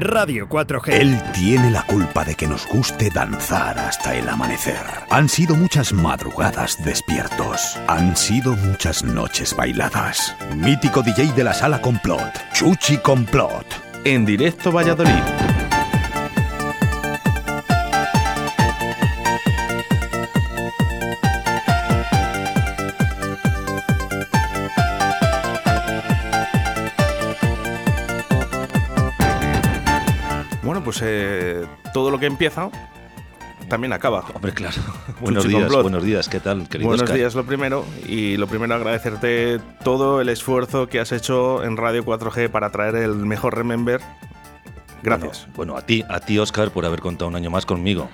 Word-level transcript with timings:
Radio 0.00 0.48
4G. 0.48 0.92
Él 0.92 1.20
tiene 1.32 1.70
la 1.70 1.82
culpa 1.82 2.24
de 2.24 2.34
que 2.34 2.46
nos 2.46 2.66
guste 2.68 3.10
danzar 3.10 3.78
hasta 3.78 4.14
el 4.14 4.28
amanecer. 4.28 4.80
Han 5.10 5.28
sido 5.28 5.54
muchas 5.54 5.92
madrugadas 5.92 6.82
despiertos. 6.84 7.78
Han 7.88 8.16
sido 8.16 8.54
muchas 8.56 9.04
noches 9.04 9.54
bailadas. 9.56 10.34
Mítico 10.56 11.02
DJ 11.02 11.32
de 11.32 11.44
la 11.44 11.54
sala 11.54 11.80
Complot, 11.80 12.32
Chuchi 12.52 12.98
Complot. 12.98 13.66
En 14.04 14.24
directo 14.24 14.72
Valladolid. 14.72 15.67
Pues 30.98 31.02
eh, 31.10 31.66
todo 31.94 32.10
lo 32.10 32.18
que 32.18 32.26
empieza 32.26 32.70
también 33.68 33.92
acaba. 33.92 34.24
Hombre, 34.34 34.52
claro. 34.52 34.76
buenos 35.20 35.46
días, 35.46 35.60
Complot. 35.62 35.82
buenos 35.82 36.02
días, 36.02 36.28
¿qué 36.28 36.40
tal, 36.40 36.68
querido 36.68 36.88
Buenos 36.88 37.02
Óscar? 37.02 37.16
días, 37.18 37.34
lo 37.34 37.44
primero. 37.44 37.84
Y 38.06 38.36
lo 38.36 38.46
primero, 38.46 38.74
agradecerte 38.74 39.60
todo 39.84 40.20
el 40.20 40.28
esfuerzo 40.30 40.88
que 40.88 41.00
has 41.00 41.12
hecho 41.12 41.62
en 41.64 41.76
Radio 41.76 42.04
4G 42.04 42.48
para 42.50 42.70
traer 42.70 42.96
el 42.96 43.14
mejor 43.14 43.56
Remember. 43.56 44.00
Gracias. 45.02 45.42
Bueno, 45.54 45.72
bueno, 45.74 45.76
a 45.76 45.82
ti, 45.82 46.02
a 46.08 46.18
ti, 46.20 46.38
Oscar, 46.38 46.70
por 46.70 46.84
haber 46.86 47.00
contado 47.00 47.28
un 47.28 47.36
año 47.36 47.50
más 47.50 47.66
conmigo. 47.66 48.08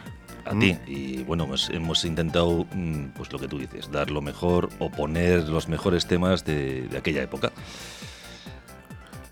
A 0.45 0.52
Mm. 0.55 0.59
ti. 0.59 0.77
Y 0.87 1.23
bueno, 1.23 1.45
hemos, 1.45 1.71
hemos 1.71 2.05
intentado, 2.05 2.66
mm, 2.74 3.05
pues 3.16 3.32
lo 3.32 3.38
que 3.38 3.48
tú 3.48 3.59
dices, 3.59 3.91
dar 3.91 4.10
lo 4.10 4.21
mejor 4.21 4.69
o 4.79 4.91
poner 4.91 5.48
los 5.48 5.69
mejores 5.69 6.07
temas 6.07 6.45
de, 6.45 6.82
de 6.88 6.98
aquella 6.98 7.23
época. 7.23 7.52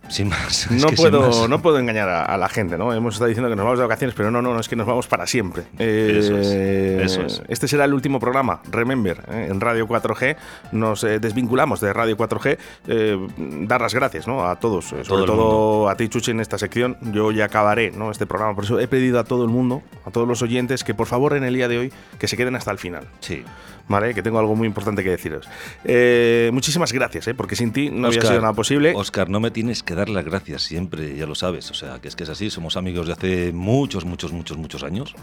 Sin 0.08 0.28
más. 0.28 0.66
es 0.66 0.70
No 0.82 0.88
sin 0.88 0.96
puedo, 0.96 1.20
más. 1.22 1.48
no 1.48 1.62
puedo 1.62 1.78
engañar 1.78 2.08
a, 2.08 2.24
a 2.24 2.36
la 2.36 2.48
gente, 2.48 2.76
¿no? 2.76 2.92
Hemos 2.92 3.14
estado 3.14 3.28
diciendo 3.28 3.48
que 3.48 3.56
nos 3.56 3.64
vamos 3.64 3.78
de 3.78 3.84
vacaciones, 3.84 4.14
pero 4.14 4.30
no, 4.30 4.42
no, 4.42 4.52
no 4.52 4.60
es 4.60 4.68
que 4.68 4.76
nos 4.76 4.86
vamos 4.86 5.06
para 5.06 5.26
siempre. 5.26 5.62
Eh, 5.78 6.16
Eso 6.18 6.36
es, 6.38 6.46
eso 6.48 7.22
es. 7.22 7.42
Este 7.48 7.66
será 7.68 7.84
el 7.86 7.94
último 7.94 8.20
programa, 8.20 8.60
Remember, 8.70 9.22
¿eh? 9.30 9.48
en 9.50 9.60
Radio 9.60 9.86
4G. 9.88 10.36
Nos 10.72 11.02
eh, 11.04 11.18
desvinculamos 11.18 11.80
de 11.80 11.92
Radio 11.92 12.16
4G. 12.16 12.58
eh, 12.88 13.28
dar 13.66 13.80
las 13.80 13.94
gracias 13.94 14.26
¿no? 14.28 14.46
a 14.46 14.56
todos, 14.58 14.86
eh, 14.92 15.04
sobre 15.04 15.24
Todo 15.24 15.24
todo 15.26 15.88
a 15.88 15.96
ti, 15.96 16.08
Chuchi, 16.08 16.32
en 16.32 16.40
esta 16.40 16.58
sección. 16.58 16.96
Yo 17.12 17.30
ya 17.32 17.46
acabaré 17.46 17.90
¿no? 17.90 18.10
este 18.10 18.26
programa, 18.26 18.54
por 18.54 18.64
eso 18.64 18.78
he 18.80 18.88
pedido 18.88 19.18
a 19.18 19.24
todo 19.24 19.44
el 19.44 19.50
mundo, 19.50 19.82
a 20.04 20.10
todos 20.10 20.28
los 20.28 20.42
oyentes, 20.42 20.84
que 20.84 20.94
por 20.94 21.06
favor 21.06 21.34
en 21.36 21.44
el 21.44 21.54
día 21.54 21.68
de 21.68 21.78
hoy 21.78 21.92
que 22.18 22.28
se 22.28 22.36
queden 22.36 22.54
hasta 22.56 22.70
el 22.70 22.78
final. 22.78 23.06
Sí. 23.20 23.44
¿Vale? 23.88 24.14
Que 24.14 24.22
tengo 24.22 24.38
algo 24.38 24.54
muy 24.54 24.66
importante 24.66 25.02
que 25.02 25.10
deciros. 25.10 25.48
Eh, 25.84 26.50
muchísimas 26.52 26.92
gracias, 26.92 27.28
¿eh? 27.28 27.34
porque 27.34 27.56
sin 27.56 27.72
ti 27.72 27.90
no 27.90 28.06
había 28.06 28.20
Óscar, 28.20 28.32
sido 28.32 28.40
nada 28.40 28.52
posible. 28.52 28.92
Oscar, 28.94 29.28
no 29.28 29.40
me 29.40 29.50
tienes 29.50 29.82
que 29.82 29.94
dar 29.94 30.08
las 30.08 30.24
gracias 30.24 30.62
siempre, 30.62 31.16
ya 31.16 31.26
lo 31.26 31.34
sabes. 31.34 31.70
O 31.70 31.74
sea, 31.74 32.00
que 32.00 32.08
es 32.08 32.16
que 32.16 32.24
es 32.24 32.30
así. 32.30 32.50
Somos 32.50 32.76
amigos 32.76 33.06
de 33.06 33.12
hace 33.12 33.52
muchos, 33.52 34.04
muchos, 34.04 34.32
muchos, 34.32 34.56
muchos 34.56 34.82
años. 34.82 35.14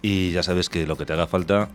Y 0.00 0.32
ya 0.32 0.42
sabes 0.42 0.68
que 0.68 0.86
lo 0.86 0.96
que 0.96 1.06
te 1.06 1.12
haga 1.12 1.26
falta, 1.26 1.68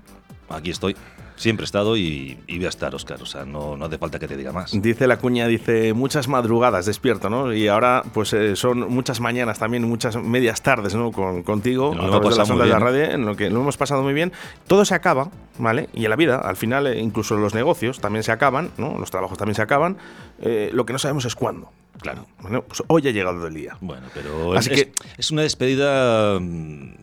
aquí 0.49 0.69
estoy. 0.69 0.95
Siempre 1.37 1.63
he 1.63 1.65
estado 1.65 1.95
y, 1.95 2.37
y 2.47 2.57
voy 2.57 2.65
a 2.65 2.69
estar, 2.69 2.93
Oscar. 2.93 3.21
O 3.21 3.25
sea, 3.25 3.45
no, 3.45 3.77
no 3.77 3.85
hace 3.85 3.97
falta 3.97 4.19
que 4.19 4.27
te 4.27 4.35
diga 4.35 4.51
más. 4.51 4.71
Dice 4.73 5.07
la 5.07 5.17
cuña, 5.17 5.47
dice 5.47 5.93
muchas 5.93 6.27
madrugadas 6.27 6.85
despierto, 6.87 7.29
¿no? 7.29 7.53
Y 7.53 7.67
ahora, 7.67 8.03
pues 8.13 8.33
eh, 8.33 8.55
son 8.55 8.79
muchas 8.91 9.19
mañanas 9.21 9.59
también, 9.59 9.83
muchas 9.87 10.15
medias 10.17 10.61
tardes, 10.63 10.95
¿no? 10.95 11.11
Con, 11.11 11.43
contigo, 11.43 11.93
Nos 11.95 12.05
a 12.05 12.09
través 12.09 12.29
de 12.31 12.37
las 12.39 12.49
ondas 12.49 12.67
de 12.67 12.73
la 12.73 12.79
radio, 12.79 13.03
en 13.03 13.25
lo 13.25 13.35
que 13.35 13.49
lo 13.49 13.61
hemos 13.61 13.77
pasado 13.77 14.01
muy 14.03 14.13
bien. 14.13 14.33
Todo 14.65 14.83
se 14.83 14.95
acaba, 14.95 15.29
¿vale? 15.59 15.89
Y 15.93 16.03
en 16.05 16.09
la 16.09 16.15
vida, 16.15 16.37
al 16.37 16.57
final, 16.57 16.87
eh, 16.87 16.99
incluso 16.99 17.37
los 17.37 17.53
negocios 17.53 17.99
también 17.99 18.23
se 18.23 18.31
acaban, 18.31 18.71
¿no? 18.77 18.97
Los 18.97 19.11
trabajos 19.11 19.37
también 19.37 19.55
se 19.55 19.61
acaban. 19.61 19.97
Eh, 20.41 20.71
lo 20.73 20.85
que 20.87 20.93
no 20.93 20.99
sabemos 20.99 21.25
es 21.25 21.35
cuándo. 21.35 21.69
Claro. 22.01 22.25
Bueno, 22.41 22.63
pues 22.63 22.83
hoy 22.87 23.07
ha 23.07 23.11
llegado 23.11 23.45
el 23.47 23.53
día. 23.53 23.77
Bueno, 23.81 24.07
pero 24.13 24.53
Así 24.53 24.71
es, 24.73 24.85
que- 24.85 24.91
es 25.17 25.31
una 25.31 25.43
despedida 25.43 26.39
mm, 26.39 26.93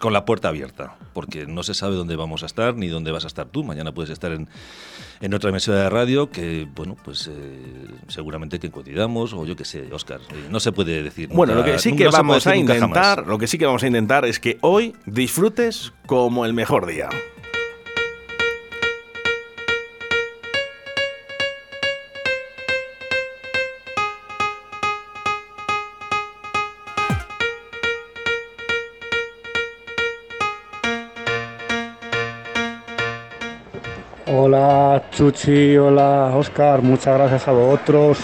con 0.00 0.12
la 0.12 0.24
puerta 0.24 0.48
abierta, 0.48 0.96
porque 1.12 1.46
no 1.46 1.62
se 1.62 1.74
sabe 1.74 1.94
dónde 1.94 2.16
vamos 2.16 2.42
a 2.42 2.46
estar 2.46 2.74
ni 2.74 2.88
dónde 2.88 3.12
vas 3.12 3.24
a 3.24 3.26
estar 3.28 3.46
tú. 3.46 3.62
Mañana 3.62 3.92
puedes 3.92 4.10
estar 4.10 4.32
en, 4.32 4.48
en 5.20 5.34
otra 5.34 5.50
emisora 5.50 5.82
de 5.84 5.90
radio 5.90 6.30
que, 6.30 6.66
bueno, 6.74 6.96
pues 7.04 7.28
eh, 7.28 7.86
seguramente 8.08 8.58
que 8.58 8.70
coincidamos 8.70 9.32
o 9.32 9.44
yo 9.44 9.54
qué 9.54 9.64
sé, 9.64 9.92
Oscar. 9.92 10.20
eh, 10.30 10.48
no 10.50 10.58
se 10.58 10.72
puede 10.72 11.02
decir. 11.02 11.28
Bueno, 11.32 11.54
lo 11.54 11.64
que 11.64 11.78
sí 11.78 11.94
que 11.94 12.08
vamos 12.08 12.46
a 12.46 12.56
intentar, 12.56 13.26
lo 13.26 13.38
que 13.38 13.46
sí 13.46 13.58
que 13.58 13.66
vamos 13.66 13.82
a 13.82 13.86
intentar 13.86 14.24
es 14.24 14.40
que 14.40 14.58
hoy 14.62 14.94
disfrutes 15.06 15.92
como 16.06 16.44
el 16.44 16.54
mejor 16.54 16.86
día. 16.86 17.08
Chuchi, 35.20 35.76
hola 35.76 36.32
Oscar, 36.34 36.80
muchas 36.80 37.14
gracias 37.18 37.46
a 37.46 37.52
vosotros. 37.52 38.18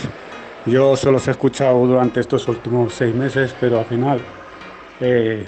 Yo 0.64 0.96
solo 0.96 1.18
os 1.18 1.28
he 1.28 1.32
escuchado 1.32 1.86
durante 1.86 2.20
estos 2.20 2.48
últimos 2.48 2.94
seis 2.94 3.14
meses, 3.14 3.54
pero 3.60 3.80
al 3.80 3.84
final 3.84 4.18
eh, 5.02 5.44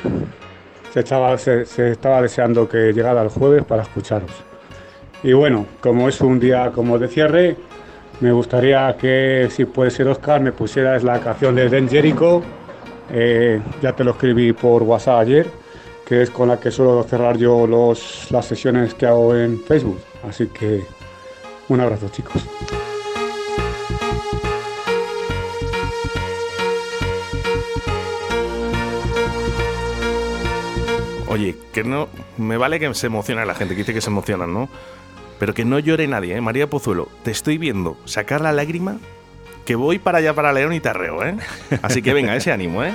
se, 0.92 1.00
estaba, 1.00 1.38
se- 1.38 1.64
se 1.64 1.92
estaba 1.92 2.20
deseando 2.20 2.68
que 2.68 2.92
llegara 2.92 3.22
el 3.22 3.30
jueves 3.30 3.64
para 3.64 3.80
escucharos. 3.84 4.30
Y 5.22 5.32
bueno, 5.32 5.64
como 5.80 6.10
es 6.10 6.20
un 6.20 6.38
día 6.38 6.70
como 6.70 6.98
de 6.98 7.08
cierre, 7.08 7.56
me 8.20 8.30
gustaría 8.30 8.94
que, 8.98 9.48
si 9.50 9.64
puede 9.64 9.90
ser 9.90 10.06
Oscar, 10.08 10.42
me 10.42 10.52
pusieras 10.52 11.02
la 11.02 11.18
canción 11.18 11.54
de 11.54 11.70
Den 11.70 11.88
Jericho. 11.88 12.42
Eh, 13.10 13.58
ya 13.80 13.94
te 13.94 14.04
lo 14.04 14.10
escribí 14.10 14.52
por 14.52 14.82
WhatsApp 14.82 15.20
ayer, 15.20 15.46
que 16.04 16.20
es 16.20 16.28
con 16.28 16.48
la 16.48 16.60
que 16.60 16.70
suelo 16.70 17.02
cerrar 17.04 17.38
yo 17.38 17.66
los, 17.66 18.30
las 18.32 18.44
sesiones 18.44 18.92
que 18.92 19.06
hago 19.06 19.34
en 19.34 19.58
Facebook. 19.60 19.98
Así 20.28 20.48
que 20.48 20.97
un 21.68 21.80
abrazo 21.80 22.08
chicos. 22.08 22.44
Oye, 31.28 31.56
que 31.72 31.84
no. 31.84 32.08
Me 32.36 32.56
vale 32.56 32.80
que 32.80 32.92
se 32.94 33.06
emociona 33.06 33.44
la 33.44 33.54
gente, 33.54 33.74
que 33.74 33.80
dice 33.80 33.94
que 33.94 34.00
se 34.00 34.10
emocionan, 34.10 34.52
¿no? 34.52 34.68
Pero 35.38 35.54
que 35.54 35.64
no 35.64 35.78
llore 35.78 36.08
nadie, 36.08 36.36
¿eh? 36.36 36.40
María 36.40 36.68
Pozuelo, 36.68 37.08
te 37.22 37.30
estoy 37.30 37.58
viendo 37.58 37.96
sacar 38.06 38.40
la 38.40 38.50
lágrima 38.52 38.98
que 39.64 39.76
voy 39.76 39.98
para 39.98 40.18
allá 40.18 40.34
para 40.34 40.52
León 40.52 40.72
y 40.72 40.80
Tarreo, 40.80 41.22
¿eh? 41.24 41.36
Así 41.82 42.02
que 42.02 42.14
venga, 42.14 42.34
ese 42.34 42.50
ánimo, 42.50 42.82
¿eh? 42.82 42.92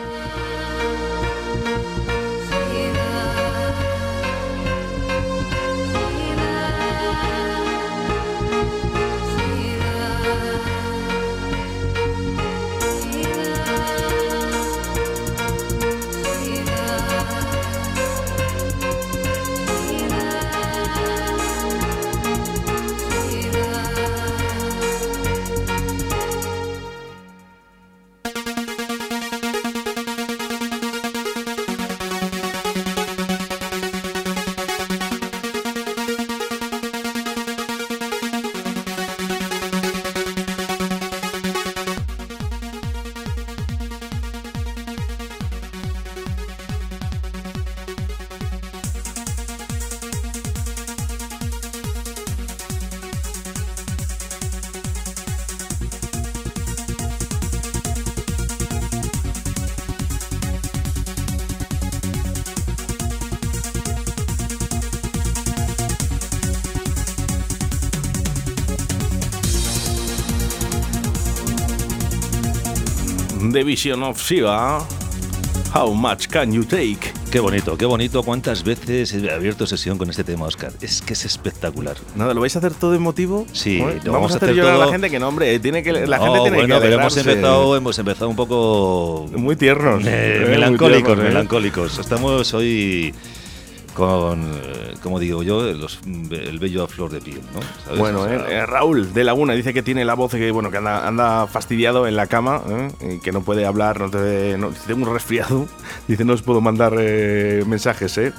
The 73.53 73.63
Vision 73.63 74.01
of 74.03 74.19
Shiva. 74.19 74.79
How 75.75 75.91
much 75.93 76.27
can 76.27 76.51
you 76.51 76.63
take? 76.63 77.13
Qué 77.31 77.39
bonito, 77.39 77.77
qué 77.77 77.85
bonito. 77.85 78.21
¿Cuántas 78.23 78.63
veces 78.63 79.13
he 79.13 79.31
abierto 79.31 79.65
sesión 79.65 79.97
con 79.97 80.09
este 80.09 80.23
tema, 80.23 80.45
Oscar? 80.45 80.71
Es 80.81 81.01
que 81.01 81.13
es 81.13 81.25
espectacular. 81.25 81.95
Nada, 82.15 82.33
¿lo 82.33 82.41
vais 82.41 82.55
a 82.55 82.59
hacer 82.59 82.73
todo 82.73 82.93
emotivo? 82.93 83.45
Sí, 83.53 83.77
lo 83.79 83.85
vamos, 83.85 84.05
vamos 84.05 84.31
a 84.33 84.35
hacer 84.37 84.49
hacer 84.49 84.55
llorar 84.63 84.75
a 84.81 84.85
la 84.85 84.91
gente 84.91 85.09
que 85.09 85.19
no, 85.19 85.27
hombre, 85.29 85.59
tiene 85.59 85.81
que, 85.83 85.91
la 85.93 86.17
No, 86.17 86.23
gente 86.25 86.39
tiene 86.41 86.57
bueno, 86.57 86.75
que 86.75 86.81
pero 86.81 86.99
hemos 86.99 87.17
empezado, 87.17 87.75
hemos 87.77 87.97
empezado 87.99 88.29
un 88.29 88.35
poco 88.35 89.27
muy 89.35 89.55
tiernos. 89.55 90.03
eh, 90.05 90.09
eh, 90.09 90.39
muy 90.41 90.49
melancólicos, 90.51 91.17
¿eh? 91.19 91.21
melancólicos. 91.23 91.97
Estamos 91.99 92.53
hoy 92.53 93.13
con, 93.95 94.41
eh, 94.43 94.72
como 95.03 95.19
digo 95.19 95.43
yo, 95.43 95.61
los- 95.73 95.99
el 96.05 96.57
bello 96.59 96.83
a 96.83 96.87
flor 96.87 97.11
de 97.11 97.21
piel, 97.21 97.41
¿no? 97.53 97.59
¿Sabes? 97.83 97.99
Bueno, 97.99 98.21
O 98.21 98.25
sea, 98.25 98.35
eh, 98.37 98.43
eh, 98.49 98.65
Raúl 98.65 99.13
de 99.13 99.23
Laguna 99.23 99.53
dice 99.53 99.73
que 99.73 99.83
tiene 99.83 100.05
la 100.05 100.13
voz 100.15 100.31
que 100.31 100.49
bueno 100.51 100.71
que 100.71 100.77
anda, 100.77 101.05
anda 101.07 101.45
fastidiado 101.47 102.07
en 102.07 102.15
la 102.15 102.27
cama 102.27 102.61
¿eh? 102.67 103.15
y 103.15 103.19
que 103.19 103.31
no 103.31 103.41
puede 103.41 103.65
hablar, 103.65 103.99
no 103.99 104.09
te, 104.09 104.57
no, 104.57 104.69
dice, 104.71 104.83
tengo 104.87 105.05
un 105.07 105.13
resfriado, 105.13 105.67
dice 106.07 106.23
no 106.25 106.33
os 106.33 106.41
puedo 106.41 106.61
mandar 106.61 106.95
eh, 106.97 107.63
mensajes, 107.67 108.17
¿eh? 108.17 108.33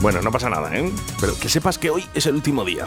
Bueno, 0.00 0.22
no 0.22 0.32
pasa 0.32 0.48
nada, 0.48 0.74
¿eh? 0.76 0.90
Pero 1.20 1.38
que 1.38 1.48
sepas 1.50 1.76
que 1.78 1.90
hoy 1.90 2.04
es 2.14 2.24
el 2.26 2.34
último 2.34 2.64
día. 2.64 2.86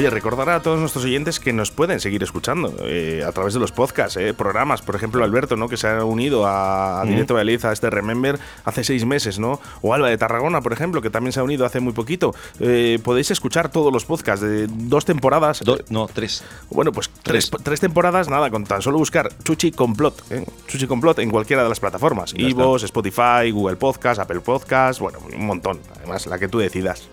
Oye, 0.00 0.08
recordar 0.08 0.48
a 0.48 0.62
todos 0.62 0.80
nuestros 0.80 1.04
oyentes 1.04 1.38
que 1.40 1.52
nos 1.52 1.70
pueden 1.70 2.00
seguir 2.00 2.22
escuchando 2.22 2.74
eh, 2.84 3.22
a 3.26 3.32
través 3.32 3.52
de 3.52 3.60
los 3.60 3.70
podcasts, 3.70 4.16
eh, 4.16 4.32
programas. 4.32 4.80
Por 4.80 4.96
ejemplo, 4.96 5.22
Alberto, 5.22 5.56
¿no? 5.56 5.68
que 5.68 5.76
se 5.76 5.88
ha 5.88 6.02
unido 6.06 6.46
a, 6.46 7.02
a 7.02 7.04
Directo 7.04 7.34
Valladolid, 7.34 7.62
a 7.66 7.72
este 7.72 7.90
Remember, 7.90 8.38
hace 8.64 8.82
seis 8.82 9.04
meses, 9.04 9.38
¿no? 9.38 9.60
O 9.82 9.92
Alba 9.92 10.08
de 10.08 10.16
Tarragona, 10.16 10.62
por 10.62 10.72
ejemplo, 10.72 11.02
que 11.02 11.10
también 11.10 11.34
se 11.34 11.40
ha 11.40 11.42
unido 11.42 11.66
hace 11.66 11.80
muy 11.80 11.92
poquito. 11.92 12.34
Eh, 12.60 12.98
podéis 13.04 13.30
escuchar 13.30 13.70
todos 13.70 13.92
los 13.92 14.06
podcasts 14.06 14.40
de 14.40 14.68
dos 14.68 15.04
temporadas. 15.04 15.60
do- 15.62 15.78
no, 15.90 16.06
tres. 16.10 16.44
Bueno, 16.70 16.92
pues 16.92 17.10
tres, 17.22 17.50
Tres. 17.50 17.62
tres 17.62 17.80
temporadas, 17.80 18.30
nada, 18.30 18.48
con 18.48 18.64
tan 18.64 18.80
solo 18.80 18.96
buscar 18.96 19.28
Chuchi 19.44 19.70
Complot, 19.70 20.32
¿eh? 20.32 20.46
Chuchi 20.66 20.86
Complot 20.86 21.18
en 21.18 21.30
cualquiera 21.30 21.62
de 21.62 21.68
las 21.68 21.78
plataformas. 21.78 22.32
Ivos, 22.38 22.84
Spotify, 22.84 23.50
Google 23.52 23.76
Podcast, 23.76 24.18
Apple 24.18 24.40
Podcast, 24.40 24.98
bueno, 24.98 25.18
un 25.30 25.44
montón. 25.44 25.78
Además, 25.98 26.26
la 26.26 26.38
que 26.38 26.48
tú 26.48 26.58
decidas. 26.58 27.06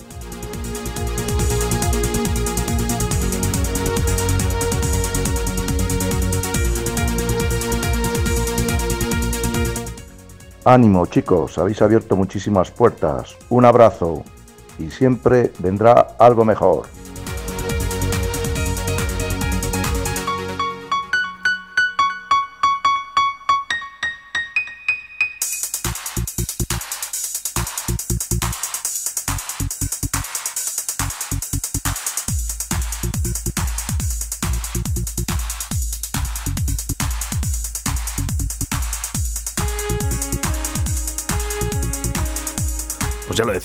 Ánimo 10.69 11.05
chicos, 11.05 11.57
habéis 11.59 11.81
abierto 11.81 12.17
muchísimas 12.17 12.71
puertas. 12.71 13.37
Un 13.47 13.63
abrazo 13.63 14.25
y 14.77 14.91
siempre 14.91 15.53
vendrá 15.59 16.07
algo 16.19 16.43
mejor. 16.43 16.87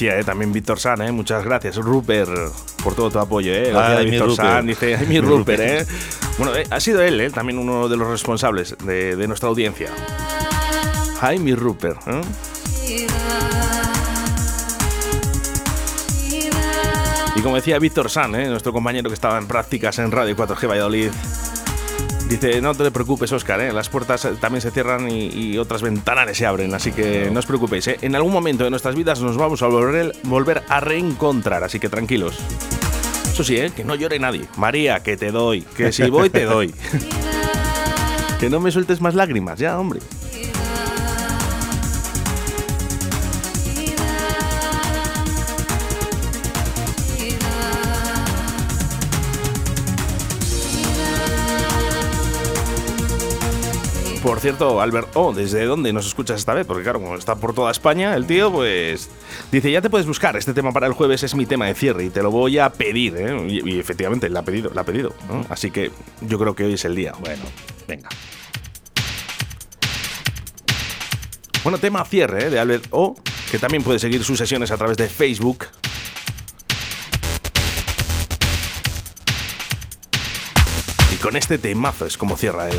Decía, 0.02 0.18
¿eh? 0.18 0.24
también 0.24 0.52
Víctor 0.52 0.80
San, 0.80 1.00
¿eh? 1.02 1.12
muchas 1.12 1.44
gracias. 1.44 1.76
Rupert, 1.76 2.30
por 2.82 2.94
todo 2.94 3.10
tu 3.10 3.18
apoyo. 3.20 3.52
¿eh? 3.52 3.70
Gracias, 3.70 4.04
Víctor. 4.04 4.34
San, 4.34 4.66
dice, 4.66 4.96
"Ay, 4.96 5.06
mi. 5.06 5.20
Rupert. 5.20 5.60
¿eh? 5.60 5.86
Bueno, 6.38 6.56
eh, 6.56 6.64
ha 6.70 6.80
sido 6.80 7.02
él 7.02 7.30
también 7.32 7.58
uno 7.58 7.88
de 7.88 7.96
los 7.96 8.08
responsables 8.08 8.76
de, 8.84 9.14
de 9.14 9.28
nuestra 9.28 9.48
audiencia. 9.48 9.90
Rupert. 11.54 12.00
¿eh? 12.08 12.20
Y 17.36 17.40
como 17.40 17.54
decía 17.56 17.78
Víctor 17.78 18.10
San, 18.10 18.32
nuestro 18.32 18.72
compañero 18.72 19.08
que 19.08 19.14
estaba 19.14 19.38
en 19.38 19.46
prácticas 19.46 19.98
en 20.00 20.10
Radio 20.10 20.36
4G 20.36 20.68
Valladolid, 20.68 21.10
dice, 22.32 22.60
no 22.60 22.74
te 22.74 22.90
preocupes, 22.90 23.30
Oscar, 23.32 23.60
¿eh? 23.60 23.72
las 23.72 23.88
puertas 23.88 24.24
eh, 24.24 24.32
también 24.40 24.60
se 24.60 24.70
cierran 24.70 25.10
y, 25.10 25.26
y 25.28 25.58
otras 25.58 25.82
ventanas 25.82 26.36
se 26.36 26.46
abren, 26.46 26.74
así 26.74 26.92
que 26.92 27.30
no 27.30 27.38
os 27.38 27.46
preocupéis. 27.46 27.88
¿eh? 27.88 27.98
En 28.02 28.14
algún 28.14 28.32
momento 28.32 28.64
de 28.64 28.70
nuestras 28.70 28.94
vidas 28.94 29.20
nos 29.20 29.36
vamos 29.36 29.62
a 29.62 29.66
volver, 29.66 30.12
volver 30.24 30.62
a 30.68 30.80
reencontrar, 30.80 31.64
así 31.64 31.78
que 31.78 31.88
tranquilos. 31.88 32.38
Eso 33.32 33.44
sí, 33.44 33.56
¿eh? 33.56 33.70
que 33.74 33.84
no 33.84 33.94
llore 33.94 34.18
nadie. 34.18 34.46
María, 34.56 35.02
que 35.02 35.16
te 35.16 35.30
doy, 35.30 35.62
que 35.62 35.92
si 35.92 36.08
voy 36.10 36.30
te 36.30 36.44
doy. 36.44 36.74
que 38.40 38.50
no 38.50 38.60
me 38.60 38.70
sueltes 38.70 39.00
más 39.00 39.14
lágrimas, 39.14 39.58
ya, 39.58 39.78
hombre. 39.78 40.00
Por 54.22 54.38
cierto, 54.38 54.80
Albert, 54.80 55.08
oh, 55.14 55.32
¿desde 55.32 55.64
dónde 55.64 55.92
nos 55.92 56.06
escuchas 56.06 56.38
esta 56.38 56.54
vez? 56.54 56.64
Porque 56.64 56.84
claro, 56.84 57.00
como 57.00 57.16
está 57.16 57.34
por 57.34 57.54
toda 57.54 57.72
España, 57.72 58.14
el 58.14 58.24
tío, 58.24 58.52
pues 58.52 59.10
dice, 59.50 59.72
ya 59.72 59.82
te 59.82 59.90
puedes 59.90 60.06
buscar, 60.06 60.36
este 60.36 60.54
tema 60.54 60.70
para 60.70 60.86
el 60.86 60.92
jueves 60.92 61.24
es 61.24 61.34
mi 61.34 61.44
tema 61.44 61.66
de 61.66 61.74
cierre 61.74 62.04
y 62.04 62.10
te 62.10 62.22
lo 62.22 62.30
voy 62.30 62.56
a 62.58 62.70
pedir, 62.70 63.16
¿eh? 63.16 63.46
Y, 63.48 63.80
efectivamente, 63.80 64.30
la 64.30 64.40
ha 64.40 64.42
pedido, 64.44 64.70
la 64.72 64.82
ha 64.82 64.84
pedido. 64.84 65.12
Así 65.48 65.72
que 65.72 65.90
yo 66.20 66.38
creo 66.38 66.54
que 66.54 66.64
hoy 66.64 66.74
es 66.74 66.84
el 66.84 66.94
día. 66.94 67.14
Bueno, 67.18 67.42
venga. 67.88 68.08
Bueno, 71.64 71.78
tema 71.78 72.04
cierre 72.04 72.46
¿eh? 72.46 72.50
de 72.50 72.60
Albert 72.60 72.86
O, 72.90 73.16
que 73.50 73.58
también 73.58 73.82
puede 73.82 73.98
seguir 73.98 74.22
sus 74.22 74.38
sesiones 74.38 74.70
a 74.70 74.76
través 74.76 74.96
de 74.98 75.08
Facebook. 75.08 75.66
Y 81.12 81.16
con 81.16 81.36
este 81.36 81.58
temazo 81.58 82.06
es 82.06 82.16
como 82.16 82.36
cierra 82.36 82.68
él. 82.68 82.78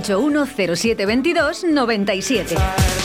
681 0.00 0.74
0722 0.76 1.64
97. 1.74 3.03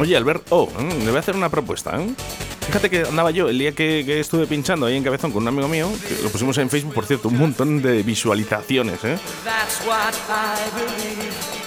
Oye, 0.00 0.16
Albert, 0.16 0.46
oh, 0.48 0.66
mm, 0.66 1.04
le 1.04 1.08
voy 1.08 1.16
a 1.16 1.18
hacer 1.18 1.36
una 1.36 1.50
propuesta. 1.50 2.00
¿eh? 2.00 2.06
Fíjate 2.66 2.88
que 2.88 3.02
andaba 3.02 3.30
yo 3.32 3.50
el 3.50 3.58
día 3.58 3.72
que, 3.72 4.18
estuve 4.18 4.46
pinchando 4.46 4.86
ahí 4.86 4.96
en 4.96 5.04
Cabezón 5.04 5.30
con 5.30 5.42
un 5.42 5.48
amigo 5.48 5.68
mío, 5.68 5.90
que 6.08 6.22
lo 6.22 6.30
pusimos 6.30 6.56
en 6.56 6.70
Facebook, 6.70 6.94
por 6.94 7.04
cierto, 7.04 7.28
un 7.28 7.36
montón 7.36 7.82
de 7.82 8.02
visualizaciones, 8.02 9.04
¿eh? 9.04 9.18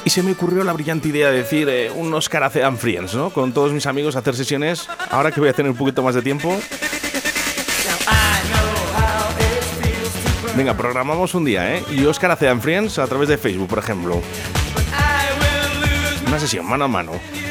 Y 0.04 0.10
se 0.10 0.24
me 0.24 0.32
ocurrió 0.32 0.64
la 0.64 0.74
brillante 0.74 1.10
idea 1.10 1.30
de 1.30 1.38
decir 1.38 1.70
eh, 1.70 1.92
un 1.92 2.12
Oscar 2.12 2.42
hace 2.44 2.64
and 2.64 2.80
Friends, 2.80 3.14
¿no? 3.14 3.30
Con 3.30 3.54
todos 3.54 3.72
mis 3.72 3.86
amigos 3.86 4.16
hacer 4.16 4.36
sesiones. 4.36 4.90
Ahora 5.12 5.32
que 5.32 5.40
voy 5.40 5.50
a 5.50 5.54
tener 5.54 5.72
un 5.72 5.78
poquito 5.78 6.02
más 6.02 6.16
de 6.16 6.24
tiempo, 6.24 6.60
venga, 10.58 10.76
programamos 10.76 11.36
un 11.36 11.46
día, 11.46 11.76
¿eh? 11.76 11.84
Y 11.92 12.04
Oscar 12.06 12.32
hace 12.32 12.50
and 12.50 12.64
Friends 12.64 12.98
a 12.98 13.06
través 13.06 13.30
de 13.30 13.38
Facebook, 13.38 13.68
por 13.68 13.78
ejemplo. 13.78 14.24
Una 16.26 16.40
sesión 16.40 16.66
mano 16.66 16.86
a 16.86 16.88
mano. 16.88 17.43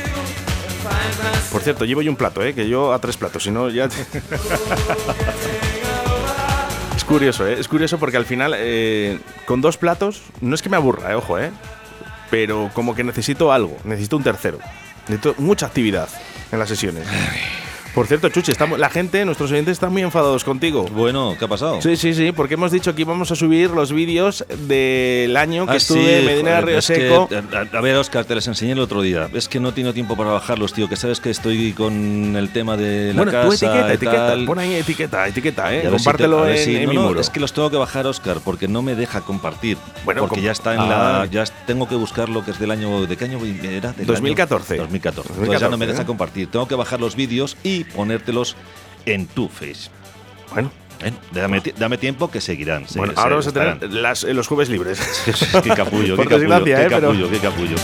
Por 1.52 1.62
cierto, 1.62 1.84
llevo 1.84 2.00
yo 2.00 2.10
un 2.10 2.16
plato, 2.16 2.42
¿eh? 2.42 2.54
Que 2.54 2.66
yo 2.66 2.94
a 2.94 2.98
tres 2.98 3.18
platos, 3.18 3.44
si 3.44 3.50
no 3.50 3.68
ya... 3.68 3.84
es 6.96 7.04
curioso, 7.04 7.46
¿eh? 7.46 7.60
Es 7.60 7.68
curioso 7.68 7.98
porque 7.98 8.16
al 8.16 8.24
final, 8.24 8.54
eh, 8.56 9.18
con 9.44 9.60
dos 9.60 9.76
platos, 9.76 10.22
no 10.40 10.54
es 10.54 10.62
que 10.62 10.70
me 10.70 10.76
aburra, 10.76 11.12
¿eh? 11.12 11.14
Ojo, 11.14 11.38
¿eh? 11.38 11.50
Pero 12.30 12.70
como 12.72 12.94
que 12.94 13.04
necesito 13.04 13.52
algo, 13.52 13.76
necesito 13.84 14.16
un 14.16 14.22
tercero. 14.22 14.60
Necesito 15.08 15.34
mucha 15.38 15.66
actividad 15.66 16.08
en 16.50 16.58
las 16.58 16.70
sesiones. 16.70 17.06
Por 17.94 18.06
cierto, 18.06 18.30
Chuchi, 18.30 18.52
estamos, 18.52 18.78
la 18.78 18.88
gente, 18.88 19.22
nuestros 19.26 19.50
oyentes 19.52 19.72
están 19.72 19.92
muy 19.92 20.00
enfadados 20.00 20.44
contigo. 20.44 20.86
Bueno, 20.92 21.36
¿qué 21.38 21.44
ha 21.44 21.48
pasado? 21.48 21.82
Sí, 21.82 21.94
sí, 21.96 22.14
sí, 22.14 22.32
porque 22.32 22.54
hemos 22.54 22.72
dicho 22.72 22.94
que 22.94 23.02
íbamos 23.02 23.30
a 23.30 23.36
subir 23.36 23.68
los 23.68 23.92
vídeos 23.92 24.46
del 24.66 25.36
año 25.36 25.66
que 25.66 25.72
Ah, 25.72 25.76
estuve 25.76 26.02
sí, 26.02 26.10
en 26.14 26.24
Medina 26.24 26.50
joder, 26.52 26.64
Río 26.64 26.78
es 26.78 26.86
que, 26.86 26.94
Seco. 26.94 27.28
a, 27.54 27.76
a 27.76 27.80
ver, 27.82 27.96
Oscar, 27.96 28.24
te 28.24 28.34
les 28.34 28.46
enseñé 28.46 28.72
el 28.72 28.78
otro 28.78 29.02
día. 29.02 29.28
Es 29.34 29.46
que 29.46 29.60
no 29.60 29.74
tengo 29.74 29.92
tiempo 29.92 30.16
para 30.16 30.30
bajarlos, 30.30 30.72
tío. 30.72 30.88
Que 30.88 30.96
sabes 30.96 31.20
que 31.20 31.28
estoy 31.28 31.72
con 31.74 32.34
el 32.34 32.50
tema 32.50 32.78
de 32.78 33.08
la 33.12 33.24
bueno, 33.24 33.30
casa 33.32 33.46
tú 33.46 33.52
etiqueta, 33.52 33.92
etiqueta, 33.92 34.36
pon 34.46 34.58
ahí 34.58 34.74
etiqueta, 34.74 35.28
etiqueta, 35.28 35.74
eh. 35.74 35.76
ver 35.76 35.82
si 35.82 35.90
te- 35.90 35.96
Compártelo 35.96 36.48
en, 36.48 36.58
si- 36.58 36.76
en 36.76 36.84
no, 36.84 36.88
mi 36.88 36.96
no, 36.96 37.02
muro. 37.08 37.20
Es 37.20 37.28
que 37.28 37.40
los 37.40 37.52
tengo 37.52 37.70
que 37.70 37.76
bajar, 37.76 38.06
Oscar, 38.06 38.38
porque 38.42 38.68
no 38.68 38.80
me 38.80 38.94
deja 38.94 39.20
compartir. 39.20 39.76
Bueno, 40.06 40.22
porque 40.22 40.36
com- 40.36 40.44
ya 40.44 40.52
está 40.52 40.72
en 40.72 40.80
Ah, 40.80 40.86
la. 40.86 40.96
vale. 40.98 41.30
Ya 41.30 41.44
tengo 41.66 41.86
que 41.86 41.94
buscar 41.96 42.30
lo 42.30 42.42
que 42.42 42.52
es 42.52 42.58
del 42.58 42.70
año. 42.70 43.04
¿De 43.06 43.18
qué 43.18 43.26
año 43.26 43.38
era? 43.62 43.92
Del 43.92 44.06
2014. 44.06 44.74
año 44.74 44.82
2014. 44.84 45.28
Entonces 45.34 45.60
ya 45.60 45.68
no 45.68 45.76
me 45.76 45.84
2014, 45.84 45.92
deja 45.92 46.02
¿eh? 46.02 46.06
compartir. 46.06 46.50
Tengo 46.50 46.66
que 46.66 46.74
bajar 46.74 46.98
los 46.98 47.16
vídeos 47.16 47.58
y 47.62 47.81
ponértelos 47.84 48.56
en 49.06 49.26
tu 49.26 49.48
face. 49.48 49.90
Bueno, 50.52 50.70
¿eh? 51.04 51.12
Dame, 51.32 51.60
ti- 51.60 51.72
dame 51.76 51.98
tiempo 51.98 52.30
que 52.30 52.40
seguirán. 52.40 52.88
se- 52.88 52.98
bueno 52.98 53.14
se- 53.14 53.20
ahora 53.20 53.36
vamos 53.36 53.46
a 53.48 53.52
tener 53.52 53.92
las, 53.92 54.22
los 54.24 54.46
jueves 54.46 54.68
libres. 54.68 55.00
qué 55.62 55.70
capullo, 55.70 56.16
qué 56.16 56.26
capullo, 56.26 56.64
qué 56.64 56.86
capullo, 56.88 57.30
qué 57.30 57.38
capullo. 57.38 57.76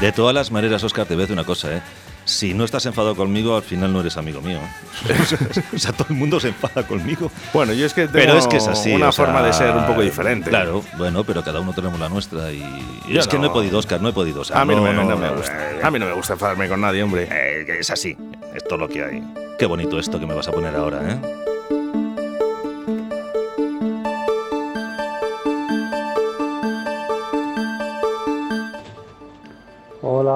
De 0.00 0.12
todas 0.12 0.34
las 0.34 0.50
maneras, 0.52 0.82
Oscar, 0.84 1.06
te 1.06 1.14
voy 1.14 1.22
a 1.22 1.24
decir 1.24 1.34
una 1.34 1.44
cosa, 1.44 1.72
¿eh? 1.76 1.82
Si 2.24 2.52
no 2.52 2.64
estás 2.64 2.84
enfadado 2.86 3.16
conmigo, 3.16 3.56
al 3.56 3.62
final 3.62 3.90
no 3.92 4.00
eres 4.00 4.16
amigo 4.18 4.40
mío. 4.42 4.60
o 5.74 5.78
sea, 5.78 5.92
todo 5.92 6.08
el 6.10 6.16
mundo 6.16 6.38
se 6.38 6.48
enfada 6.48 6.86
conmigo. 6.86 7.32
bueno, 7.54 7.72
yo 7.72 7.86
es 7.86 7.94
que 7.94 8.02
tengo 8.02 8.12
Pero 8.12 8.38
es 8.38 8.46
que 8.46 8.58
es 8.58 8.68
así. 8.68 8.92
una 8.92 9.08
o 9.08 9.12
sea, 9.12 9.24
forma 9.24 9.42
de 9.42 9.52
ser 9.54 9.74
un 9.74 9.86
poco 9.86 10.02
diferente. 10.02 10.50
Claro, 10.50 10.84
bueno, 10.98 11.24
pero 11.24 11.42
cada 11.42 11.58
uno 11.60 11.72
tenemos 11.72 11.98
la 11.98 12.08
nuestra 12.10 12.52
y. 12.52 12.62
y 13.08 13.16
es 13.16 13.26
que 13.26 13.38
no 13.38 13.44
he 13.44 13.48
no. 13.48 13.52
podido, 13.54 13.78
Oscar, 13.78 14.00
no 14.02 14.10
he 14.10 14.12
podido. 14.12 14.42
o 14.42 14.44
sea, 14.44 14.60
A 14.60 14.64
mí 14.66 14.74
no, 14.76 14.82
me, 14.82 14.92
no 14.92 15.04
no, 15.04 15.16
me 15.16 15.26
no, 15.28 15.36
gusta. 15.36 15.70
eh, 15.72 15.80
A 15.82 15.90
mí 15.90 15.98
no 15.98 16.04
me 16.06 16.12
gusta 16.12 16.34
enfadarme 16.34 16.68
con 16.68 16.80
nadie, 16.82 17.02
hombre. 17.02 17.26
eh, 17.30 17.78
es 17.80 17.88
así. 17.90 18.14
Esto 18.54 18.74
es 18.74 18.80
lo 18.80 18.88
que 18.88 19.02
hay. 19.02 19.22
Qué 19.58 19.64
bonito 19.66 19.98
esto 19.98 20.20
que 20.20 20.26
me 20.26 20.34
vas 20.34 20.46
a 20.48 20.52
poner 20.52 20.76
ahora, 20.76 21.00
¿eh? 21.10 21.37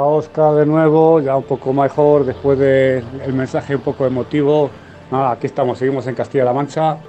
Oscar 0.00 0.54
de 0.54 0.66
nuevo, 0.66 1.20
ya 1.20 1.36
un 1.36 1.46
poco 1.46 1.72
mejor 1.72 2.24
después 2.24 2.58
del 2.58 3.32
mensaje 3.32 3.76
un 3.76 3.82
poco 3.82 4.06
emotivo. 4.06 4.76
Nada, 5.10 5.32
aquí 5.32 5.46
estamos, 5.46 5.78
seguimos 5.78 6.06
en 6.06 6.14
Castilla-La 6.14 6.52
Mancha 6.52 7.02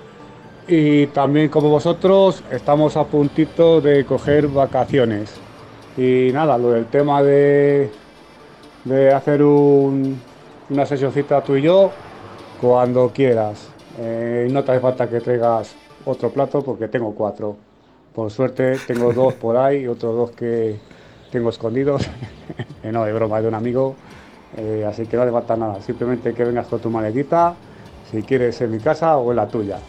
y 0.68 1.08
también 1.08 1.50
como 1.50 1.70
vosotros 1.70 2.46
estamos 2.50 2.98
a 2.98 3.10
puntito 3.10 3.82
de 3.82 4.06
coger 4.06 4.48
vacaciones. 4.50 5.46
Y 5.96 6.32
nada, 6.34 6.58
lo 6.58 6.72
del 6.72 6.90
tema 6.90 7.24
de, 7.24 8.00
de 8.84 9.12
hacer 9.14 9.44
un- 9.44 10.28
una 10.68 10.86
sesioncita 10.86 11.44
tú 11.44 11.56
y 11.56 11.62
yo 11.64 12.02
cuando 12.56 13.14
quieras. 13.14 13.76
Eh, 13.96 14.48
no 14.52 14.64
te 14.64 14.72
hace 14.72 14.82
falta 14.82 15.10
que 15.10 15.22
traigas 15.22 15.80
otro 16.04 16.32
plato 16.34 16.64
porque 16.64 16.88
tengo 16.88 17.16
cuatro. 17.16 17.66
Por 18.12 18.32
suerte 18.32 18.80
tengo 18.80 19.14
dos 19.14 19.36
por 19.36 19.58
ahí 19.58 19.82
y 19.84 19.88
otros 19.88 20.16
dos 20.16 20.32
que 20.34 20.84
tengo 21.34 21.50
escondidos. 21.50 22.04
No, 22.84 23.06
de 23.06 23.14
broma, 23.14 23.42
de 23.42 23.48
un 23.48 23.56
amigo. 23.56 23.96
Eh, 24.58 24.86
así 24.88 25.06
que 25.08 25.16
no 25.16 25.24
hace 25.24 25.32
falta 25.32 25.56
nada. 25.56 25.82
Simplemente 25.82 26.34
que 26.34 26.44
vengas 26.44 26.68
con 26.68 26.80
tu 26.82 26.90
maletita, 26.90 27.56
si 28.12 28.22
quieres 28.22 28.60
en 28.62 28.72
mi 28.72 28.80
casa 28.80 29.16
o 29.18 29.32
en 29.32 29.38
la 29.38 29.48
tuya. 29.48 29.80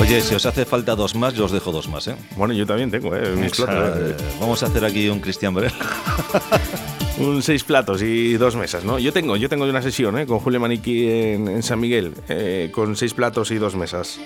Oye, 0.00 0.20
si 0.22 0.34
os 0.34 0.44
hace 0.46 0.64
falta 0.64 0.96
dos 0.96 1.14
más, 1.14 1.34
yo 1.34 1.44
os 1.44 1.52
dejo 1.52 1.70
dos 1.70 1.88
más, 1.88 2.08
¿eh? 2.08 2.16
Bueno, 2.36 2.54
yo 2.54 2.66
también 2.66 2.90
tengo, 2.90 3.14
¿eh? 3.14 3.36
Mis 3.36 3.52
platos. 3.52 3.96
eh, 3.98 4.16
vamos 4.40 4.62
a 4.62 4.66
hacer 4.66 4.82
aquí 4.84 5.08
un 5.10 5.20
Cristian 5.20 5.54
Brel. 5.54 5.72
Un 7.18 7.42
seis 7.42 7.62
platos 7.62 8.00
y 8.02 8.32
dos 8.38 8.56
mesas, 8.56 8.84
¿no? 8.84 8.98
Yo 8.98 9.12
tengo, 9.12 9.36
yo 9.36 9.48
tengo 9.50 9.64
una 9.64 9.82
sesión, 9.82 10.18
¿eh? 10.18 10.26
Con 10.26 10.38
Julio 10.40 10.58
Maniquí 10.58 11.06
en, 11.08 11.46
en 11.46 11.62
San 11.62 11.78
Miguel, 11.78 12.14
eh, 12.30 12.70
con 12.72 12.96
seis 12.96 13.12
platos 13.12 13.50
y 13.50 13.56
dos 13.56 13.76
mesas. 13.76 14.18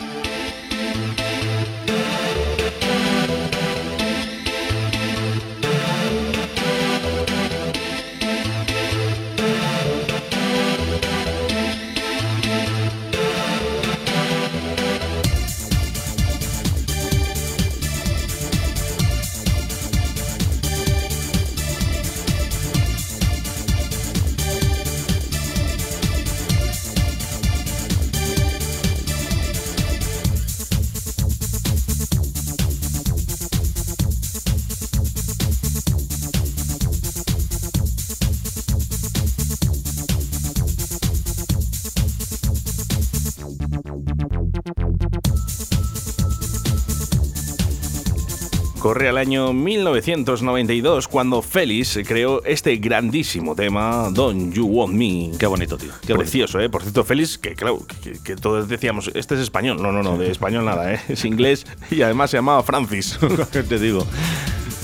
Corre 48.79 49.09
al 49.09 49.17
año 49.17 49.53
1992 49.53 51.09
cuando 51.09 51.43
Félix 51.43 51.99
creó 52.07 52.45
este 52.45 52.77
grandísimo 52.77 53.55
tema, 53.55 54.11
Don't 54.13 54.53
You 54.53 54.67
Want 54.67 54.95
Me. 54.95 55.31
Qué 55.39 55.47
bonito, 55.47 55.77
tío. 55.79 55.93
Qué 56.03 56.13
bonito. 56.13 56.19
Precioso, 56.19 56.61
¿eh? 56.61 56.69
Por 56.69 56.83
cierto, 56.83 57.03
Félix, 57.05 57.39
que 57.39 57.55
claro, 57.55 57.81
que, 58.03 58.19
que 58.23 58.37
todos 58.37 58.69
decíamos, 58.69 59.11
este 59.15 59.35
es 59.35 59.41
español. 59.41 59.83
No, 59.83 59.93
no, 59.93 60.03
no, 60.03 60.19
de 60.19 60.31
español 60.31 60.65
nada, 60.65 60.93
¿eh? 60.93 61.01
Es 61.09 61.25
inglés 61.25 61.67
y 61.91 62.03
además 62.03 62.31
se 62.31 62.37
llamaba 62.37 62.63
Francis. 62.63 63.19
te 63.51 63.79
digo. 63.79 64.07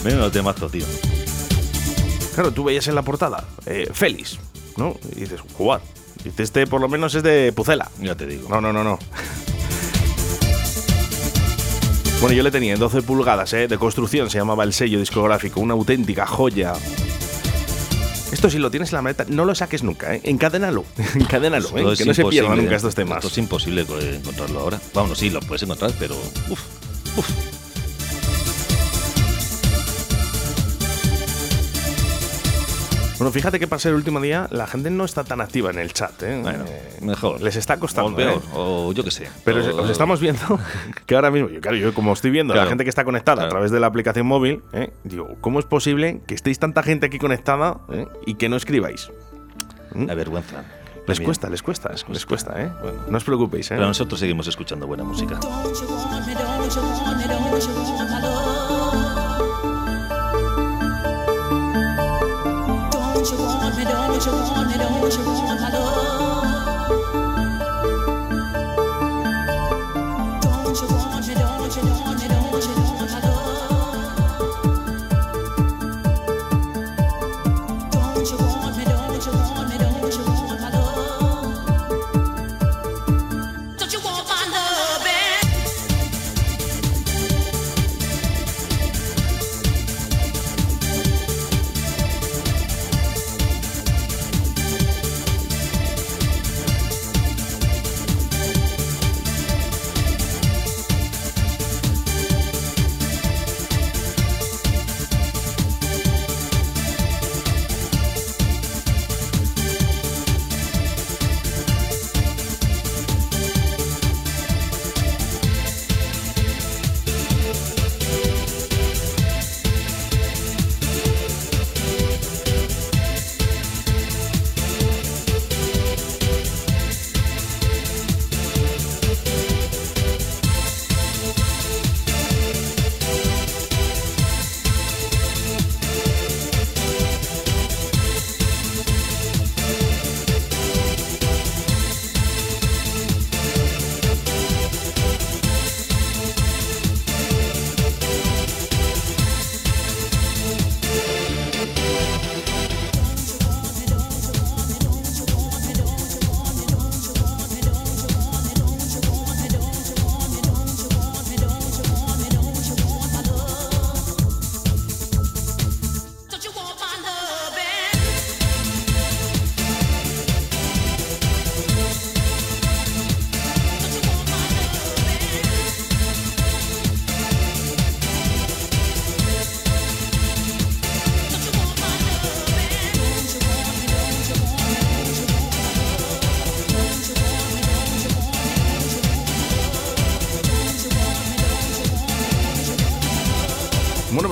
Menudo 0.04 0.30
temazo, 0.30 0.68
tío. 0.68 0.84
claro, 2.34 2.50
tú 2.50 2.64
veías 2.64 2.88
en 2.88 2.94
la 2.94 3.02
portada, 3.02 3.46
eh, 3.66 3.88
Félix, 3.92 4.38
¿no? 4.76 4.96
Y 5.14 5.20
dices, 5.20 5.40
jugar. 5.56 5.80
Dices, 6.24 6.40
este 6.40 6.66
por 6.66 6.80
lo 6.80 6.88
menos 6.88 7.14
es 7.14 7.22
de 7.22 7.52
Pucela. 7.52 7.90
Ya 8.00 8.16
te 8.16 8.26
digo. 8.26 8.48
No, 8.48 8.60
no, 8.60 8.72
no, 8.72 8.82
no. 8.82 8.98
Bueno, 12.22 12.36
yo 12.36 12.44
le 12.44 12.52
tenía 12.52 12.74
en 12.74 12.78
12 12.78 13.02
pulgadas, 13.02 13.52
¿eh? 13.52 13.66
De 13.66 13.78
construcción, 13.78 14.30
se 14.30 14.38
llamaba 14.38 14.62
el 14.62 14.72
sello 14.72 15.00
discográfico, 15.00 15.58
una 15.58 15.74
auténtica 15.74 16.24
joya. 16.24 16.72
Esto 18.30 18.48
si 18.48 18.58
lo 18.58 18.70
tienes 18.70 18.92
en 18.92 18.98
la 18.98 19.02
maleta, 19.02 19.26
no 19.28 19.44
lo 19.44 19.56
saques 19.56 19.82
nunca, 19.82 20.14
¿eh? 20.14 20.20
Encadénalo, 20.22 20.84
encadénalo, 21.16 21.66
¿eh? 21.76 21.96
Que 21.98 22.04
no 22.04 22.14
se 22.14 22.24
pierdan 22.26 22.58
nunca 22.58 22.76
estos 22.76 22.94
temas. 22.94 23.16
Esto 23.16 23.26
es 23.26 23.38
imposible 23.38 23.84
encontrarlo 24.14 24.60
ahora. 24.60 24.80
Vamos, 24.94 25.18
sí, 25.18 25.30
lo 25.30 25.40
puedes 25.40 25.64
encontrar, 25.64 25.90
pero. 25.98 26.14
Uf, 26.48 26.60
uf. 27.16 27.51
Bueno, 33.22 33.32
fíjate 33.32 33.60
que 33.60 33.68
para 33.68 33.78
ser 33.78 33.90
el 33.90 33.96
último 33.96 34.20
día 34.20 34.48
la 34.50 34.66
gente 34.66 34.90
no 34.90 35.04
está 35.04 35.22
tan 35.22 35.40
activa 35.40 35.70
en 35.70 35.78
el 35.78 35.92
chat. 35.92 36.20
¿eh? 36.24 36.40
Bueno, 36.42 36.64
Eh, 36.66 36.98
mejor. 37.02 37.40
Les 37.40 37.54
está 37.54 37.76
costando. 37.78 38.10
O 38.10 38.16
peor, 38.16 38.42
¿eh? 38.42 38.46
o 38.52 38.92
yo 38.92 39.04
qué 39.04 39.12
sé. 39.12 39.28
Pero 39.44 39.64
O- 39.76 39.82
os 39.82 39.90
estamos 39.90 40.18
viendo 40.20 40.58
que 41.06 41.14
ahora 41.14 41.30
mismo, 41.30 41.48
yo, 41.48 41.60
claro, 41.60 41.76
yo 41.76 41.94
como 41.94 42.12
estoy 42.14 42.32
viendo 42.32 42.52
a 42.52 42.56
Claro. 42.56 42.66
la 42.66 42.70
gente 42.70 42.82
que 42.82 42.90
está 42.90 43.04
conectada 43.04 43.34
a 43.34 43.44
Claro. 43.44 43.50
través 43.50 43.70
de 43.70 43.78
la 43.78 43.86
aplicación 43.86 44.26
móvil, 44.26 44.62
¿eh? 44.72 44.92
digo, 45.04 45.36
¿cómo 45.40 45.60
es 45.60 45.66
posible 45.66 46.20
que 46.26 46.34
estéis 46.34 46.58
tanta 46.58 46.82
gente 46.82 47.06
aquí 47.06 47.18
conectada 47.20 47.78
¿eh? 47.92 48.08
y 48.26 48.34
que 48.34 48.48
no 48.48 48.56
escribáis? 48.56 49.12
La 49.94 50.14
vergüenza. 50.16 50.64
Les 51.06 51.20
cuesta, 51.20 51.48
les 51.48 51.62
cuesta, 51.62 51.90
les 51.90 52.02
cuesta, 52.04 52.26
cuesta. 52.26 52.60
¿eh? 52.62 52.70
Bueno. 52.82 52.98
No 53.08 53.16
os 53.18 53.24
preocupéis, 53.24 53.66
¿eh? 53.70 53.74
Pero 53.76 53.86
nosotros 53.86 54.18
seguimos 54.18 54.48
escuchando 54.48 54.86
buena 54.88 55.04
música. 55.04 55.38
Don't 64.82 65.14
you 65.14 65.31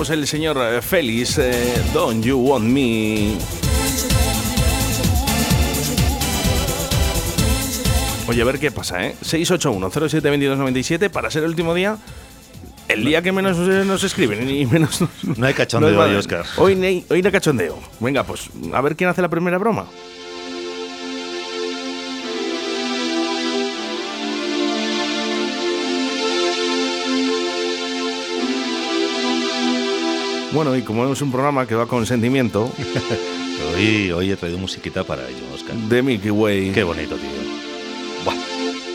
pues 0.01 0.09
el 0.09 0.25
señor 0.25 0.57
eh, 0.59 0.81
Félix, 0.81 1.37
eh, 1.37 1.79
Don't 1.93 2.25
You 2.25 2.35
Want 2.39 2.65
Me. 2.65 3.37
Oye, 8.27 8.41
a 8.41 8.45
ver 8.45 8.57
qué 8.57 8.71
pasa, 8.71 9.05
¿eh? 9.05 9.15
681-072297 9.23 11.09
para 11.11 11.29
ser 11.29 11.43
el 11.43 11.49
último 11.51 11.75
día. 11.75 11.97
El 12.87 13.05
día 13.05 13.21
que 13.21 13.31
menos 13.31 13.57
eh, 13.59 13.83
nos 13.85 14.03
escriben 14.03 14.49
y 14.49 14.65
menos 14.71 15.01
nos- 15.01 15.37
No 15.37 15.45
hay 15.45 15.53
cachondeo 15.53 15.91
hoy, 15.91 15.97
mandan. 15.97 16.17
Óscar. 16.17 16.45
Hoy, 16.57 16.75
no 16.75 16.87
hoy 16.87 17.21
no 17.21 17.27
hay 17.27 17.31
cachondeo. 17.31 17.77
Venga, 17.99 18.23
pues 18.23 18.49
a 18.73 18.81
ver 18.81 18.95
quién 18.95 19.07
hace 19.11 19.21
la 19.21 19.29
primera 19.29 19.59
broma. 19.59 19.85
Bueno, 30.53 30.75
y 30.75 30.81
como 30.81 31.11
es 31.11 31.21
un 31.21 31.31
programa 31.31 31.65
que 31.65 31.75
va 31.75 31.87
con 31.87 32.05
sentimiento 32.05 32.71
Hoy, 33.75 34.11
hoy 34.11 34.31
he 34.31 34.35
traído 34.35 34.57
musiquita 34.57 35.03
para 35.03 35.27
ello, 35.27 35.43
Oscar. 35.53 35.75
de 35.75 36.01
Milky 36.01 36.31
Way, 36.31 36.71
Qué 36.71 36.83
bonito, 36.83 37.15
tío. 37.15 37.29
Buah, 38.25 38.35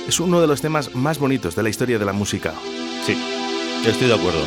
es 0.09 0.19
uno 0.21 0.40
de 0.40 0.47
los 0.49 0.61
temas 0.61 0.95
más 0.95 1.19
bonitos 1.19 1.55
de 1.55 1.62
la 1.62 1.69
historia 1.69 1.99
de 1.99 2.05
la 2.05 2.12
música. 2.12 2.53
sí, 3.07 3.16
estoy 3.87 4.09
de 4.09 4.14
acuerdo. 4.14 4.40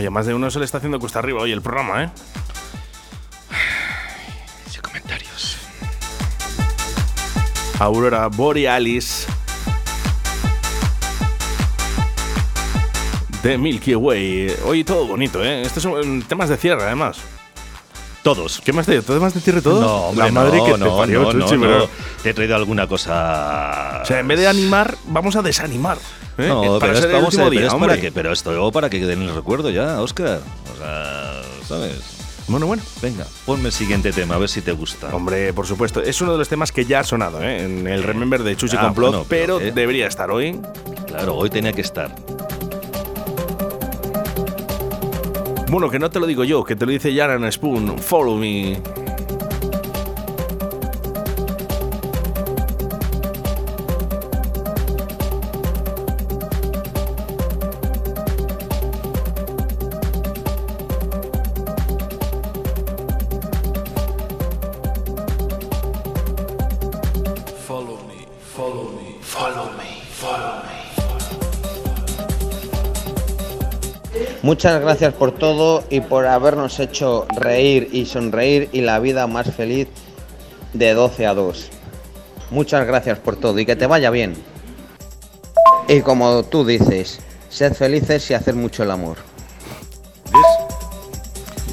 Oye, 0.00 0.08
más 0.08 0.24
de 0.24 0.32
uno 0.32 0.50
se 0.50 0.58
le 0.58 0.64
está 0.64 0.78
haciendo 0.78 0.98
cuesta 0.98 1.18
arriba 1.18 1.42
hoy 1.42 1.52
el 1.52 1.60
programa, 1.60 2.04
¿eh? 2.04 2.10
Sin 4.70 4.80
comentarios. 4.80 5.58
Aurora 7.78 8.28
Borealis. 8.28 9.26
De 13.42 13.58
Milky 13.58 13.94
Way. 13.94 14.56
Hoy 14.64 14.84
todo 14.84 15.06
bonito, 15.06 15.44
¿eh? 15.44 15.60
Estos 15.60 15.82
son 15.82 16.22
temas 16.22 16.48
de 16.48 16.56
cierre, 16.56 16.84
además. 16.84 17.18
Todos. 18.22 18.60
¿Qué 18.62 18.72
más 18.72 18.86
de 18.86 19.00
temas 19.00 19.32
de 19.32 19.40
cierre 19.40 19.62
todos? 19.62 19.80
No, 19.80 19.96
hombre, 20.08 20.26
La 20.26 20.32
madre 20.32 20.58
no, 20.58 20.64
que 20.66 20.72
te 20.72 20.78
no, 20.78 20.96
parió, 20.98 21.32
no, 21.32 21.32
Chuchi, 21.32 21.56
pero-. 21.58 21.88
Te 22.22 22.30
he 22.30 22.34
traído 22.34 22.54
alguna 22.56 22.86
cosa. 22.86 24.00
O 24.02 24.04
sea, 24.04 24.20
en 24.20 24.28
vez 24.28 24.38
de 24.38 24.46
animar, 24.46 24.94
vamos 25.06 25.36
a 25.36 25.42
desanimar. 25.42 25.96
¿eh? 26.36 26.48
No, 26.48 26.78
para 26.78 26.92
pero, 26.92 27.00
ser 27.00 27.10
el 27.10 27.16
a 27.16 27.18
último 27.20 27.44
ver, 27.44 27.52
día, 27.52 27.60
pero 27.62 27.74
hombre. 27.74 27.88
para 27.88 28.00
que, 28.00 28.12
pero 28.12 28.32
esto 28.32 28.72
para 28.72 28.90
que 28.90 28.98
den 29.06 29.22
el 29.22 29.34
recuerdo 29.34 29.70
ya, 29.70 30.00
Oscar. 30.02 30.40
O 30.74 30.78
sea, 30.78 31.42
¿sabes? 31.66 32.20
Bueno, 32.46 32.66
bueno. 32.66 32.82
Venga, 33.00 33.24
ponme 33.46 33.66
el 33.68 33.72
siguiente 33.72 34.12
tema, 34.12 34.34
a 34.34 34.38
ver 34.38 34.48
si 34.48 34.60
te 34.60 34.72
gusta. 34.72 35.14
Hombre, 35.14 35.52
por 35.52 35.66
supuesto, 35.66 36.02
es 36.02 36.20
uno 36.20 36.32
de 36.32 36.38
los 36.38 36.48
temas 36.48 36.72
que 36.72 36.84
ya 36.84 37.00
ha 37.00 37.04
sonado 37.04 37.40
¿eh? 37.42 37.62
en 37.62 37.86
el 37.86 38.02
Remember 38.02 38.42
de 38.42 38.56
Chuchi 38.56 38.76
Ah, 38.76 38.82
Complot, 38.86 39.10
bueno, 39.10 39.26
pero 39.28 39.58
pero, 39.58 39.68
¿eh? 39.68 39.72
debería 39.72 40.06
estar 40.08 40.30
hoy. 40.30 40.60
Claro, 41.06 41.36
hoy 41.36 41.48
tenía 41.48 41.72
que 41.72 41.80
estar. 41.80 42.14
Bueno, 45.70 45.88
que 45.88 46.00
no 46.00 46.10
te 46.10 46.18
lo 46.18 46.26
digo 46.26 46.42
yo, 46.42 46.64
que 46.64 46.74
te 46.74 46.84
lo 46.84 46.90
dice 46.90 47.14
Yaran 47.14 47.50
Spoon. 47.52 47.96
Follow 47.96 48.36
me. 48.36 48.99
Muchas 74.50 74.80
gracias 74.80 75.14
por 75.14 75.30
todo 75.30 75.84
y 75.90 76.00
por 76.00 76.26
habernos 76.26 76.80
hecho 76.80 77.24
reír 77.36 77.88
y 77.92 78.04
sonreír 78.04 78.68
y 78.72 78.80
la 78.80 78.98
vida 78.98 79.28
más 79.28 79.54
feliz 79.54 79.86
de 80.72 80.92
12 80.92 81.24
a 81.28 81.34
2. 81.34 81.68
Muchas 82.50 82.84
gracias 82.84 83.20
por 83.20 83.36
todo 83.36 83.60
y 83.60 83.64
que 83.64 83.76
te 83.76 83.86
vaya 83.86 84.10
bien. 84.10 84.34
Y 85.86 86.00
como 86.00 86.42
tú 86.42 86.66
dices, 86.66 87.20
sed 87.48 87.74
felices 87.74 88.28
y 88.32 88.34
hacer 88.34 88.56
mucho 88.56 88.82
el 88.82 88.90
amor. 88.90 89.29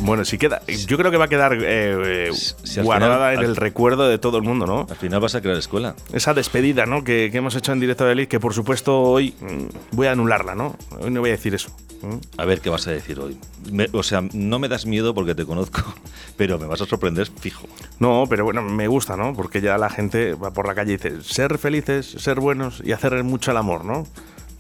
Bueno, 0.08 0.24
si 0.26 0.38
queda. 0.38 0.62
Yo 0.88 0.98
creo 0.98 1.12
que 1.12 1.18
va 1.18 1.26
a 1.26 1.28
quedar 1.28 1.54
eh, 1.54 2.30
eh, 2.30 2.32
si 2.34 2.82
guardada 2.82 3.16
final- 3.18 3.34
en 3.34 3.40
al- 3.40 3.46
el 3.46 3.56
recuerdo 3.58 4.08
de 4.08 4.18
todo 4.18 4.38
el 4.38 4.44
mundo, 4.44 4.66
¿no? 4.66 4.88
Al 4.90 4.96
final 4.96 5.20
vas 5.20 5.36
a 5.36 5.42
crear 5.42 5.58
escuela. 5.58 5.96
Esa 6.14 6.34
despedida, 6.34 6.86
¿no? 6.86 7.04
Que, 7.04 7.28
que 7.30 7.38
hemos 7.40 7.54
hecho 7.56 7.74
en 7.74 7.82
directo 7.82 8.06
de 8.06 8.14
Elite, 8.14 8.30
que 8.30 8.40
por 8.40 8.54
supuesto 8.54 9.02
hoy 9.02 9.36
mm, 9.42 9.96
voy 9.96 10.08
a 10.08 10.14
anularla, 10.14 10.56
¿no? 10.56 10.78
Hoy 11.02 11.12
no 11.12 11.20
voy 11.20 11.30
a 11.32 11.34
decir 11.34 11.54
eso. 11.54 11.70
¿eh? 12.04 12.20
A 12.38 12.46
ver 12.46 12.62
qué 12.62 12.70
vas 12.70 12.88
a 12.88 12.92
decir 12.92 13.20
hoy. 13.20 13.38
Me- 13.70 13.90
o 13.92 14.02
sea, 14.02 14.24
no 14.34 14.60
me 14.60 14.70
das 14.70 14.86
miedo 14.86 15.14
porque 15.14 15.36
te 15.36 15.46
conozco, 15.46 15.82
pero 16.38 16.58
me 16.58 16.68
vas 16.68 16.80
a 16.82 16.86
sorprender 16.86 17.28
fijo. 17.40 17.68
No, 18.00 18.24
pero 18.30 18.46
bueno, 18.46 18.62
me 18.62 18.88
gusta, 18.88 19.18
¿no? 19.18 19.34
Porque 19.34 19.60
ya 19.60 19.78
la 19.78 19.90
gente 19.90 20.36
va 20.36 20.52
por 20.52 20.68
la 20.68 20.74
calle 20.74 20.94
y 20.94 20.98
dice, 20.98 21.22
ser 21.22 21.58
felices, 21.58 22.06
ser 22.18 22.40
buenos 22.40 22.82
y 22.82 22.94
hacer 22.94 23.22
mucho 23.26 23.52
el 23.52 23.58
amor, 23.58 23.84
¿no? 23.84 24.08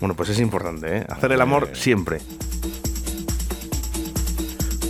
Bueno, 0.01 0.13
pues 0.13 0.27
es 0.27 0.39
importante, 0.41 0.97
¿eh? 0.97 1.05
Hacer 1.09 1.31
el 1.31 1.39
amor 1.41 1.69
siempre. 1.71 2.19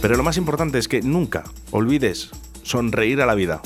Pero 0.02 0.16
lo 0.16 0.24
más 0.24 0.38
importante 0.38 0.78
es 0.78 0.88
que 0.88 1.02
nunca 1.02 1.44
olvides 1.72 2.30
sonreír 2.64 3.22
a 3.22 3.26
la 3.26 3.36
vida. 3.36 3.62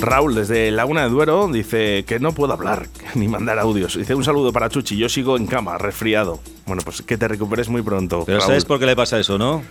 Raúl, 0.00 0.34
desde 0.34 0.70
Laguna 0.70 1.02
de 1.02 1.10
Duero, 1.10 1.48
dice 1.48 2.04
que 2.06 2.18
no 2.18 2.32
puedo 2.32 2.52
hablar 2.52 2.88
ni 3.14 3.28
mandar 3.28 3.58
audios. 3.58 3.96
Dice 3.96 4.14
un 4.14 4.24
saludo 4.24 4.52
para 4.52 4.68
Chuchi, 4.68 4.96
yo 4.96 5.08
sigo 5.08 5.36
en 5.36 5.46
cama, 5.46 5.78
resfriado. 5.78 6.40
Bueno, 6.66 6.82
pues 6.84 7.02
que 7.02 7.16
te 7.16 7.28
recuperes 7.28 7.68
muy 7.68 7.82
pronto. 7.82 8.24
Pero 8.24 8.38
Raúl. 8.38 8.48
¿sabes 8.48 8.64
por 8.64 8.78
qué 8.78 8.86
le 8.86 8.96
pasa 8.96 9.18
eso, 9.18 9.38
no? 9.38 9.62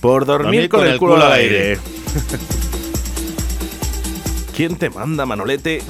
Por 0.00 0.26
dormir 0.26 0.68
con, 0.68 0.86
el 0.86 0.98
culo, 0.98 1.16
al 1.16 1.32
aire. 1.32 1.78
¿Quién 4.56 4.76
te 4.76 4.90
manda, 4.90 5.26
Manolete? 5.26 5.82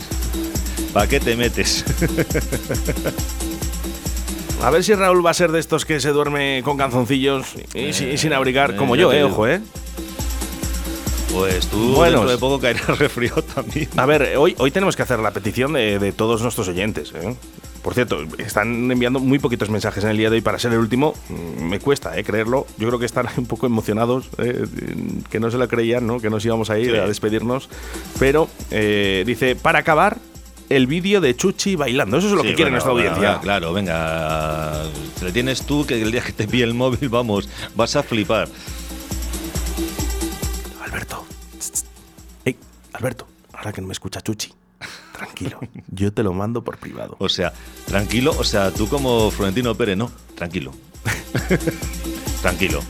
¿Para 0.92 1.06
qué 1.08 1.20
te 1.20 1.36
metes? 1.36 1.84
A 4.62 4.70
ver 4.70 4.82
si 4.82 4.92
Raúl 4.94 5.24
va 5.24 5.30
a 5.30 5.34
ser 5.34 5.52
de 5.52 5.60
estos 5.60 5.84
que 5.84 6.00
se 6.00 6.08
duerme 6.10 6.62
con 6.64 6.76
canzoncillos 6.76 7.46
y, 7.74 7.92
sin- 7.92 8.10
y 8.10 8.18
sin 8.18 8.32
abrigar, 8.32 8.72
eh, 8.72 8.76
como 8.76 8.96
ya 8.96 9.02
yo, 9.02 9.12
eh, 9.12 9.22
ojo, 9.22 9.46
eh. 9.46 9.60
Pues 11.32 11.68
tú 11.68 11.92
Bueno. 11.94 12.18
dentro 12.18 12.30
de 12.30 12.38
poco 12.38 12.58
caerás 12.58 12.98
resfriado 12.98 13.42
también. 13.54 13.88
A 13.96 14.04
ver, 14.06 14.36
hoy, 14.36 14.56
hoy 14.58 14.70
tenemos 14.72 14.96
que 14.96 15.02
hacer 15.02 15.20
la 15.20 15.30
petición 15.30 15.74
de, 15.74 16.00
de 16.00 16.10
todos 16.10 16.42
nuestros 16.42 16.66
oyentes. 16.66 17.12
¿eh? 17.14 17.36
Por 17.82 17.94
cierto, 17.94 18.18
están 18.38 18.90
enviando 18.90 19.20
muy 19.20 19.38
poquitos 19.38 19.70
mensajes 19.70 20.02
en 20.02 20.10
el 20.10 20.16
día 20.16 20.28
de 20.30 20.36
hoy 20.36 20.42
para 20.42 20.58
ser 20.58 20.72
el 20.72 20.78
último. 20.80 21.14
Mm, 21.28 21.62
Me 21.68 21.78
cuesta 21.78 22.18
¿eh? 22.18 22.24
creerlo. 22.24 22.66
Yo 22.78 22.88
creo 22.88 22.98
que 22.98 23.06
están 23.06 23.26
un 23.36 23.46
poco 23.46 23.66
emocionados, 23.66 24.28
¿eh? 24.38 24.64
que 25.30 25.38
no 25.38 25.52
se 25.52 25.58
lo 25.58 25.68
creían, 25.68 26.04
¿no? 26.04 26.18
que 26.18 26.30
nos 26.30 26.44
íbamos 26.44 26.68
a 26.70 26.78
ir 26.80 26.90
Sí. 26.90 26.96
a 26.96 27.06
despedirnos. 27.06 27.68
Pero 28.18 28.48
eh, 28.72 29.22
dice, 29.24 29.54
para 29.54 29.78
acabar, 29.78 30.16
el 30.68 30.86
vídeo 30.86 31.20
de 31.20 31.34
Chuchi 31.36 31.76
bailando. 31.76 32.18
Eso 32.18 32.28
es 32.28 32.32
lo 32.34 32.42
Sí, 32.42 32.48
que 32.48 32.54
quiere 32.54 32.70
bueno, 32.70 32.84
nuestra 32.84 32.92
bueno, 32.92 33.10
audiencia. 33.10 33.40
claro, 33.40 33.72
venga. 33.72 34.84
Se 35.18 35.24
le 35.24 35.32
tienes 35.32 35.62
tú 35.66 35.86
que 35.86 36.00
el 36.00 36.12
día 36.12 36.22
que 36.22 36.32
te 36.32 36.46
pille 36.46 36.64
el 36.64 36.74
móvil, 36.74 37.08
vamos, 37.08 37.48
vas 37.74 37.96
a 37.96 38.02
flipar. 38.02 38.48
Alberto. 40.84 41.24
tss, 41.58 41.70
tss. 41.72 41.84
Ey, 42.44 42.56
Alberto, 42.92 43.26
ahora 43.52 43.72
que 43.72 43.80
no 43.80 43.86
me 43.88 43.92
escucha 43.92 44.20
Chuchi, 44.20 44.52
tranquilo. 45.16 45.60
Yo 45.90 46.12
te 46.12 46.22
lo 46.22 46.32
mando 46.32 46.62
por 46.62 46.78
privado. 46.78 47.16
O 47.18 47.28
sea, 47.28 47.52
tranquilo, 47.86 48.34
o 48.38 48.44
sea, 48.44 48.70
tú 48.70 48.88
como 48.88 49.30
Florentino 49.30 49.74
Pérez, 49.74 49.96
no, 49.96 50.10
tranquilo. 50.34 50.72
tranquilo. 52.42 52.80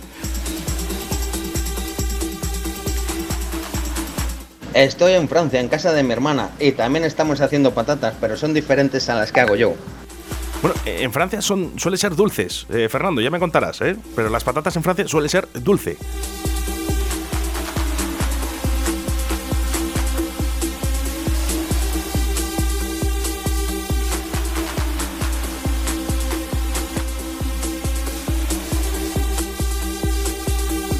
Estoy 4.75 5.15
en 5.15 5.29
Francia, 5.29 5.61
en 5.61 5.69
casa 5.69 5.93
de 5.93 6.03
mi 6.03 6.13
hermana, 6.13 6.51
y 6.59 6.73
también 6.73 7.05
estamos 7.05 7.41
haciendo 7.41 7.73
patatas, 7.73 8.15
pero 8.21 8.37
son 8.37 8.55
diferentes 8.55 9.09
a 9.09 9.15
las 9.15 9.33
que 9.33 9.41
hago 9.41 9.57
yo. 9.57 9.75
Bueno, 10.61 10.77
eh, 10.85 10.99
en 11.03 11.13
Francia 11.13 11.41
son, 11.41 11.79
suele 11.79 11.97
ser 11.97 12.15
dulces. 12.17 12.67
Eh, 12.71 12.89
Fernando, 12.89 13.21
ya 13.21 13.31
me 13.31 13.39
contarás, 13.39 13.81
¿eh? 13.81 13.97
Pero 14.17 14.29
las 14.29 14.45
patatas 14.45 14.75
en 14.77 14.83
Francia 14.83 15.07
suele 15.07 15.29
ser 15.29 15.49
dulce. 15.55 15.97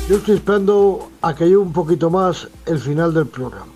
Yo 0.09 0.17
estoy 0.17 0.37
esperando 0.37 1.11
a 1.21 1.35
que 1.35 1.45
llegue 1.45 1.59
un 1.59 1.73
poquito 1.73 2.09
más 2.09 2.49
el 2.65 2.79
final 2.79 3.13
del 3.13 3.27
programa. 3.27 3.67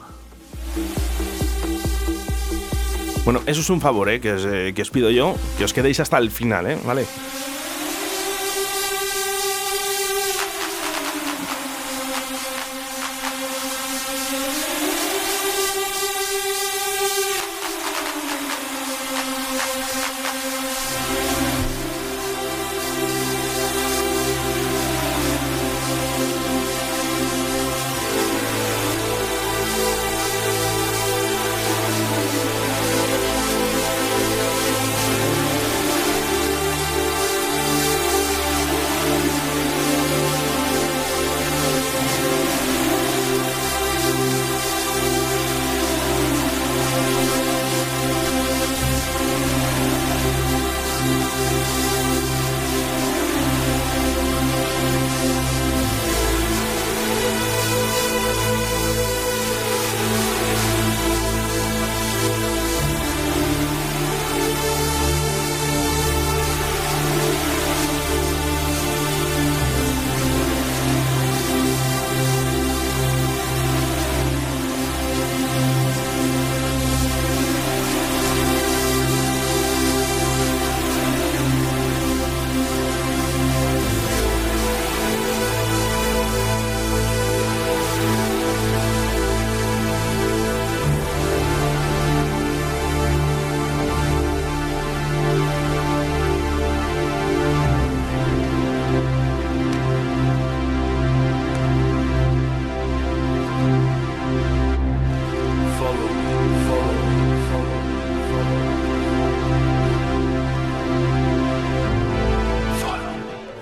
Bueno, 3.26 3.40
eso 3.44 3.60
es 3.60 3.68
un 3.68 3.82
favor, 3.82 4.08
¿eh? 4.08 4.18
Que 4.18 4.32
os, 4.32 4.46
eh, 4.46 4.72
que 4.74 4.80
os 4.80 4.90
pido 4.90 5.10
yo, 5.10 5.34
que 5.58 5.64
os 5.64 5.74
quedéis 5.74 6.00
hasta 6.00 6.16
el 6.16 6.30
final, 6.30 6.66
¿eh? 6.66 6.78
¿Vale? 6.86 7.04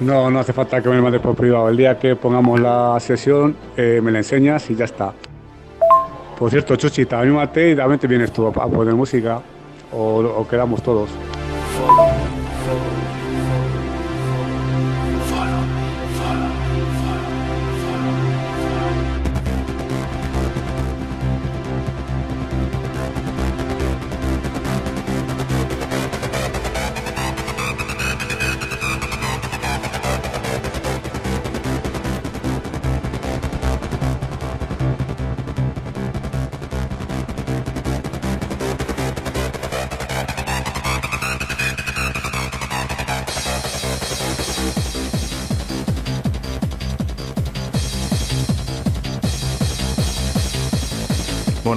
No, 0.00 0.30
no 0.30 0.38
hace 0.40 0.52
falta 0.52 0.82
que 0.82 0.88
me 0.88 1.00
mandes 1.00 1.20
por 1.20 1.34
privado. 1.34 1.68
El 1.68 1.76
día 1.76 1.98
que 1.98 2.16
pongamos 2.16 2.58
la 2.58 2.98
sesión, 3.00 3.54
eh, 3.76 4.00
me 4.02 4.10
la 4.10 4.18
enseñas 4.18 4.70
y 4.70 4.74
ya 4.74 4.86
está. 4.86 5.12
Por 6.38 6.50
cierto, 6.50 6.74
Chuchita, 6.76 7.20
anímate 7.20 7.70
y 7.70 7.76
también 7.76 8.00
te 8.00 8.06
vienes 8.06 8.32
tú 8.32 8.46
a 8.46 8.52
poner 8.52 8.94
música 8.94 9.42
o 9.92 10.46
quedamos 10.48 10.82
todos. 10.82 11.10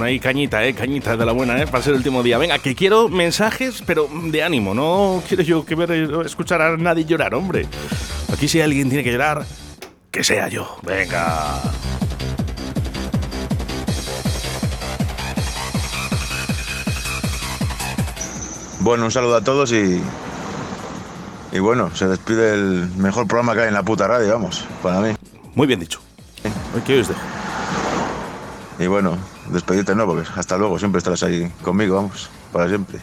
Ahí 0.04 0.20
cañita, 0.20 0.64
eh, 0.64 0.74
cañita 0.74 1.16
de 1.16 1.26
la 1.26 1.32
buena, 1.32 1.60
eh, 1.60 1.66
para 1.66 1.82
ser 1.82 1.92
el 1.92 1.98
último 1.98 2.22
día. 2.22 2.38
Venga, 2.38 2.58
que 2.58 2.74
quiero 2.74 3.08
mensajes, 3.08 3.82
pero 3.86 4.08
de 4.10 4.42
ánimo. 4.42 4.74
No 4.74 5.22
quiero 5.26 5.42
yo 5.42 5.64
que 5.64 5.74
ver, 5.74 5.90
escuchar 6.24 6.62
a 6.62 6.76
nadie 6.76 7.04
llorar, 7.04 7.34
hombre. 7.34 7.66
Aquí 8.32 8.48
si 8.48 8.60
alguien 8.60 8.88
tiene 8.88 9.02
que 9.02 9.12
llorar, 9.12 9.44
que 10.10 10.22
sea 10.22 10.48
yo. 10.48 10.76
Venga. 10.82 11.60
Bueno, 18.80 19.06
un 19.06 19.10
saludo 19.10 19.36
a 19.36 19.40
todos 19.40 19.72
y. 19.72 20.00
Y 21.52 21.58
bueno, 21.60 21.94
se 21.94 22.06
despide 22.06 22.54
el 22.54 22.88
mejor 22.96 23.26
programa 23.28 23.54
que 23.54 23.60
hay 23.60 23.68
en 23.68 23.74
la 23.74 23.82
puta 23.82 24.08
radio, 24.08 24.32
vamos, 24.32 24.66
para 24.82 25.00
mí. 25.00 25.14
Muy 25.54 25.66
bien 25.66 25.80
dicho. 25.80 26.00
Hoy 26.74 26.82
que 26.82 27.00
os 27.00 27.08
dejo. 27.08 27.33
Y 28.78 28.86
bueno, 28.86 29.16
despedirte 29.50 29.94
no, 29.94 30.06
porque 30.06 30.28
hasta 30.36 30.56
luego, 30.56 30.78
siempre 30.78 30.98
estarás 30.98 31.22
ahí 31.22 31.50
conmigo, 31.62 31.96
vamos, 31.96 32.28
para 32.52 32.68
siempre. 32.68 33.00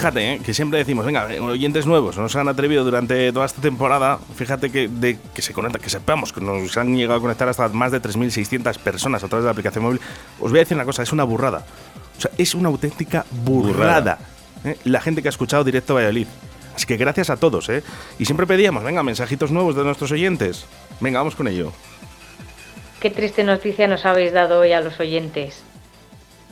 Fíjate, 0.00 0.32
¿eh? 0.32 0.40
que 0.42 0.54
siempre 0.54 0.78
decimos, 0.78 1.04
venga, 1.04 1.26
oyentes 1.42 1.84
nuevos, 1.84 2.16
no 2.16 2.26
se 2.30 2.38
han 2.38 2.48
atrevido 2.48 2.84
durante 2.84 3.30
toda 3.34 3.44
esta 3.44 3.60
temporada, 3.60 4.18
fíjate 4.34 4.70
que, 4.70 4.88
de, 4.88 5.18
que 5.34 5.42
se 5.42 5.52
conecta, 5.52 5.78
que 5.78 5.90
sepamos 5.90 6.32
que 6.32 6.40
nos 6.40 6.74
han 6.78 6.96
llegado 6.96 7.18
a 7.18 7.20
conectar 7.20 7.46
hasta 7.50 7.68
más 7.68 7.92
de 7.92 8.00
3.600 8.00 8.78
personas 8.78 9.22
a 9.22 9.28
través 9.28 9.42
de 9.42 9.48
la 9.48 9.50
aplicación 9.50 9.84
móvil. 9.84 10.00
Os 10.40 10.52
voy 10.52 10.60
a 10.60 10.62
decir 10.62 10.74
una 10.74 10.86
cosa, 10.86 11.02
es 11.02 11.12
una 11.12 11.24
burrada. 11.24 11.66
O 12.16 12.20
sea, 12.20 12.30
es 12.38 12.54
una 12.54 12.70
auténtica 12.70 13.26
burrada. 13.44 14.18
¿eh? 14.64 14.78
La 14.84 15.02
gente 15.02 15.20
que 15.20 15.28
ha 15.28 15.36
escuchado 15.36 15.64
directo 15.64 15.94
Valladolid. 15.94 16.28
Así 16.74 16.86
que 16.86 16.96
gracias 16.96 17.28
a 17.28 17.36
todos, 17.36 17.68
¿eh? 17.68 17.82
Y 18.18 18.24
siempre 18.24 18.46
pedíamos, 18.46 18.82
venga, 18.82 19.02
mensajitos 19.02 19.50
nuevos 19.50 19.76
de 19.76 19.84
nuestros 19.84 20.10
oyentes. 20.12 20.64
Venga, 21.00 21.18
vamos 21.18 21.34
con 21.34 21.46
ello. 21.46 21.74
Qué 23.00 23.10
triste 23.10 23.44
noticia 23.44 23.86
nos 23.86 24.06
habéis 24.06 24.32
dado 24.32 24.60
hoy 24.60 24.72
a 24.72 24.80
los 24.80 24.98
oyentes. 24.98 25.62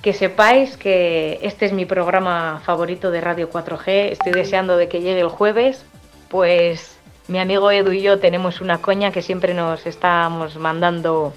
Que 0.03 0.13
sepáis 0.13 0.77
que 0.77 1.41
este 1.43 1.67
es 1.67 1.73
mi 1.73 1.85
programa 1.85 2.63
favorito 2.65 3.11
de 3.11 3.21
Radio 3.21 3.51
4G. 3.51 4.13
Estoy 4.13 4.33
deseando 4.33 4.77
de 4.77 4.89
que 4.89 5.01
llegue 5.01 5.21
el 5.21 5.29
jueves. 5.29 5.85
Pues 6.29 6.99
mi 7.27 7.41
amigo 7.41 7.71
Edu 7.71 7.93
y 7.93 8.03
yo 8.03 8.21
tenemos 8.21 8.61
una 8.61 8.79
coña 8.79 9.11
que 9.11 9.23
siempre 9.23 9.55
nos 9.55 9.87
estamos 9.87 10.57
mandando 10.57 11.33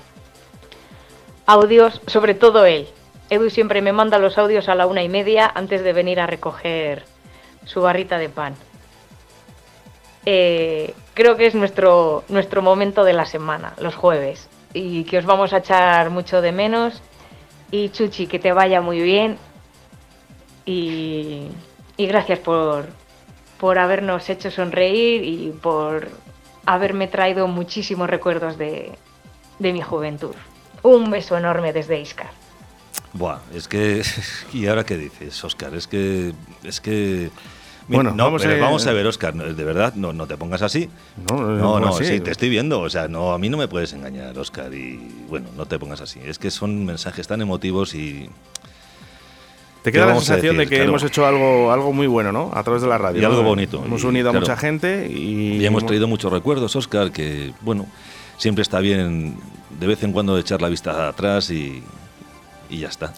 audios, 1.48 2.02
sobre 2.06 2.36
todo 2.36 2.66
él. 2.66 2.88
Edu 3.32 3.50
siempre 3.50 3.82
me 3.82 3.94
manda 3.94 4.20
los 4.20 4.38
audios 4.38 4.70
a 4.70 4.76
la 4.76 4.86
una 4.86 5.04
y 5.04 5.10
media 5.10 5.52
antes 5.54 5.84
de 5.84 5.94
venir 5.94 6.20
a 6.20 6.28
recoger 6.28 7.04
su 7.66 7.82
barrita 7.82 8.18
de 8.20 8.30
pan. 8.30 8.56
Eh, 10.26 10.94
creo 11.14 11.36
que 11.36 11.48
es 11.48 11.56
nuestro, 11.56 12.24
nuestro 12.30 12.62
momento 12.62 13.04
de 13.04 13.14
la 13.14 13.26
semana, 13.26 13.74
los 13.80 13.96
jueves, 13.96 14.50
y 14.74 15.04
que 15.06 15.18
os 15.18 15.26
vamos 15.26 15.52
a 15.54 15.58
echar 15.58 16.10
mucho 16.10 16.42
de 16.42 16.52
menos. 16.52 17.02
Y 17.72 17.90
Chuchi, 17.90 18.28
que 18.28 18.38
te 18.38 18.52
vaya 18.52 18.82
muy 18.82 19.02
bien. 19.02 19.38
Y, 20.66 21.48
gracias 21.98 22.40
por, 22.40 22.88
por 23.60 23.80
habernos 23.80 24.30
hecho 24.30 24.52
sonreír 24.52 25.24
y 25.24 25.52
por 25.52 26.10
haberme 26.66 27.08
traído 27.08 27.48
muchísimos 27.48 28.10
recuerdos 28.10 28.58
de, 28.58 28.92
de 29.60 29.74
mi 29.74 29.82
juventud. 29.82 30.36
Un 30.84 31.10
beso 31.10 31.38
enorme 31.38 31.74
desde 31.74 32.00
Iscar. 32.00 32.32
Buah, 33.14 33.40
es 33.54 33.68
que. 33.68 34.04
¿Y 34.54 34.68
ahora 34.68 34.86
qué 34.86 34.98
dices, 34.98 35.44
Oscar? 35.44 35.74
Es 35.76 35.88
que. 35.88 36.34
Es 36.64 36.82
que. 36.82 37.30
Bueno, 37.88 38.12
no, 38.12 38.24
vamos 38.26 38.42
pero 38.44 38.56
a- 38.56 38.66
vamos 38.66 38.86
a 38.88 38.94
ver, 38.94 39.06
Oscar, 39.08 39.34
de 39.34 39.64
verdad, 39.64 39.94
no, 39.96 40.14
no 40.14 40.26
te 40.28 40.38
pongas 40.38 40.62
así. 40.62 40.90
No, 41.30 41.38
No, 41.42 41.80
no, 41.80 41.90
pues 41.92 42.08
sí, 42.08 42.20
te 42.20 42.32
estoy 42.32 42.50
viendo. 42.50 42.80
O 42.80 42.90
sea, 42.90 43.08
no, 43.08 43.34
a 43.34 43.38
mí 43.38 43.50
no 43.50 43.58
me 43.58 43.68
puedes 43.68 43.92
engañar, 43.94 44.38
Oscar. 44.38 44.74
Y 44.74 45.00
bueno, 45.30 45.50
no 45.58 45.66
te 45.66 45.78
pongas 45.80 46.00
así. 46.02 46.20
Es 46.26 46.40
que 46.40 46.52
son 46.52 46.86
mensajes 46.86 47.28
tan 47.28 47.42
emotivos 47.42 47.94
y. 47.96 48.30
Te 49.84 49.92
¿Qué 49.92 49.98
queda 49.98 50.06
la 50.06 50.14
sensación 50.16 50.58
decir? 50.58 50.60
de 50.60 50.66
que 50.68 50.76
Claro. 50.76 50.90
hemos 50.92 51.04
hecho 51.04 51.26
algo, 51.26 51.72
algo 51.72 51.92
muy 51.92 52.06
bueno, 52.06 52.32
¿no? 52.32 52.52
A 52.54 52.62
través 52.64 52.84
de 52.84 52.88
la 52.88 53.00
radio. 53.00 53.20
Y 53.20 53.26
algo 53.26 53.42
bonito. 53.42 53.82
Hemos 53.84 54.04
Y, 54.04 54.06
unido 54.06 54.30
a 54.30 54.34
mucha 54.34 54.56
gente 54.56 55.08
y, 55.12 55.54
Y 55.58 55.66
hemos 55.66 55.84
traído 55.88 56.08
muchos 56.08 56.32
recuerdos, 56.32 56.76
Oscar, 56.76 57.12
que, 57.12 57.52
bueno, 57.62 57.88
siempre 58.38 58.62
está 58.62 58.80
bien 58.80 59.38
de 59.80 59.88
vez 59.88 60.04
en 60.04 60.12
cuando 60.12 60.38
echar 60.38 60.62
la 60.62 60.70
vista 60.70 61.08
atrás 61.08 61.50
y, 61.50 61.82
y 62.70 62.78
ya 62.78 62.90
está. 62.90 63.12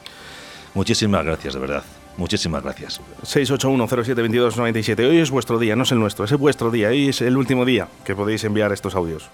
Muchísimas 0.74 1.26
gracias, 1.26 1.54
de 1.54 1.60
verdad. 1.60 1.84
Muchísimas 2.18 2.64
gracias. 2.64 3.02
681072297. 3.24 5.10
Hoy 5.10 5.20
es 5.20 5.32
vuestro 5.32 5.58
día, 5.58 5.76
no 5.76 5.84
es 5.84 5.92
el 5.92 6.00
nuestro, 6.00 6.26
es 6.26 6.38
vuestro 6.38 6.70
día. 6.70 6.90
Hoy 6.90 7.10
es 7.10 7.22
el 7.22 7.38
último 7.38 7.66
día 7.66 7.88
que 8.06 8.16
podéis 8.16 8.44
enviar 8.44 8.72
estos 8.72 8.96
audios. 8.96 9.30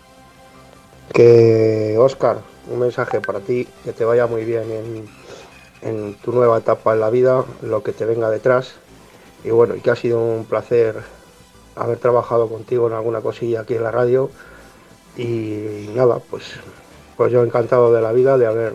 Que 1.13 1.97
Oscar, 1.99 2.39
un 2.71 2.79
mensaje 2.79 3.19
para 3.19 3.39
ti, 3.41 3.67
que 3.83 3.91
te 3.91 4.05
vaya 4.05 4.27
muy 4.27 4.45
bien 4.45 4.63
en, 4.71 5.09
en 5.81 6.13
tu 6.15 6.31
nueva 6.31 6.59
etapa 6.59 6.93
en 6.93 7.01
la 7.01 7.09
vida, 7.09 7.43
lo 7.61 7.83
que 7.83 7.91
te 7.91 8.05
venga 8.05 8.29
detrás. 8.29 8.75
Y 9.43 9.49
bueno, 9.49 9.75
y 9.75 9.81
que 9.81 9.91
ha 9.91 9.95
sido 9.95 10.23
un 10.23 10.45
placer 10.45 10.95
haber 11.75 11.97
trabajado 11.97 12.47
contigo 12.47 12.87
en 12.87 12.93
alguna 12.93 13.21
cosilla 13.21 13.61
aquí 13.61 13.75
en 13.75 13.83
la 13.83 13.91
radio. 13.91 14.29
Y 15.17 15.89
nada, 15.95 16.19
pues, 16.29 16.45
pues 17.17 17.31
yo 17.31 17.43
encantado 17.43 17.91
de 17.91 18.01
la 18.01 18.13
vida 18.13 18.37
de 18.37 18.47
haber 18.47 18.73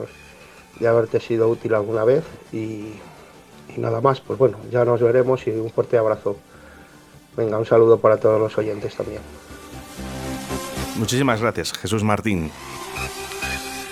de 0.80 0.88
haberte 0.88 1.20
sido 1.20 1.48
útil 1.48 1.72
alguna 1.74 2.04
vez 2.04 2.24
y, 2.52 2.94
y 3.76 3.80
nada 3.80 4.00
más, 4.00 4.20
pues 4.20 4.38
bueno, 4.38 4.58
ya 4.70 4.84
nos 4.84 5.00
veremos 5.00 5.46
y 5.46 5.50
un 5.50 5.70
fuerte 5.70 5.98
abrazo. 5.98 6.36
Venga, 7.36 7.58
un 7.58 7.66
saludo 7.66 7.98
para 7.98 8.16
todos 8.16 8.40
los 8.40 8.56
oyentes 8.56 8.94
también. 8.94 9.20
Muchísimas 10.96 11.40
gracias, 11.40 11.72
Jesús 11.72 12.04
Martín. 12.04 12.50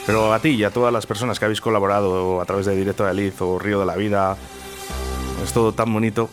Pero 0.07 0.33
a 0.33 0.39
ti 0.41 0.51
y 0.51 0.65
a 0.65 0.71
todas 0.71 0.93
las 0.93 1.07
personas 1.07 1.39
que 1.39 1.45
habéis 1.45 1.61
colaborado 1.61 2.41
a 2.41 2.45
través 2.45 2.67
de 2.67 2.77
Directo 2.77 3.05
de 3.05 3.15
Liz 3.15 3.41
o 3.41 3.59
Río 3.59 3.81
de 3.81 3.87
la 3.87 3.97
Vida, 3.97 4.37
es 5.43 5.53
todo 5.53 5.73
tan 5.73 5.93
bonito. 5.93 6.29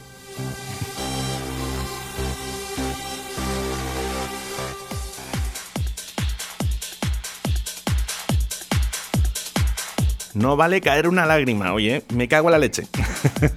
No 10.40 10.56
vale 10.56 10.80
caer 10.80 11.08
una 11.10 11.26
lágrima, 11.26 11.74
oye, 11.74 12.04
me 12.14 12.30
cago 12.30 12.48
en 12.48 12.52
la 12.54 12.60
leche. 12.60 12.88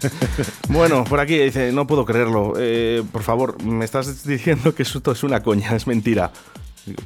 bueno, 0.69 1.05
por 1.05 1.21
aquí 1.21 1.39
dice, 1.39 1.71
no 1.71 1.87
puedo 1.87 2.05
creerlo. 2.05 2.55
Eh, 2.59 3.05
por 3.13 3.23
favor, 3.23 3.63
me 3.63 3.85
estás 3.85 4.25
diciendo 4.25 4.75
que 4.75 4.83
esto 4.83 5.13
es 5.13 5.23
una 5.23 5.43
coña, 5.45 5.77
es 5.77 5.87
mentira. 5.87 6.33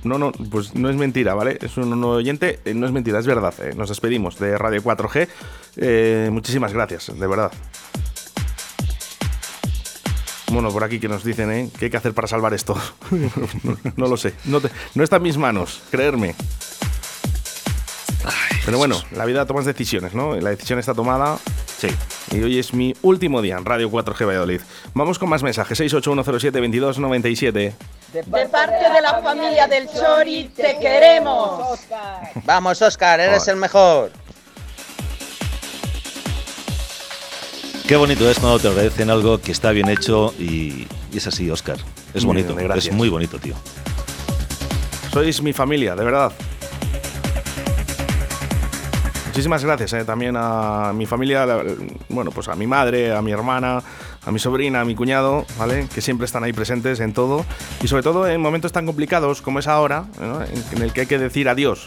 No, 0.02 0.16
no, 0.18 0.32
pues 0.32 0.74
no 0.74 0.88
es 0.88 0.96
mentira, 0.96 1.34
¿vale? 1.34 1.58
Es 1.60 1.76
un 1.76 2.02
oyente, 2.04 2.60
eh, 2.64 2.72
no 2.72 2.86
es 2.86 2.92
mentira, 2.92 3.18
es 3.18 3.26
verdad. 3.26 3.52
eh. 3.62 3.74
Nos 3.76 3.90
despedimos 3.90 4.38
de 4.38 4.56
Radio 4.56 4.82
4G. 4.82 5.28
Eh, 5.76 6.30
muchísimas 6.32 6.72
gracias, 6.72 7.12
de 7.14 7.26
verdad. 7.26 7.52
Bueno, 10.52 10.70
por 10.70 10.84
aquí 10.84 10.98
que 10.98 11.08
nos 11.08 11.22
dicen, 11.22 11.50
¿eh? 11.52 11.68
¿Qué 11.78 11.86
hay 11.86 11.90
que 11.90 11.96
hacer 11.98 12.14
para 12.14 12.28
salvar 12.28 12.54
esto? 12.54 12.80
no, 13.96 14.06
lo 14.06 14.16
sé. 14.16 14.32
No, 14.46 14.62
no 14.94 15.04
está 15.04 15.16
en 15.16 15.22
mis 15.24 15.36
manos, 15.36 15.82
creerme. 15.90 16.34
Pero 18.64 18.78
bueno, 18.78 19.00
la 19.12 19.24
vida 19.24 19.46
tomas 19.46 19.64
decisiones, 19.64 20.14
¿no? 20.14 20.34
La 20.36 20.50
decisión 20.50 20.78
está 20.78 20.94
tomada. 20.94 21.38
Sí. 21.78 21.88
Y 22.32 22.42
hoy 22.42 22.58
es 22.58 22.74
mi 22.74 22.94
último 23.02 23.40
día 23.42 23.56
en 23.56 23.64
Radio 23.64 23.90
4G 23.90 24.26
Valladolid. 24.26 24.60
Vamos 24.94 25.18
con 25.18 25.28
más 25.28 25.42
mensajes. 25.42 25.80
681072297. 25.80 27.72
De 28.12 28.46
parte 28.50 28.90
de 28.92 29.00
la 29.02 29.20
familia 29.22 29.66
del 29.66 29.88
Chori, 29.88 30.50
te 30.56 30.78
queremos. 30.80 31.78
Vamos, 32.44 32.80
Oscar, 32.82 33.20
eres 33.20 33.46
el 33.48 33.56
mejor. 33.56 34.10
Qué 37.86 37.94
bonito 37.94 38.28
es 38.28 38.38
cuando 38.40 38.58
te 38.58 38.68
agradecen 38.68 39.10
algo 39.10 39.40
que 39.40 39.52
está 39.52 39.70
bien 39.70 39.88
hecho 39.88 40.34
y, 40.38 40.88
y 41.12 41.16
es 41.16 41.26
así, 41.26 41.48
Oscar. 41.50 41.76
Es 42.14 42.24
bonito, 42.24 42.54
bien, 42.54 42.72
es 42.72 42.90
muy 42.90 43.08
bonito, 43.08 43.38
tío. 43.38 43.54
Sois 45.12 45.40
mi 45.40 45.52
familia, 45.52 45.94
de 45.94 46.04
verdad. 46.04 46.32
Muchísimas 49.36 49.62
gracias 49.62 49.92
eh, 49.92 50.04
también 50.06 50.34
a 50.34 50.94
mi 50.94 51.04
familia, 51.04 51.46
bueno, 52.08 52.30
pues 52.30 52.48
a 52.48 52.54
mi 52.54 52.66
madre, 52.66 53.14
a 53.14 53.20
mi 53.20 53.32
hermana, 53.32 53.82
a 54.24 54.32
mi 54.32 54.38
sobrina, 54.38 54.80
a 54.80 54.84
mi 54.86 54.94
cuñado, 54.94 55.44
¿vale? 55.58 55.88
Que 55.94 56.00
siempre 56.00 56.24
están 56.24 56.42
ahí 56.42 56.54
presentes 56.54 57.00
en 57.00 57.12
todo. 57.12 57.44
Y 57.82 57.86
sobre 57.86 58.02
todo 58.02 58.26
en 58.26 58.40
momentos 58.40 58.72
tan 58.72 58.86
complicados 58.86 59.42
como 59.42 59.58
es 59.58 59.68
ahora, 59.68 60.06
en, 60.72 60.80
el 60.80 60.90
que 60.94 61.02
hay 61.02 61.06
que 61.06 61.18
decir 61.18 61.50
adiós. 61.50 61.86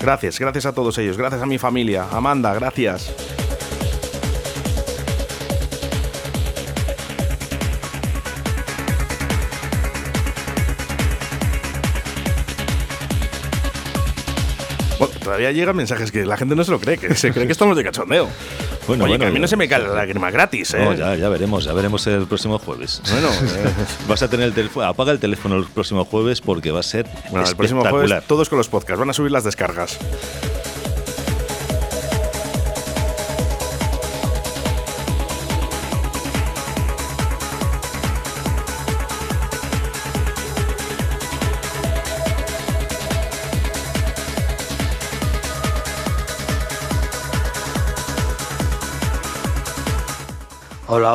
Gracias, 0.00 0.40
gracias 0.40 0.66
a 0.66 0.72
todos 0.72 0.98
ellos, 0.98 1.16
gracias 1.16 1.40
a 1.40 1.46
mi 1.46 1.56
familia. 1.56 2.04
Amanda, 2.10 2.52
gracias. 2.54 3.14
Todavía 15.32 15.52
llegan 15.52 15.74
mensajes 15.74 16.12
que 16.12 16.26
la 16.26 16.36
gente 16.36 16.54
no 16.54 16.62
se 16.62 16.70
lo 16.70 16.78
cree, 16.78 16.98
que 16.98 17.14
se 17.14 17.32
cree 17.32 17.46
que 17.46 17.52
estamos 17.52 17.74
de 17.74 17.82
cachondeo. 17.82 18.28
Bueno, 18.86 19.04
Oye, 19.04 19.12
bueno, 19.12 19.24
que 19.24 19.30
a 19.30 19.32
mí 19.32 19.40
no 19.40 19.48
se 19.48 19.56
me 19.56 19.66
cae 19.66 19.80
la 19.80 19.88
lágrima 19.88 20.30
gratis, 20.30 20.74
¿eh? 20.74 20.84
No, 20.84 20.92
ya, 20.92 21.14
ya 21.14 21.30
veremos, 21.30 21.64
ya 21.64 21.72
veremos 21.72 22.06
el 22.06 22.26
próximo 22.26 22.58
jueves. 22.58 23.00
Bueno, 23.10 23.28
eh. 23.32 23.72
vas 24.06 24.22
a 24.22 24.28
tener 24.28 24.48
el 24.48 24.52
teléfono, 24.52 24.86
apaga 24.86 25.10
el 25.10 25.20
teléfono 25.20 25.56
el 25.56 25.64
próximo 25.64 26.04
jueves 26.04 26.42
porque 26.42 26.70
va 26.70 26.80
a 26.80 26.82
ser 26.82 27.06
Bueno, 27.30 27.48
el 27.48 27.56
próximo 27.56 27.80
espectacular. 27.80 28.08
jueves 28.08 28.26
todos 28.28 28.48
con 28.50 28.58
los 28.58 28.68
podcasts, 28.68 28.98
van 28.98 29.08
a 29.08 29.14
subir 29.14 29.32
las 29.32 29.44
descargas. 29.44 29.98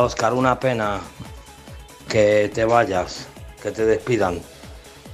Oscar, 0.02 0.34
una 0.34 0.60
pena 0.60 1.00
que 2.08 2.50
te 2.54 2.66
vayas, 2.66 3.28
que 3.62 3.72
te 3.72 3.86
despidan. 3.86 4.42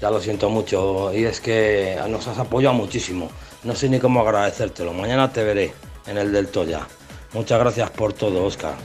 Ya 0.01 0.09
lo 0.09 0.19
siento 0.19 0.49
mucho 0.49 1.13
y 1.13 1.25
es 1.25 1.39
que 1.39 1.97
nos 2.09 2.27
has 2.27 2.37
apoyado 2.37 2.75
muchísimo. 2.75 3.29
No 3.63 3.75
sé 3.75 3.89
ni 3.89 3.99
cómo 3.99 4.21
agradecértelo. 4.21 4.93
Mañana 4.93 5.31
te 5.31 5.43
veré 5.43 5.73
en 6.07 6.17
el 6.17 6.31
del 6.31 6.47
Toya. 6.47 6.87
Muchas 7.33 7.59
gracias 7.59 7.89
por 7.91 8.13
todo, 8.13 8.45
Oscar. 8.45 8.75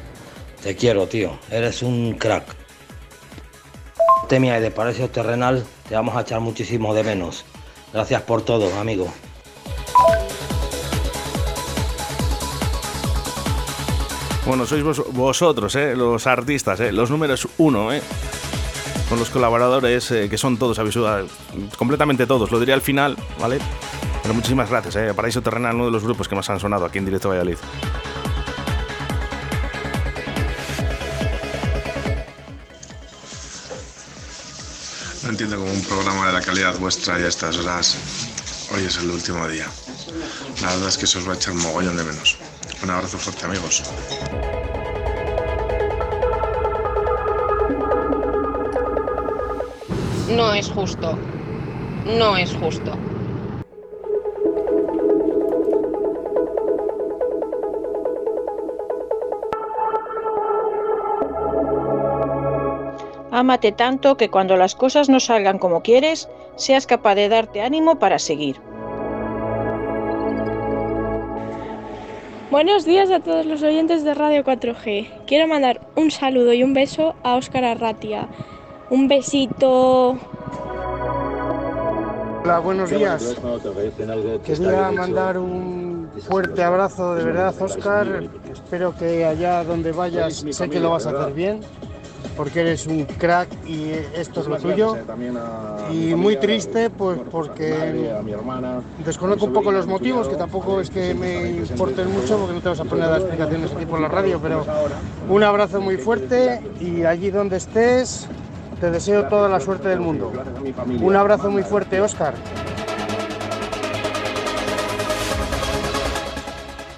Te 0.63 0.77
quiero, 0.77 1.07
tío. 1.09 1.39
Eres 1.51 1.83
un 1.83 2.15
crack. 2.15 2.45
Temia 4.29 4.59
y 4.59 4.63
de 4.63 4.71
Palacio 4.71 5.11
Terrenal 5.11 5.65
te 5.89 5.95
vamos 5.95 6.17
a 6.17 6.21
echar 6.21 6.41
muchísimo 6.41 6.95
de 6.95 7.03
menos. 7.03 7.45
Gracias 7.93 8.23
por 8.23 8.43
todo, 8.43 8.73
amigo. 8.79 9.13
Bueno, 14.49 14.65
sois 14.65 14.83
vos- 14.83 15.05
vosotros, 15.13 15.75
¿eh? 15.77 15.95
los 15.95 16.27
artistas, 16.27 16.81
¿eh? 16.81 16.91
los 16.91 17.11
números 17.11 17.47
uno, 17.59 17.93
¿eh? 17.93 18.01
con 19.11 19.19
los 19.19 19.29
colaboradores, 19.29 20.09
que 20.09 20.39
son 20.39 20.57
todos, 20.57 20.79
sudado, 20.91 21.27
completamente 21.77 22.27
todos, 22.27 22.51
lo 22.51 22.59
diré 22.59 22.73
al 22.73 22.81
final, 22.81 23.15
¿vale? 23.39 23.59
Pero 24.23 24.33
muchísimas 24.33 24.71
gracias, 24.71 24.97
¿eh? 24.97 25.13
Paraíso 25.15 25.43
Terrenal, 25.43 25.75
uno 25.77 25.85
de 25.87 25.91
los 25.91 26.03
grupos 26.03 26.29
que 26.29 26.35
más 26.35 26.49
han 26.49 26.61
sonado 26.61 26.87
aquí 26.87 26.97
en 26.97 27.05
Directo 27.05 27.29
Valladolid. 27.29 27.59
No 35.23 35.31
entiendo 35.31 35.57
cómo 35.59 35.71
un 35.73 35.83
programa 35.83 36.27
de 36.29 36.33
la 36.33 36.41
calidad 36.41 36.79
vuestra 36.79 37.19
y 37.19 37.23
a 37.25 37.29
estas 37.29 37.57
horas 37.59 37.97
hoy 38.75 38.85
es 38.85 38.97
el 38.99 39.11
último 39.11 39.47
día. 39.49 39.67
La 40.63 40.69
verdad 40.71 40.89
es 40.89 40.99
que 40.99 41.07
se 41.07 41.19
os 41.19 41.29
va 41.29 41.33
a 41.33 41.37
echar 41.37 41.55
mogollón 41.55 41.97
de 41.97 42.05
menos. 42.05 42.37
Un 42.83 42.91
abrazo 42.91 43.19
fuerte 43.19 43.45
amigos. 43.45 43.83
No 50.31 50.55
es 50.55 50.71
justo. 50.71 51.19
No 52.07 52.37
es 52.37 52.55
justo. 52.55 52.93
Ámate 63.33 63.73
tanto 63.73 64.17
que 64.17 64.31
cuando 64.31 64.57
las 64.57 64.75
cosas 64.75 65.09
no 65.09 65.21
salgan 65.21 65.59
como 65.59 65.83
quieres, 65.83 66.29
seas 66.57 66.87
capaz 66.87 67.15
de 67.15 67.29
darte 67.29 67.63
ánimo 67.63 67.99
para 67.99 68.19
seguir. 68.19 68.61
Buenos 72.51 72.87
días 72.87 73.11
a 73.11 73.21
todos 73.21 73.45
los 73.45 73.63
oyentes 73.63 74.05
de 74.05 74.15
Radio 74.15 74.43
4G. 74.43 75.27
Quiero 75.27 75.47
mandar 75.47 75.87
un 75.97 76.11
saludo 76.11 76.55
y 76.55 76.63
un 76.63 76.73
beso 76.73 77.15
a 77.23 77.37
Óscar 77.37 77.63
Arratia. 77.63 78.27
Un 78.89 79.07
besito. 79.07 80.17
Hola, 82.43 82.59
buenos 82.61 82.89
días. 82.89 83.37
Quería 84.47 84.91
mandar 84.93 85.37
un 85.37 86.09
fuerte 86.27 86.65
abrazo 86.65 87.17
de 87.17 87.25
verdad, 87.25 87.55
Oscar. 87.61 88.25
Espero 88.51 88.97
que 88.97 89.27
allá 89.27 89.63
donde 89.63 89.93
vayas, 89.93 90.43
sé 90.51 90.71
que 90.71 90.81
lo 90.81 90.93
vas 90.93 91.07
a 91.07 91.11
hacer 91.11 91.35
bien, 91.35 91.61
porque 92.39 92.61
eres 92.61 92.87
un 92.87 93.05
crack 93.05 93.49
y 93.67 93.91
esto 94.15 94.43
es 94.43 94.47
lo 94.47 94.59
tuyo. 94.59 94.97
Y 95.93 96.15
muy 96.15 96.37
triste, 96.37 96.89
pues 96.89 97.19
porque 97.33 98.15
desconozco 99.05 99.47
un 99.47 99.53
poco 99.53 99.73
los 99.73 99.89
motivos, 99.89 100.29
que 100.29 100.37
tampoco 100.37 100.81
es 100.81 100.89
que 100.89 101.15
me 101.15 101.51
importen 101.51 102.13
mucho, 102.13 102.39
porque 102.39 102.55
no 102.55 102.61
te 102.61 102.69
vas 102.69 102.79
a 102.79 102.85
poner 102.85 103.07
a 103.07 103.09
dar 103.09 103.21
explicaciones 103.23 103.73
aquí 103.73 103.87
por 103.87 104.01
la 104.01 104.07
radio, 104.07 104.39
pero 104.41 104.65
un 105.29 105.43
abrazo 105.43 105.81
muy 105.81 105.97
fuerte 105.97 106.63
y 106.81 107.03
allí 107.03 107.33
donde 107.33 107.57
estés, 107.57 108.29
te 108.81 108.93
deseo 108.93 109.25
toda 109.25 109.49
la 109.49 109.59
suerte 109.59 109.89
del 109.89 109.99
mundo. 109.99 110.33
Un 111.03 111.17
abrazo 111.17 111.51
muy 111.51 111.65
fuerte, 111.65 112.01
Oscar. 112.01 112.35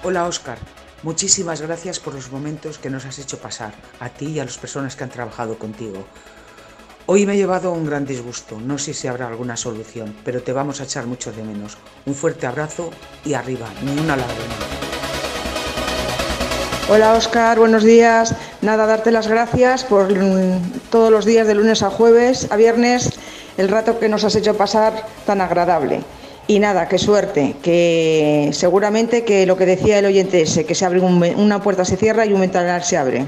Hola 0.03 0.27
Oscar, 0.27 0.57
muchísimas 1.03 1.61
gracias 1.61 1.99
por 1.99 2.13
los 2.13 2.31
momentos 2.31 2.77
que 2.77 2.89
nos 2.89 3.05
has 3.05 3.19
hecho 3.19 3.39
pasar, 3.39 3.73
a 3.99 4.09
ti 4.09 4.27
y 4.27 4.39
a 4.39 4.45
las 4.45 4.57
personas 4.57 4.95
que 4.95 5.03
han 5.03 5.09
trabajado 5.09 5.57
contigo. 5.57 6.05
Hoy 7.07 7.25
me 7.25 7.33
he 7.33 7.37
llevado 7.37 7.71
un 7.71 7.85
gran 7.85 8.05
disgusto, 8.05 8.59
no 8.59 8.77
sé 8.77 8.93
si 8.93 9.07
habrá 9.07 9.27
alguna 9.27 9.57
solución, 9.57 10.15
pero 10.23 10.43
te 10.43 10.53
vamos 10.53 10.79
a 10.79 10.83
echar 10.83 11.07
mucho 11.07 11.31
de 11.31 11.43
menos. 11.43 11.77
Un 12.05 12.15
fuerte 12.15 12.47
abrazo 12.47 12.91
y 13.25 13.33
arriba, 13.33 13.67
ni 13.83 13.91
una 13.91 14.15
lágrima. 14.15 14.55
Hola 16.89 17.13
Oscar, 17.13 17.57
buenos 17.57 17.83
días. 17.83 18.35
Nada, 18.61 18.85
darte 18.85 19.11
las 19.11 19.27
gracias 19.27 19.83
por 19.83 20.13
mm, 20.13 20.89
todos 20.89 21.09
los 21.09 21.25
días 21.25 21.47
de 21.47 21.55
lunes 21.55 21.83
a 21.83 21.89
jueves, 21.89 22.47
a 22.51 22.55
viernes, 22.55 23.11
el 23.57 23.69
rato 23.69 23.97
que 23.99 24.09
nos 24.09 24.23
has 24.23 24.35
hecho 24.35 24.55
pasar 24.55 25.05
tan 25.25 25.41
agradable. 25.41 26.03
Y 26.47 26.59
nada, 26.59 26.87
qué 26.87 26.97
suerte, 26.97 27.55
que 27.61 28.49
seguramente 28.51 29.23
que 29.23 29.45
lo 29.45 29.55
que 29.55 29.65
decía 29.65 29.99
el 29.99 30.05
oyente 30.05 30.41
ese, 30.41 30.65
que 30.65 30.75
se 30.75 30.85
abre 30.85 30.99
un 30.99 31.23
una 31.37 31.61
puerta 31.61 31.85
se 31.85 31.97
cierra 31.97 32.25
y 32.25 32.33
un 32.33 32.41
ventanal 32.41 32.83
se 32.83 32.97
abre. 32.97 33.25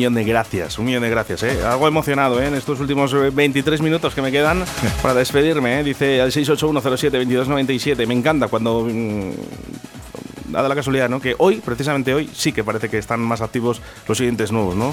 Millón 0.00 0.14
de 0.14 0.24
gracias, 0.24 0.78
un 0.78 0.86
millón 0.86 1.02
de 1.02 1.10
gracias, 1.10 1.42
¿eh? 1.42 1.62
Algo 1.62 1.86
emocionado, 1.86 2.40
¿eh? 2.40 2.46
En 2.46 2.54
estos 2.54 2.80
últimos 2.80 3.12
eh, 3.12 3.28
23 3.30 3.82
minutos 3.82 4.14
que 4.14 4.22
me 4.22 4.32
quedan 4.32 4.64
para 5.02 5.12
despedirme, 5.12 5.80
¿eh? 5.80 5.84
Dice 5.84 6.22
al 6.22 6.32
681072297. 6.32 8.06
Me 8.06 8.14
encanta 8.14 8.48
cuando... 8.48 8.86
mm, 8.90 9.30
Dada 10.48 10.68
la 10.68 10.74
casualidad, 10.74 11.08
¿no? 11.08 11.20
Que 11.20 11.36
hoy, 11.38 11.56
precisamente 11.64 12.12
hoy, 12.12 12.28
sí 12.32 12.50
que 12.52 12.64
parece 12.64 12.88
que 12.88 12.98
están 12.98 13.20
más 13.20 13.40
activos 13.40 13.80
los 14.08 14.18
siguientes 14.18 14.50
nuevos, 14.50 14.74
¿no? 14.74 14.92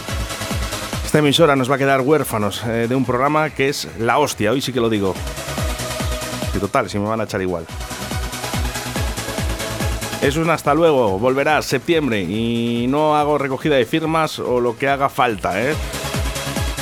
Esta 1.03 1.17
emisora 1.19 1.55
nos 1.55 1.71
va 1.71 1.75
a 1.75 1.77
quedar 1.79 2.01
huérfanos 2.01 2.63
eh, 2.65 2.85
de 2.87 2.93
un 2.93 3.05
programa 3.05 3.49
que 3.49 3.69
es 3.69 3.87
la 3.97 4.19
hostia, 4.19 4.51
hoy 4.51 4.61
sí 4.61 4.71
que 4.71 4.79
lo 4.81 4.87
digo. 4.89 5.15
Y 6.53 6.59
total, 6.59 6.89
si 6.91 6.99
me 6.99 7.07
van 7.07 7.21
a 7.21 7.23
echar 7.23 7.41
igual. 7.41 7.65
Es 10.21 10.35
un 10.35 10.49
hasta 10.49 10.73
luego, 10.73 11.19
volverás 11.19 11.65
septiembre 11.65 12.21
y 12.21 12.87
no 12.89 13.15
hago 13.15 13.37
recogida 13.37 13.75
de 13.75 13.85
firmas 13.85 14.39
o 14.39 14.59
lo 14.59 14.75
que 14.75 14.89
haga 14.89 15.09
falta, 15.09 15.61
¿eh? 15.63 15.75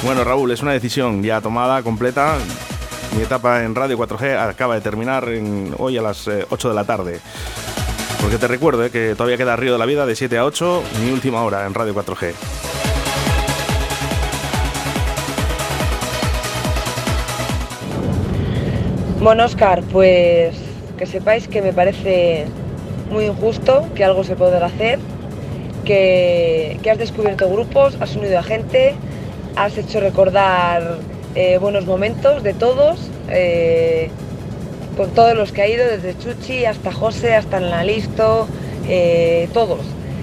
Bueno, 0.04 0.24
Raúl, 0.24 0.52
es 0.52 0.62
una 0.62 0.72
decisión 0.72 1.22
ya 1.22 1.42
tomada, 1.42 1.84
completa. 1.84 2.38
Mi 3.16 3.24
etapa 3.24 3.64
en 3.64 3.76
Radio 3.76 3.98
4G 3.98 4.38
acaba 4.38 4.76
de 4.76 4.82
terminar 4.82 5.28
hoy 5.78 5.98
a 5.98 6.02
las 6.02 6.28
eh, 6.28 6.46
8 6.50 6.70
de 6.70 6.76
la 6.76 6.86
tarde. 6.86 7.20
Porque 8.22 8.38
te 8.38 8.48
recuerdo 8.48 8.86
eh, 8.86 8.90
que 8.90 9.16
todavía 9.16 9.38
queda 9.38 9.56
Río 9.56 9.74
de 9.74 9.80
la 9.80 9.86
Vida 9.86 10.06
de 10.06 10.16
7 10.16 10.38
a 10.38 10.46
8, 10.46 10.84
mi 11.04 11.12
última 11.12 11.44
hora 11.44 11.66
en 11.66 11.74
Radio 11.74 11.94
4G. 11.94 12.34
Bueno, 19.20 19.44
Oscar, 19.46 19.84
pues 19.92 20.56
que 20.98 21.06
sepáis 21.06 21.48
que 21.48 21.62
me 21.62 21.74
parece 21.74 22.48
muy 23.10 23.26
injusto 23.26 23.88
que 23.96 24.04
algo 24.04 24.24
se 24.24 24.36
pueda 24.36 24.66
hacer, 24.66 25.00
que, 25.84 26.80
que 26.82 26.92
has 26.92 26.98
descubierto 26.98 27.50
grupos, 27.50 27.98
has 28.00 28.16
unido 28.16 28.40
a 28.40 28.44
gente, 28.44 28.96
has 29.56 29.78
hecho 29.78 30.00
recordar 30.00 30.98
eh, 31.36 31.58
buenos 31.58 31.86
momentos 31.86 32.44
de 32.44 32.54
todos, 32.54 33.10
eh, 33.30 34.10
con 34.98 35.10
todos 35.12 35.36
los 35.36 35.52
que 35.52 35.62
ha 35.62 35.68
ido, 35.68 35.86
desde 35.86 36.18
Chuchi 36.18 36.66
hasta 36.66 36.92
José, 36.92 37.36
hasta 37.36 37.60
Listo, 37.84 38.48
eh, 38.88 39.50
todos. 39.54 39.82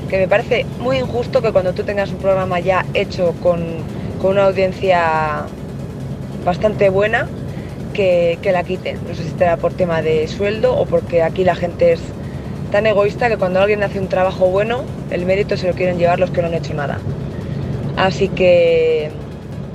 Que 0.08 0.18
me 0.18 0.28
parece 0.28 0.66
muy 0.80 0.98
injusto 0.98 1.40
que 1.42 1.52
cuando 1.52 1.72
tú 1.72 1.84
tengas 1.84 2.10
un 2.10 2.16
programa 2.16 2.60
ya 2.60 2.84
hecho 2.94 3.34
con, 3.42 3.62
con 4.20 4.32
una 4.32 4.44
audiencia 4.44 5.44
bastante 6.44 6.88
buena, 6.90 7.28
que, 7.92 8.38
que 8.42 8.52
la 8.52 8.64
quiten. 8.64 8.98
No 9.06 9.14
sé 9.14 9.24
si 9.24 9.30
será 9.30 9.56
por 9.56 9.72
tema 9.74 10.02
de 10.02 10.26
sueldo 10.28 10.74
o 10.74 10.86
porque 10.86 11.22
aquí 11.22 11.44
la 11.44 11.54
gente 11.54 11.92
es 11.92 12.00
tan 12.72 12.86
egoísta 12.86 13.28
que 13.28 13.36
cuando 13.36 13.60
alguien 13.60 13.82
hace 13.82 14.00
un 14.00 14.08
trabajo 14.08 14.46
bueno, 14.46 14.82
el 15.10 15.26
mérito 15.26 15.56
se 15.56 15.68
lo 15.68 15.74
quieren 15.74 15.98
llevar 15.98 16.18
los 16.18 16.30
que 16.30 16.40
no 16.40 16.48
han 16.48 16.54
hecho 16.54 16.74
nada. 16.74 16.98
Así 17.96 18.28
que 18.28 19.10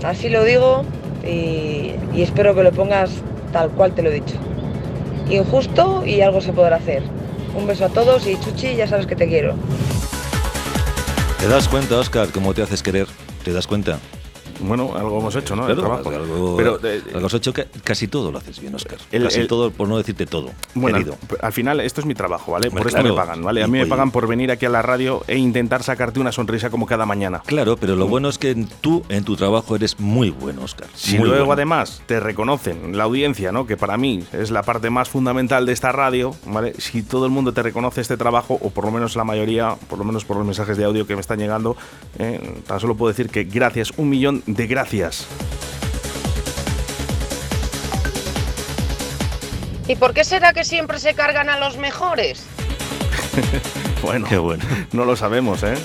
así 0.04 0.28
lo 0.28 0.44
digo 0.44 0.84
y, 1.24 1.94
y 2.14 2.24
espero 2.24 2.56
que 2.56 2.64
lo 2.64 2.72
pongas 2.72 3.12
tal 3.54 3.70
cual 3.70 3.94
te 3.94 4.02
lo 4.02 4.10
he 4.10 4.14
dicho. 4.14 4.36
Injusto 5.30 6.04
y 6.06 6.22
algo 6.22 6.42
se 6.42 6.52
podrá 6.52 6.78
hacer. 6.78 7.04
Un 7.56 7.68
beso 7.68 7.86
a 7.86 7.90
todos 7.90 8.28
y 8.28 8.38
Chuchi, 8.40 8.76
ya 8.76 8.88
sabes 8.88 9.06
que 9.06 9.16
te 9.16 9.28
quiero. 9.28 9.54
¿Te 11.40 11.48
das 11.48 11.68
cuenta, 11.68 11.98
Oscar, 11.98 12.30
cómo 12.30 12.54
te 12.54 12.64
haces 12.64 12.82
querer? 12.82 13.08
¿Te 13.44 13.54
das 13.54 13.68
cuenta? 13.68 14.00
Bueno, 14.60 14.92
algo 14.96 15.20
hemos 15.20 15.36
hecho, 15.36 15.56
¿no? 15.56 15.68
El 15.68 15.76
Claro, 15.76 16.00
trabajo. 16.02 16.10
algo, 16.10 16.58
Pero, 16.58 16.80
eh, 16.84 17.02
algo 17.14 17.28
has 17.28 17.34
hecho 17.34 17.54
casi 17.84 18.08
todo 18.08 18.32
lo 18.32 18.38
haces 18.40 18.60
bien, 18.60 18.74
Oscar. 18.76 18.98
El- 19.12 19.24
casi 19.24 19.42
el- 19.42 19.48
todo, 19.48 19.72
por 19.72 19.88
no 19.88 19.98
decirte 19.98 20.26
todo. 20.26 20.52
Bueno, 20.74 20.98
querido. 20.98 21.18
al, 21.40 21.46
al 21.48 21.54
final 21.54 21.80
esto 21.82 22.02
es 22.02 22.08
mi 22.08 22.14
trabajo, 22.16 22.52
¿vale? 22.54 22.70
Por 22.70 22.80
Hombre, 22.80 22.90
esto 22.90 23.04
me 23.04 23.10
claro. 23.14 23.16
pagan, 23.28 23.44
¿vale? 23.44 23.64
A 23.64 23.68
mí 23.68 23.74
me 23.74 23.82
oye- 23.82 23.90
pagan 23.90 24.12
por 24.12 24.28
venir 24.28 24.52
aquí 24.52 24.66
a 24.66 24.70
la 24.70 24.82
radio 24.82 25.24
e 25.28 25.38
intentar 25.38 25.84
sacarte 25.84 26.20
una 26.20 26.32
sonrisa 26.32 26.70
como 26.70 26.86
cada 26.86 27.06
mañana. 27.06 27.42
Claro, 27.46 27.78
pero 27.78 27.96
lo 27.96 28.08
bueno 28.08 28.30
es 28.30 28.38
que 28.38 28.56
tú 28.82 29.04
en 29.10 29.24
tu 29.24 29.36
trabajo 29.36 29.76
eres 29.76 30.00
muy 30.00 30.30
bueno, 30.30 30.64
Oscar. 30.64 30.88
Si 30.96 31.18
Muy 31.18 31.28
luego 31.28 31.46
bueno. 31.46 31.54
además 31.54 32.02
te 32.06 32.20
reconocen 32.20 32.98
la 32.98 33.04
audiencia, 33.06 33.52
¿no? 33.52 33.66
Que 33.68 33.78
para 33.78 33.98
mí 33.98 34.24
es 34.34 34.52
la 34.52 34.64
parte 34.64 34.90
más 34.90 35.10
fundamental 35.10 35.66
de 35.66 35.74
esta 35.74 35.92
radio, 35.92 36.36
¿vale? 36.46 36.74
Si 36.78 37.04
todo 37.04 37.26
el 37.26 37.32
mundo 37.32 37.54
te 37.54 37.62
reconoce 37.64 38.02
este 38.02 38.18
trabajo, 38.18 38.58
o 38.62 38.70
por 38.70 38.86
lo 38.86 38.92
menos 38.92 39.16
la 39.16 39.24
mayoría, 39.24 39.76
por 39.90 40.00
lo 40.00 40.06
menos 40.06 40.26
por 40.26 40.38
los 40.38 40.46
mensajes 40.46 40.78
de 40.78 40.84
audio 40.86 41.06
que 41.08 41.16
me 41.16 41.22
están 41.22 41.40
llegando, 41.40 41.76
eh, 42.20 42.62
tan 42.68 42.80
solo 42.80 42.96
puedo 42.96 43.10
decir 43.12 43.30
que 43.30 43.44
gracias, 43.44 43.92
un 43.98 44.10
millón 44.10 44.44
de 44.48 44.68
gracias. 44.68 45.28
¿Y 49.88 49.96
por 49.96 50.14
qué 50.14 50.24
será 50.24 50.54
que 50.54 50.64
siempre 50.64 51.00
se 51.00 51.14
cargan 51.14 51.50
a 51.50 51.60
los 51.60 51.78
mejores? 51.78 52.44
bueno, 54.02 54.28
Qué 54.28 54.38
bueno. 54.38 54.64
no 54.92 55.06
lo 55.06 55.16
sabemos, 55.16 55.64
¿eh? 55.64 55.76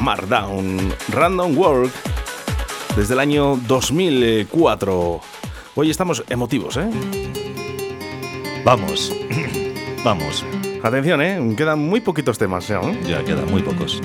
Markdown, 0.00 0.92
Random 1.10 1.56
Work, 1.56 1.92
desde 2.96 3.14
el 3.14 3.20
año 3.20 3.56
2004. 3.68 5.20
Hoy 5.76 5.90
estamos 5.90 6.24
emotivos, 6.28 6.76
¿eh? 6.76 6.90
Vamos, 8.64 9.12
vamos. 10.04 10.44
Atención, 10.82 11.22
¿eh? 11.22 11.54
Quedan 11.56 11.78
muy 11.78 12.00
poquitos 12.00 12.38
temas 12.38 12.66
ya, 12.66 12.80
¿eh? 12.80 12.98
Ya 13.06 13.24
quedan 13.24 13.50
muy 13.50 13.62
pocos. 13.62 14.00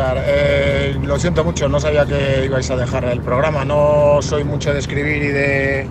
Eh, 0.00 0.96
lo 1.02 1.18
siento 1.18 1.44
mucho, 1.44 1.68
no 1.68 1.80
sabía 1.80 2.06
que 2.06 2.44
ibais 2.44 2.70
a 2.70 2.76
dejar 2.76 3.04
el 3.04 3.20
programa, 3.20 3.64
no 3.64 4.18
soy 4.20 4.44
mucho 4.44 4.72
de 4.72 4.78
escribir 4.78 5.22
y 5.22 5.28
de, 5.28 5.86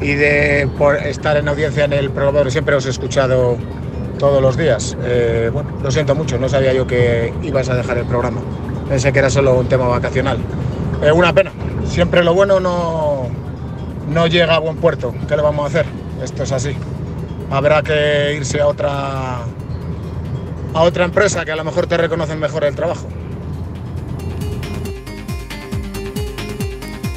y 0.00 0.14
de 0.14 0.68
por 0.76 0.96
estar 0.96 1.36
en 1.36 1.48
audiencia 1.48 1.84
en 1.84 1.92
el 1.92 2.10
programa, 2.10 2.50
siempre 2.50 2.74
os 2.74 2.86
he 2.86 2.90
escuchado 2.90 3.56
todos 4.18 4.42
los 4.42 4.56
días. 4.56 4.96
Eh, 5.04 5.50
bueno, 5.52 5.70
lo 5.80 5.90
siento 5.92 6.14
mucho, 6.14 6.38
no 6.38 6.48
sabía 6.48 6.72
yo 6.72 6.86
que 6.86 7.32
ibas 7.42 7.68
a 7.68 7.74
dejar 7.74 7.98
el 7.98 8.06
programa. 8.06 8.40
Pensé 8.88 9.12
que 9.12 9.20
era 9.20 9.30
solo 9.30 9.54
un 9.54 9.68
tema 9.68 9.86
vacacional. 9.86 10.38
Eh, 11.02 11.12
una 11.12 11.32
pena, 11.32 11.52
siempre 11.84 12.24
lo 12.24 12.34
bueno 12.34 12.58
no, 12.58 13.28
no 14.08 14.26
llega 14.26 14.56
a 14.56 14.58
buen 14.58 14.76
puerto. 14.76 15.14
¿Qué 15.28 15.36
le 15.36 15.42
vamos 15.42 15.64
a 15.64 15.68
hacer? 15.68 15.86
Esto 16.20 16.42
es 16.42 16.50
así. 16.50 16.76
Habrá 17.50 17.82
que 17.82 18.34
irse 18.36 18.60
a 18.60 18.66
otra, 18.66 19.36
a 20.74 20.82
otra 20.82 21.04
empresa 21.04 21.44
que 21.44 21.52
a 21.52 21.56
lo 21.56 21.62
mejor 21.62 21.86
te 21.86 21.96
reconocen 21.96 22.40
mejor 22.40 22.64
el 22.64 22.74
trabajo. 22.74 23.06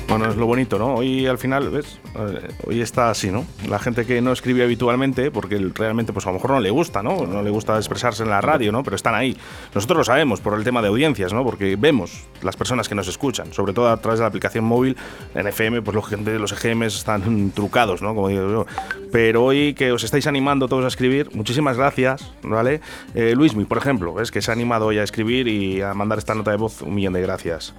Bueno, 0.10 0.28
es 0.28 0.38
lo 0.38 0.48
bonito, 0.48 0.80
¿no? 0.80 0.96
Hoy 0.96 1.28
al 1.28 1.38
final, 1.38 1.70
¿ves? 1.70 2.00
Eh, 2.16 2.48
hoy 2.66 2.82
está 2.82 3.12
así, 3.12 3.30
¿no? 3.30 3.46
La 3.70 3.78
gente 3.78 4.08
que 4.08 4.22
no 4.22 4.32
escribe 4.32 4.64
habitualmente, 4.64 5.30
porque 5.30 5.60
realmente, 5.76 6.14
pues 6.14 6.26
a 6.26 6.30
lo 6.30 6.34
mejor 6.34 6.50
no 6.50 6.60
le 6.60 6.72
gusta, 6.72 7.04
¿no? 7.04 7.28
No 7.28 7.44
le 7.44 7.52
gusta 7.52 7.78
expresarse 7.78 8.24
en 8.24 8.32
la 8.32 8.42
radio, 8.42 8.72
¿no? 8.72 8.82
Pero 8.82 8.96
están 8.96 9.14
ahí. 9.14 9.38
Nosotros 9.76 10.00
lo 10.00 10.04
sabemos 10.04 10.42
por 10.42 10.58
el 10.58 10.64
tema 10.64 10.82
de 10.82 10.88
audiencias, 10.88 11.32
¿no? 11.32 11.44
Porque 11.44 11.76
vemos 11.76 12.26
las 12.42 12.58
personas 12.58 12.90
que 12.90 12.96
nos 12.96 13.08
escuchan, 13.08 13.54
sobre 13.54 13.72
todo 13.72 13.90
a 13.90 13.98
través 13.98 14.18
de 14.18 14.24
la 14.24 14.30
aplicación 14.30 14.66
móvil. 14.66 14.98
En 15.36 15.46
FM, 15.46 15.84
pues 15.84 15.94
los, 15.94 16.12
los 16.12 16.52
EGMs 16.54 16.96
están 16.96 17.52
trucados, 17.56 18.02
¿no? 18.02 18.16
Como 18.16 18.30
digo 18.30 18.50
yo. 18.50 18.66
Pero 19.12 19.46
hoy 19.46 19.76
que 19.76 19.92
os 19.92 20.04
estáis 20.04 20.26
animando 20.26 20.68
todos 20.68 20.86
a 20.86 20.88
escribir, 20.88 21.30
muchísimas 21.36 21.78
gracias, 21.78 22.34
¿vale? 22.42 22.82
Eh, 23.14 23.36
Luismi, 23.36 23.66
por 23.66 23.78
ejemplo, 23.78 24.16
¿ves? 24.16 24.32
Que 24.32 24.42
se 24.42 24.50
ha 24.50 24.56
animado 24.56 24.88
hoy 24.88 24.98
a 24.98 25.04
escribir 25.04 25.48
y 25.48 25.84
a 25.84 25.94
mandar 25.94 26.18
esta 26.18 26.34
nota 26.34 26.50
de 26.50 26.58
voz, 26.58 26.82
un 26.82 26.96
millón 26.96 27.14
de 27.14 27.22
gracias. 27.22 27.76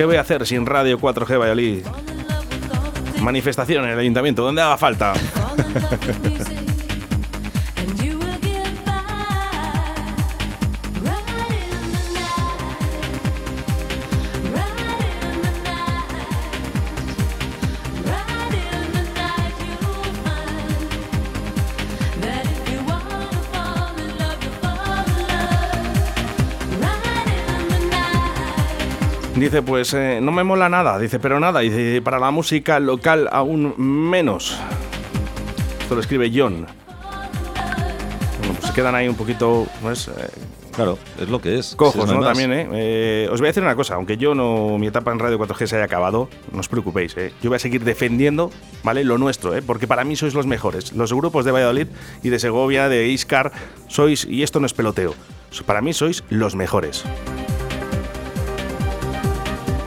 ¿Qué 0.00 0.06
voy 0.06 0.16
a 0.16 0.22
hacer 0.22 0.46
sin 0.46 0.64
Radio 0.64 0.98
4G 0.98 1.38
Valladolid? 1.38 1.84
Manifestación 3.20 3.84
en 3.84 3.90
el 3.90 3.98
ayuntamiento, 3.98 4.42
donde 4.42 4.62
haga 4.62 4.78
falta. 4.78 5.12
Dice, 29.40 29.62
pues 29.62 29.94
eh, 29.94 30.18
no 30.20 30.32
me 30.32 30.44
mola 30.44 30.68
nada, 30.68 30.98
dice, 30.98 31.18
pero 31.18 31.40
nada, 31.40 31.60
dice, 31.60 32.02
para 32.02 32.18
la 32.18 32.30
música 32.30 32.78
local 32.78 33.26
aún 33.32 33.72
menos. 33.78 34.60
Esto 35.80 35.94
lo 35.94 36.02
escribe 36.02 36.30
John. 36.30 36.66
Bueno, 38.38 38.54
pues 38.54 38.66
se 38.66 38.74
quedan 38.74 38.94
ahí 38.94 39.08
un 39.08 39.14
poquito, 39.14 39.66
pues, 39.80 40.08
eh, 40.08 40.28
Claro, 40.74 40.98
es 41.18 41.30
lo 41.30 41.40
que 41.40 41.58
es. 41.58 41.74
Cojos, 41.74 42.06
Si 42.06 42.14
no. 42.14 42.22
También, 42.22 42.52
¿eh? 42.52 42.68
Eh, 42.70 43.28
Os 43.32 43.40
voy 43.40 43.46
a 43.46 43.48
decir 43.48 43.62
una 43.62 43.74
cosa, 43.74 43.94
aunque 43.94 44.18
yo 44.18 44.34
no, 44.34 44.76
mi 44.76 44.88
etapa 44.88 45.10
en 45.10 45.18
Radio 45.18 45.38
4G 45.38 45.66
se 45.66 45.76
haya 45.76 45.86
acabado, 45.86 46.28
no 46.52 46.60
os 46.60 46.68
preocupéis, 46.68 47.16
¿eh? 47.16 47.32
Yo 47.42 47.48
voy 47.48 47.56
a 47.56 47.60
seguir 47.60 47.82
defendiendo, 47.82 48.50
¿vale? 48.84 49.04
Lo 49.04 49.16
nuestro, 49.16 49.56
¿eh? 49.56 49.62
Porque 49.62 49.86
para 49.86 50.04
mí 50.04 50.16
sois 50.16 50.34
los 50.34 50.46
mejores. 50.46 50.92
Los 50.92 51.14
grupos 51.14 51.46
de 51.46 51.52
Valladolid 51.52 51.86
y 52.22 52.28
de 52.28 52.38
Segovia, 52.38 52.90
de 52.90 53.08
Iscar, 53.08 53.52
sois, 53.88 54.26
y 54.26 54.42
esto 54.42 54.60
no 54.60 54.66
es 54.66 54.74
peloteo, 54.74 55.14
para 55.64 55.80
mí 55.80 55.94
sois 55.94 56.24
los 56.28 56.54
mejores. 56.54 57.06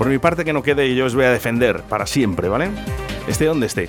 Por 0.04 0.12
mi 0.12 0.20
parte, 0.20 0.44
que 0.44 0.52
no 0.52 0.62
quede, 0.62 0.94
yo 0.96 1.06
os 1.06 1.16
voy 1.16 1.24
a 1.24 1.32
defender 1.32 1.82
para 1.84 2.06
siempre, 2.06 2.50
¿vale? 2.50 2.72
Esté 3.26 3.46
donde 3.46 3.68
esté. 3.68 3.88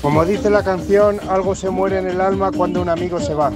Como 0.00 0.24
dice 0.24 0.50
la 0.50 0.62
canción, 0.62 1.18
algo 1.28 1.56
se 1.56 1.68
muere 1.68 1.98
en 1.98 2.06
el 2.06 2.20
alma 2.20 2.52
cuando 2.52 2.80
un 2.80 2.88
amigo 2.88 3.18
se 3.18 3.34
va. 3.34 3.50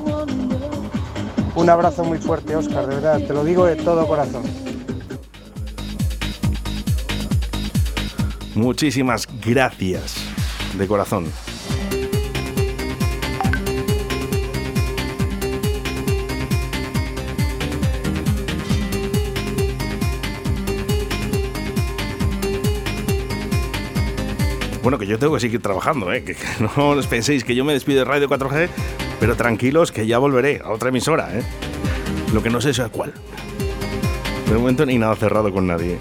Un 1.55 1.71
abrazo 1.71 2.03
muy 2.03 2.19
fuerte, 2.19 2.57
Oscar, 2.57 2.89
de 2.89 2.97
verdad, 2.97 3.21
te 3.25 3.33
lo 3.33 3.45
digo 3.45 3.67
de 3.67 3.77
todo 3.77 4.05
corazón. 4.09 4.43
Muchísimas 8.57 9.29
gracias 9.41 10.17
de 10.77 10.89
corazón. 10.89 11.27
Bueno, 24.85 24.99
que 24.99 25.07
yo 25.07 25.19
tengo 25.19 25.33
que 25.33 25.41
seguir 25.41 25.63
trabajando, 25.63 26.13
¿eh? 26.13 26.23
que, 26.23 26.35
que 26.35 26.45
no 26.77 26.91
os 26.91 27.07
penséis 27.07 27.43
que 27.43 27.55
yo 27.55 27.65
me 27.65 27.73
despido 27.73 28.01
de 28.01 28.05
Radio 28.05 28.29
4G, 28.29 28.69
pero 29.19 29.35
tranquilos 29.35 29.91
que 29.91 30.07
ya 30.07 30.19
volveré 30.19 30.61
a 30.63 30.71
otra 30.71 30.91
emisora. 30.91 31.31
¿eh? 31.37 31.43
Lo 32.35 32.43
que 32.43 32.51
no 32.51 32.61
sé 32.61 32.71
es 32.71 32.81
a 32.81 32.91
cuál. 32.91 33.15
De 34.47 34.55
momento 34.55 34.85
ni 34.85 34.99
nada 34.99 35.17
cerrado 35.17 35.51
con 35.53 35.67
nadie. 35.67 35.95
¿eh? 35.95 35.99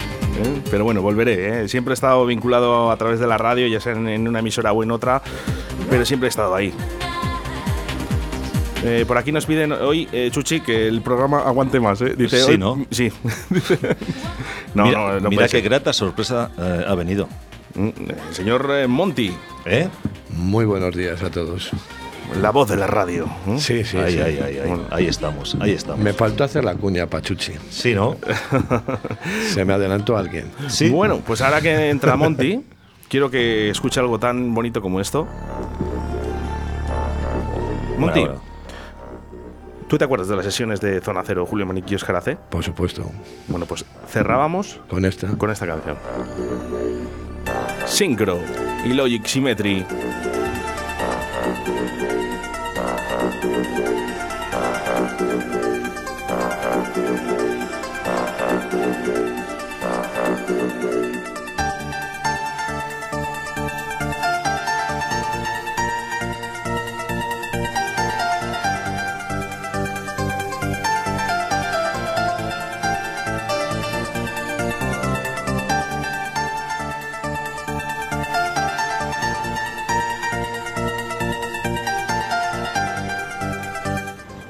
Pero 0.70 0.84
bueno, 0.84 1.00
volveré. 1.00 1.62
¿eh? 1.62 1.68
Siempre 1.68 1.92
he 1.92 1.94
estado 1.94 2.26
vinculado 2.26 2.90
a 2.90 2.96
través 2.98 3.18
de 3.20 3.26
la 3.26 3.38
radio, 3.38 3.66
ya 3.66 3.80
sea 3.80 3.92
en, 3.94 4.28
una 4.28 4.40
emisora 4.40 4.70
o 4.72 4.82
en 4.82 4.90
otra, 4.90 5.22
pero 5.88 6.04
siempre 6.04 6.26
he 6.26 6.30
estado 6.30 6.54
ahí. 6.54 6.70
Eh, 8.84 9.06
por 9.08 9.16
aquí 9.16 9.32
nos 9.32 9.46
piden 9.46 9.72
hoy, 9.72 10.06
eh, 10.12 10.28
Chuchi, 10.30 10.60
que 10.60 10.86
el 10.88 11.00
programa 11.00 11.38
aguante 11.38 11.80
más. 11.80 12.02
¿eh? 12.02 12.14
Dice, 12.18 12.38
Sí, 12.38 12.50
hoy- 12.50 12.58
¿no? 12.58 12.84
Sí. 12.90 13.10
no, 14.74 14.84
mira, 14.84 14.98
no, 14.98 15.20
no 15.20 15.30
mira 15.30 15.48
qué 15.48 15.62
grata 15.62 15.94
sorpresa 15.94 16.50
eh, 16.58 16.84
ha 16.86 16.94
venido. 16.94 17.26
Señor 18.30 18.68
eh, 18.72 18.86
Monty. 18.86 19.34
¿Eh? 19.64 19.88
Muy 20.30 20.64
buenos 20.64 20.94
días 20.94 21.22
a 21.22 21.30
todos. 21.30 21.70
La 22.40 22.50
voz 22.50 22.68
de 22.68 22.76
la 22.76 22.86
radio. 22.86 23.26
¿eh? 23.46 23.56
Sí, 23.58 23.84
sí, 23.84 23.96
Ahí, 23.98 24.14
sí. 24.14 24.20
ahí, 24.20 24.38
ahí, 24.38 24.58
ahí. 24.58 24.86
Ahí 24.90 25.06
estamos, 25.06 25.56
ahí 25.60 25.72
estamos. 25.72 26.00
Me 26.00 26.12
faltó 26.12 26.44
hacer 26.44 26.64
la 26.64 26.74
cuña, 26.74 27.06
Pachuchi. 27.06 27.52
Sí, 27.70 27.94
¿no? 27.94 28.16
Se 29.52 29.64
me 29.64 29.72
adelantó 29.72 30.16
alguien. 30.16 30.50
Bueno, 30.90 31.20
pues 31.26 31.40
ahora 31.42 31.60
que 31.60 31.90
entra 31.90 32.16
Monty, 32.16 32.64
quiero 33.08 33.30
que 33.30 33.70
escuche 33.70 34.00
algo 34.00 34.18
tan 34.18 34.54
bonito 34.54 34.80
como 34.80 35.00
esto. 35.00 35.26
Monty. 37.98 38.26
¿tú 39.94 39.98
te 39.98 40.04
acuerdas 40.04 40.26
de 40.26 40.34
las 40.34 40.44
sesiones 40.44 40.80
de 40.80 41.00
Zona 41.00 41.22
Cero, 41.24 41.46
Julio 41.46 41.66
Maniquí 41.66 41.92
y 41.92 41.94
Óscar 41.94 42.16
Ace? 42.16 42.36
Por 42.50 42.64
supuesto. 42.64 43.08
Bueno, 43.46 43.64
pues 43.66 43.84
cerrábamos 44.08 44.80
con 44.88 45.04
esta, 45.04 45.28
con 45.36 45.50
esta 45.50 45.68
canción. 45.68 45.96
Synchro 47.86 48.40
y 48.84 48.94
Logic 48.94 49.26
Symmetry. 49.26 49.84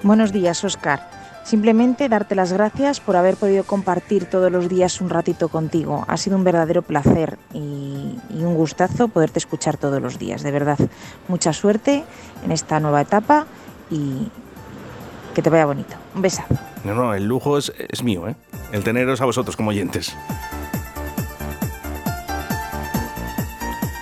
Buenos 0.04 0.32
días, 0.32 0.62
Oscar. 0.64 1.00
Simplemente 1.44 2.10
darte 2.10 2.34
las 2.34 2.52
gracias 2.52 3.00
por 3.00 3.16
haber 3.16 3.36
podido 3.36 3.64
compartir 3.64 4.26
todos 4.26 4.52
los 4.52 4.68
días 4.68 5.00
un 5.00 5.08
ratito 5.08 5.48
contigo. 5.48 6.04
Ha 6.08 6.18
sido 6.18 6.36
un 6.36 6.44
verdadero 6.44 6.82
placer 6.82 7.38
y, 7.54 8.18
un 8.30 8.54
gustazo 8.54 9.08
poderte 9.08 9.38
escuchar 9.38 9.78
todos 9.78 10.02
los 10.02 10.18
días. 10.18 10.42
De 10.42 10.50
verdad, 10.50 10.78
mucha 11.26 11.54
suerte 11.54 12.04
en 12.44 12.52
esta 12.52 12.80
nueva 12.80 13.00
etapa 13.00 13.46
y 13.90 14.28
que 15.34 15.40
te 15.40 15.48
vaya 15.48 15.64
bonito. 15.64 15.96
Un 16.14 16.20
besazo. 16.20 16.54
No, 16.84 16.94
no, 16.94 17.14
el 17.14 17.24
lujo 17.24 17.56
es, 17.56 17.72
es 17.88 18.02
mío, 18.02 18.28
¿eh? 18.28 18.36
El 18.72 18.84
teneros 18.84 19.22
a 19.22 19.24
vosotros 19.24 19.56
como 19.56 19.70
oyentes. 19.70 20.14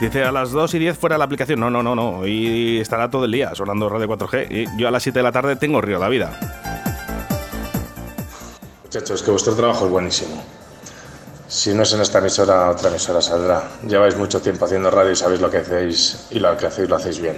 Dice 0.02 0.24
a 0.24 0.32
las 0.32 0.50
2 0.50 0.74
y 0.74 0.78
10 0.80 0.98
fuera 0.98 1.16
la 1.16 1.26
aplicación. 1.26 1.60
No, 1.60 1.70
no, 1.70 1.80
no, 1.80 1.94
no. 1.94 2.18
Hoy 2.18 2.80
estará 2.80 3.08
todo 3.08 3.24
el 3.24 3.30
día 3.30 3.54
sonando 3.54 3.88
Radio 3.88 4.08
4G. 4.08 4.46
Y 4.50 4.76
yo 4.76 4.88
a 4.88 4.90
las 4.90 5.00
7 5.00 5.20
de 5.20 5.22
la 5.22 5.30
tarde 5.30 5.54
tengo 5.54 5.80
Río 5.80 6.00
la 6.00 6.08
Vida. 6.08 6.36
Muchachos, 8.82 9.22
que 9.22 9.30
vuestro 9.30 9.54
trabajo 9.54 9.84
es 9.84 9.92
buenísimo. 9.92 10.42
Si 11.46 11.72
no 11.72 11.84
es 11.84 11.92
en 11.92 12.00
esta 12.00 12.18
emisora, 12.18 12.70
otra 12.70 12.88
emisora 12.88 13.22
saldrá. 13.22 13.62
Lleváis 13.86 14.16
mucho 14.16 14.42
tiempo 14.42 14.64
haciendo 14.64 14.90
radio 14.90 15.12
y 15.12 15.16
sabéis 15.16 15.40
lo 15.40 15.48
que 15.48 15.58
hacéis 15.58 16.26
y 16.32 16.40
lo 16.40 16.56
que 16.56 16.66
hacéis 16.66 16.88
lo 16.88 16.96
hacéis 16.96 17.20
bien. 17.20 17.36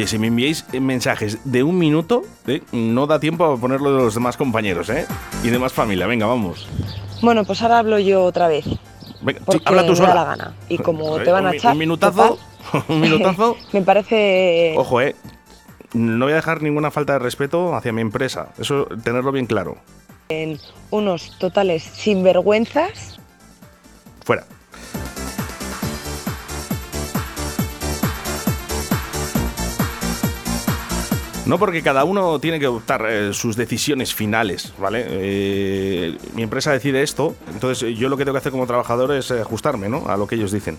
Oye, 0.00 0.06
si 0.06 0.18
me 0.18 0.28
enviáis 0.28 0.64
eh, 0.72 0.80
mensajes 0.80 1.40
de 1.44 1.62
un 1.62 1.76
minuto, 1.76 2.22
eh, 2.46 2.62
no 2.72 3.06
da 3.06 3.20
tiempo 3.20 3.44
a 3.44 3.58
ponerlo 3.58 3.94
de 3.94 4.02
los 4.04 4.14
demás 4.14 4.38
compañeros, 4.38 4.88
¿eh? 4.88 5.06
Y 5.44 5.50
demás 5.50 5.74
familia. 5.74 6.06
Venga, 6.06 6.24
vamos. 6.24 6.66
Bueno, 7.20 7.44
pues 7.44 7.60
ahora 7.60 7.80
hablo 7.80 7.98
yo 7.98 8.24
otra 8.24 8.48
vez. 8.48 8.64
Venga, 9.20 9.40
sí, 9.52 9.60
habla 9.62 9.82
tú 9.82 9.90
me 9.90 9.96
sola. 9.96 10.08
da 10.08 10.14
la 10.14 10.24
gana. 10.24 10.54
Y 10.70 10.78
como 10.78 11.04
Joder, 11.04 11.24
te 11.26 11.32
van 11.32 11.46
a 11.48 11.52
echar. 11.52 11.72
Un 11.72 11.78
minutazo. 11.80 12.38
un 12.88 12.98
minutazo. 12.98 13.58
me 13.74 13.82
parece. 13.82 14.72
Ojo, 14.78 15.02
eh. 15.02 15.14
No 15.92 16.24
voy 16.24 16.32
a 16.32 16.36
dejar 16.36 16.62
ninguna 16.62 16.90
falta 16.90 17.12
de 17.12 17.18
respeto 17.18 17.76
hacia 17.76 17.92
mi 17.92 18.00
empresa. 18.00 18.54
Eso, 18.58 18.86
tenerlo 19.04 19.32
bien 19.32 19.44
claro. 19.44 19.76
en 20.30 20.58
unos 20.88 21.38
totales 21.38 21.82
sinvergüenzas. 21.82 23.20
Fuera. 24.24 24.46
No 31.50 31.58
porque 31.58 31.82
cada 31.82 32.04
uno 32.04 32.38
tiene 32.38 32.60
que 32.60 32.66
adoptar 32.66 33.04
eh, 33.08 33.34
sus 33.34 33.56
decisiones 33.56 34.14
finales, 34.14 34.72
¿vale? 34.78 35.04
Eh, 35.08 36.16
mi 36.36 36.44
empresa 36.44 36.70
decide 36.70 37.02
esto, 37.02 37.34
entonces 37.52 37.82
eh, 37.88 37.94
yo 37.96 38.08
lo 38.08 38.16
que 38.16 38.24
tengo 38.24 38.34
que 38.34 38.38
hacer 38.38 38.52
como 38.52 38.68
trabajador 38.68 39.12
es 39.16 39.32
eh, 39.32 39.40
ajustarme, 39.40 39.88
¿no? 39.88 40.06
A 40.06 40.16
lo 40.16 40.28
que 40.28 40.36
ellos 40.36 40.52
dicen. 40.52 40.78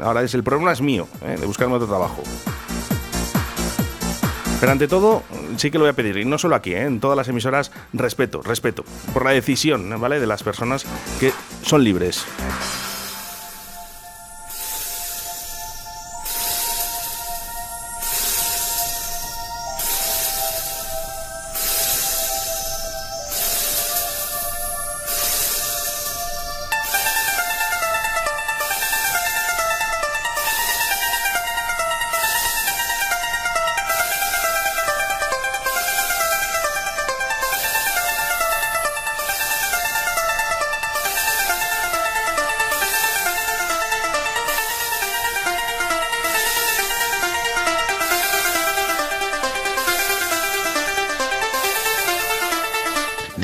Ahora 0.00 0.22
es 0.22 0.32
el 0.34 0.44
problema 0.44 0.70
es 0.70 0.80
mío, 0.80 1.08
de 1.22 1.44
buscarme 1.44 1.74
otro 1.74 1.88
trabajo. 1.88 2.22
Pero 4.60 4.70
ante 4.70 4.86
todo, 4.86 5.24
sí 5.56 5.72
que 5.72 5.78
lo 5.78 5.82
voy 5.82 5.90
a 5.90 5.94
pedir, 5.94 6.18
y 6.18 6.24
no 6.24 6.38
solo 6.38 6.54
aquí, 6.54 6.72
en 6.72 7.00
todas 7.00 7.16
las 7.16 7.26
emisoras, 7.26 7.72
respeto, 7.92 8.42
respeto 8.42 8.84
por 9.12 9.24
la 9.24 9.32
decisión, 9.32 9.92
¿vale? 10.00 10.20
De 10.20 10.28
las 10.28 10.44
personas 10.44 10.86
que 11.18 11.32
son 11.62 11.82
libres. 11.82 12.24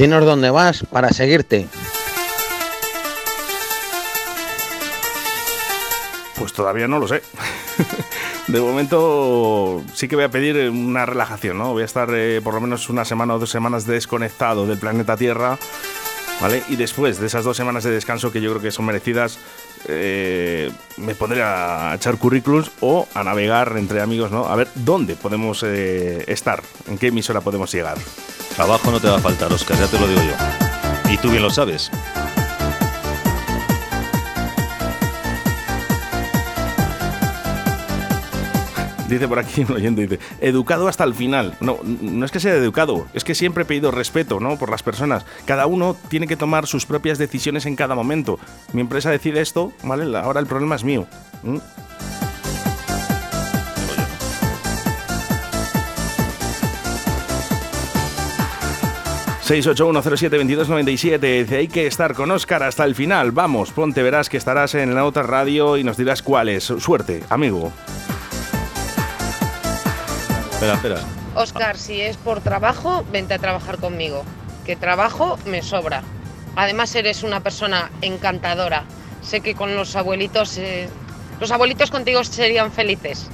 Dinos 0.03 0.25
dónde 0.25 0.51
vas 0.51 0.85
para 0.91 1.11
seguirte. 1.11 1.69
Pues 6.37 6.53
todavía 6.53 6.89
no 6.89 6.99
lo 6.99 7.07
sé. 7.07 7.23
De 8.49 8.61
momento 8.61 9.81
sí 9.95 10.09
que 10.09 10.17
voy 10.17 10.25
a 10.25 10.29
pedir 10.29 10.71
una 10.71 11.07
relajación, 11.07 11.57
¿no? 11.57 11.73
Voy 11.73 11.83
a 11.83 11.85
estar 11.85 12.09
eh, 12.13 12.41
por 12.43 12.53
lo 12.53 12.61
menos 12.61 12.89
una 12.89 13.05
semana 13.05 13.37
o 13.37 13.39
dos 13.39 13.51
semanas 13.51 13.87
desconectado 13.87 14.67
del 14.67 14.79
planeta 14.79 15.17
Tierra, 15.17 15.57
¿vale? 16.41 16.65
Y 16.69 16.75
después 16.75 17.21
de 17.21 17.29
esas 17.29 17.45
dos 17.45 17.57
semanas 17.57 17.85
de 17.85 17.93
descanso 17.93 18.33
que 18.33 18.41
yo 18.41 18.51
creo 18.51 18.61
que 18.61 18.73
son 18.73 18.87
merecidas, 18.87 19.39
eh, 19.89 20.71
me 20.97 21.15
pondré 21.15 21.43
a 21.43 21.93
echar 21.95 22.17
currículums 22.17 22.71
o 22.81 23.09
a 23.15 23.25
navegar 23.25 23.75
entre 23.77 24.01
amigos, 24.01 24.31
¿no? 24.31 24.47
A 24.47 24.57
ver 24.57 24.69
dónde 24.75 25.17
podemos 25.17 25.63
eh, 25.63 26.25
estar, 26.29 26.63
en 26.89 26.99
qué 26.99 27.09
emisora 27.09 27.41
podemos 27.41 27.73
llegar. 27.73 27.99
Trabajo 28.55 28.91
no 28.91 29.01
te 29.01 29.09
va 29.09 29.17
a 29.17 29.21
faltar, 29.21 29.53
Oscar, 29.53 29.79
ya 29.79 29.87
te 29.87 29.99
lo 29.99 30.07
digo 30.07 30.23
yo. 30.23 31.11
Y 31.13 31.17
tú 31.19 31.31
bien 31.31 31.43
lo 31.43 31.51
sabes. 31.51 31.91
Dice 39.13 39.29
por 39.29 39.39
aquí 39.39 39.61
un 39.69 39.73
oyente, 39.73 40.07
dice, 40.07 40.19
educado 40.41 40.89
hasta 40.89 41.05
el 41.05 41.15
final. 41.15 41.55
No, 41.61 41.79
no 41.85 42.25
es 42.25 42.33
que 42.33 42.41
sea 42.41 42.55
educado, 42.55 43.07
es 43.13 43.25
que 43.25 43.35
siempre 43.35 43.65
he 43.65 43.67
pedido 43.67 43.91
respeto, 43.91 44.41
¿no? 44.41 44.57
Por 44.57 44.71
las 44.71 44.83
personas. 44.83 45.27
Cada 45.45 45.67
uno 45.67 45.95
tiene 46.09 46.27
que 46.27 46.37
tomar 46.37 46.67
sus 46.67 46.87
propias 46.87 47.19
decisiones 47.19 47.67
en 47.67 47.77
cada 47.77 47.95
momento. 47.95 48.39
Mi 48.73 48.81
empresa 48.81 49.11
decide 49.11 49.43
esto, 49.43 49.71
¿vale? 49.85 50.17
Ahora 50.17 50.41
el 50.41 50.47
problema 50.47 50.77
es 50.77 50.85
mío. 50.85 51.07
¿Mm? 51.43 51.59
...681072297... 59.43 61.19
Dice, 61.19 61.57
hay 61.57 61.69
que 61.69 61.87
estar 61.87 62.15
con 62.15 62.31
Óscar 62.31 62.63
hasta 62.63 62.85
el 62.85 62.95
final. 62.95 63.33
Vamos, 63.33 63.73
ponte, 63.73 64.03
verás 64.03 64.31
que 64.31 64.39
estarás 64.39 64.75
en 64.75 64.95
la 64.95 65.05
otra 65.05 65.25
radio 65.25 65.77
y 65.77 65.85
nos 65.85 65.99
dirás 65.99 66.23
cuál 66.23 66.49
es. 66.49 66.65
Suerte, 66.65 67.23
amigo. 67.29 67.71
Espera, 70.63 70.75
espera. 70.75 71.01
Oscar, 71.35 71.77
si 71.77 72.01
es 72.01 72.17
por 72.17 72.41
trabajo, 72.41 73.05
vente 73.11 73.35
a 73.35 73.39
trabajar 73.39 73.79
conmigo. 73.79 74.25
Que 74.65 74.77
trabajo 74.77 75.37
me 75.45 75.61
sobra. 75.61 76.05
Además 76.55 76.95
eres 76.95 77.25
una 77.25 77.41
persona 77.41 77.91
encantadora. 78.01 78.85
Sé 79.23 79.41
que 79.41 79.57
con 79.57 79.75
los 79.75 79.97
abuelitos, 79.97 80.57
eh, 80.59 80.89
los 81.41 81.51
abuelitos 81.51 81.91
contigo 81.91 82.23
serían 82.23 82.71
felices. 82.71 83.29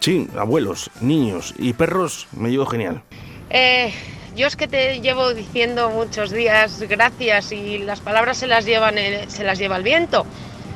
Sí, 0.00 0.28
abuelos, 0.36 0.90
niños 1.00 1.54
y 1.56 1.72
perros 1.74 2.26
me 2.32 2.50
llevo 2.50 2.66
genial. 2.66 3.02
Eh, 3.50 3.92
yo 4.34 4.48
es 4.48 4.56
que 4.56 4.66
te 4.66 5.00
llevo 5.00 5.32
diciendo 5.34 5.90
muchos 5.90 6.32
días 6.32 6.80
gracias 6.88 7.52
y 7.52 7.78
las 7.78 8.00
palabras 8.00 8.38
se 8.38 8.48
las 8.48 8.64
llevan 8.64 8.98
el- 8.98 9.30
se 9.30 9.44
las 9.44 9.56
lleva 9.58 9.76
el 9.76 9.84
viento. 9.84 10.26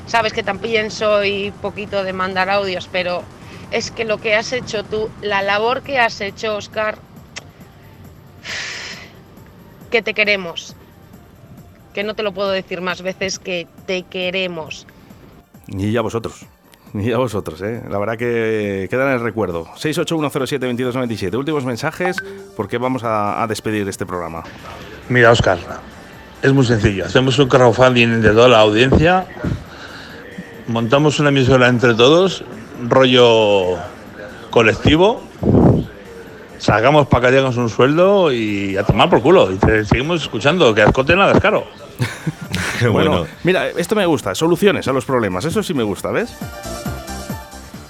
Sabes 0.07 0.33
que 0.33 0.45
también 0.45 0.93
soy 0.93 1.53
poquito 1.63 2.05
de 2.05 2.13
mandar 2.13 2.49
audios, 2.51 2.89
pero 2.93 3.25
es 3.71 3.91
que 3.91 4.05
lo 4.05 4.19
que 4.19 4.35
has 4.35 4.53
hecho 4.53 4.85
tú, 4.85 5.11
la 5.23 5.43
labor 5.43 5.83
que 5.83 5.99
has 5.99 6.21
hecho, 6.21 6.57
Oscar, 6.57 6.97
que 9.91 10.03
te 10.03 10.15
queremos. 10.15 10.75
Que 11.93 12.03
no 12.03 12.15
te 12.15 12.23
lo 12.23 12.33
puedo 12.33 12.51
decir 12.51 12.81
más 12.81 13.03
veces 13.03 13.39
que 13.39 13.69
te 13.87 14.03
queremos. 14.03 14.87
Y 15.69 15.93
ya 15.93 16.01
vosotros. 16.01 16.47
Y 16.93 17.11
ya 17.11 17.19
vosotros, 17.19 17.61
¿eh? 17.63 17.83
La 17.89 17.99
verdad 17.99 18.17
que 18.17 18.87
queda 18.91 19.07
en 19.09 19.15
el 19.15 19.21
recuerdo. 19.21 19.67
681072297. 19.77 21.37
Últimos 21.37 21.65
mensajes 21.65 22.17
porque 22.57 22.79
vamos 22.79 23.05
a, 23.05 23.43
a 23.43 23.47
despedir 23.47 23.89
este 23.89 24.07
programa. 24.07 24.43
Mira, 25.09 25.31
Oscar, 25.31 25.59
es 26.45 26.53
muy 26.53 26.67
sencillo. 26.67 27.07
Hacemos 27.07 27.39
un 27.39 27.49
crowdfunding 27.49 28.21
de 28.21 28.31
toda 28.31 28.49
la 28.49 28.61
audiencia, 28.61 29.27
montamos 30.67 31.19
una 31.19 31.31
emisora 31.31 31.69
entre 31.69 31.95
todos, 31.95 32.45
rollo 32.89 33.77
colectivo, 34.51 35.23
sacamos 36.59 37.07
para 37.09 37.29
que 37.29 37.37
tengas 37.37 37.57
un 37.57 37.69
sueldo 37.69 38.33
y 38.33 38.77
a 38.77 38.85
tomar 38.85 39.11
por 39.11 39.23
culo. 39.23 39.51
Y 39.53 39.57
te 39.57 39.85
seguimos 39.85 40.23
escuchando, 40.23 40.75
que 40.75 40.83
ascote 40.83 41.15
nada 41.17 41.33
es 41.33 41.41
caro. 41.41 41.65
bueno, 42.93 43.27
mira, 43.43 43.69
esto 43.71 43.95
me 43.95 44.07
gusta. 44.07 44.35
Soluciones 44.35 44.87
a 44.89 44.93
los 44.93 45.05
problemas. 45.05 45.45
Eso 45.45 45.63
sí 45.63 45.75
me 45.75 45.83
gusta, 45.83 46.11
¿ves? 46.11 46.35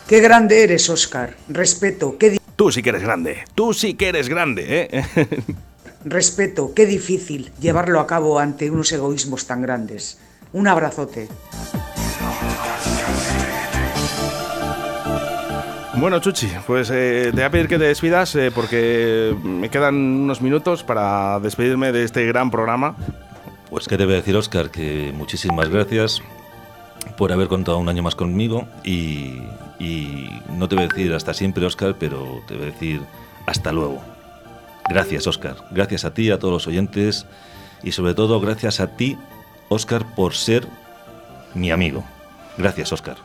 Qué 0.06 0.20
grande 0.20 0.64
eres, 0.64 0.88
Oscar. 0.90 1.34
Respeto, 1.48 2.16
qué 2.18 2.30
di- 2.30 2.40
Tú 2.56 2.70
sí 2.70 2.82
que 2.82 2.90
eres 2.90 3.02
grande. 3.02 3.44
Tú 3.54 3.72
sí 3.74 3.94
que 3.94 4.08
eres 4.08 4.28
grande, 4.28 4.88
¿eh? 4.92 5.04
respeto, 6.04 6.72
qué 6.74 6.84
difícil 6.84 7.50
llevarlo 7.58 7.98
a 7.98 8.06
cabo 8.06 8.38
ante 8.38 8.70
unos 8.70 8.92
egoísmos 8.92 9.46
tan 9.46 9.62
grandes. 9.62 10.18
Un 10.52 10.68
abrazote. 10.68 11.28
Bueno, 15.96 16.18
Chuchi, 16.18 16.48
pues 16.66 16.90
eh, 16.90 17.26
te 17.26 17.36
voy 17.36 17.42
a 17.42 17.50
pedir 17.50 17.68
que 17.68 17.78
te 17.78 17.84
despidas 17.84 18.34
eh, 18.34 18.50
porque 18.54 19.34
me 19.42 19.68
quedan 19.70 19.94
unos 19.94 20.42
minutos 20.42 20.82
para 20.82 21.38
despedirme 21.40 21.92
de 21.92 22.04
este 22.04 22.26
gran 22.26 22.50
programa. 22.50 22.96
Pues 23.70 23.88
qué 23.88 23.96
te 23.96 24.04
voy 24.04 24.14
a 24.14 24.16
decir, 24.16 24.36
Oscar, 24.36 24.70
que 24.70 25.12
muchísimas 25.14 25.68
gracias 25.68 26.20
por 27.16 27.32
haber 27.32 27.48
contado 27.48 27.78
un 27.78 27.88
año 27.88 28.02
más 28.02 28.14
conmigo 28.14 28.66
y, 28.82 29.42
y 29.78 30.30
no 30.50 30.68
te 30.68 30.74
voy 30.74 30.84
a 30.84 30.88
decir 30.88 31.12
hasta 31.12 31.32
siempre, 31.32 31.64
Oscar, 31.64 31.96
pero 31.98 32.42
te 32.46 32.54
voy 32.54 32.64
a 32.64 32.70
decir 32.70 33.00
hasta 33.46 33.72
luego. 33.72 34.02
Gracias, 34.88 35.26
Oscar. 35.26 35.56
Gracias 35.70 36.04
a 36.04 36.12
ti, 36.12 36.30
a 36.30 36.38
todos 36.38 36.52
los 36.52 36.66
oyentes 36.66 37.26
y 37.82 37.92
sobre 37.92 38.14
todo 38.14 38.40
gracias 38.40 38.80
a 38.80 38.96
ti, 38.96 39.16
Oscar, 39.68 40.04
por 40.14 40.34
ser 40.34 40.66
mi 41.54 41.70
amigo. 41.70 42.04
Gracias, 42.58 42.92
Oscar. 42.92 43.16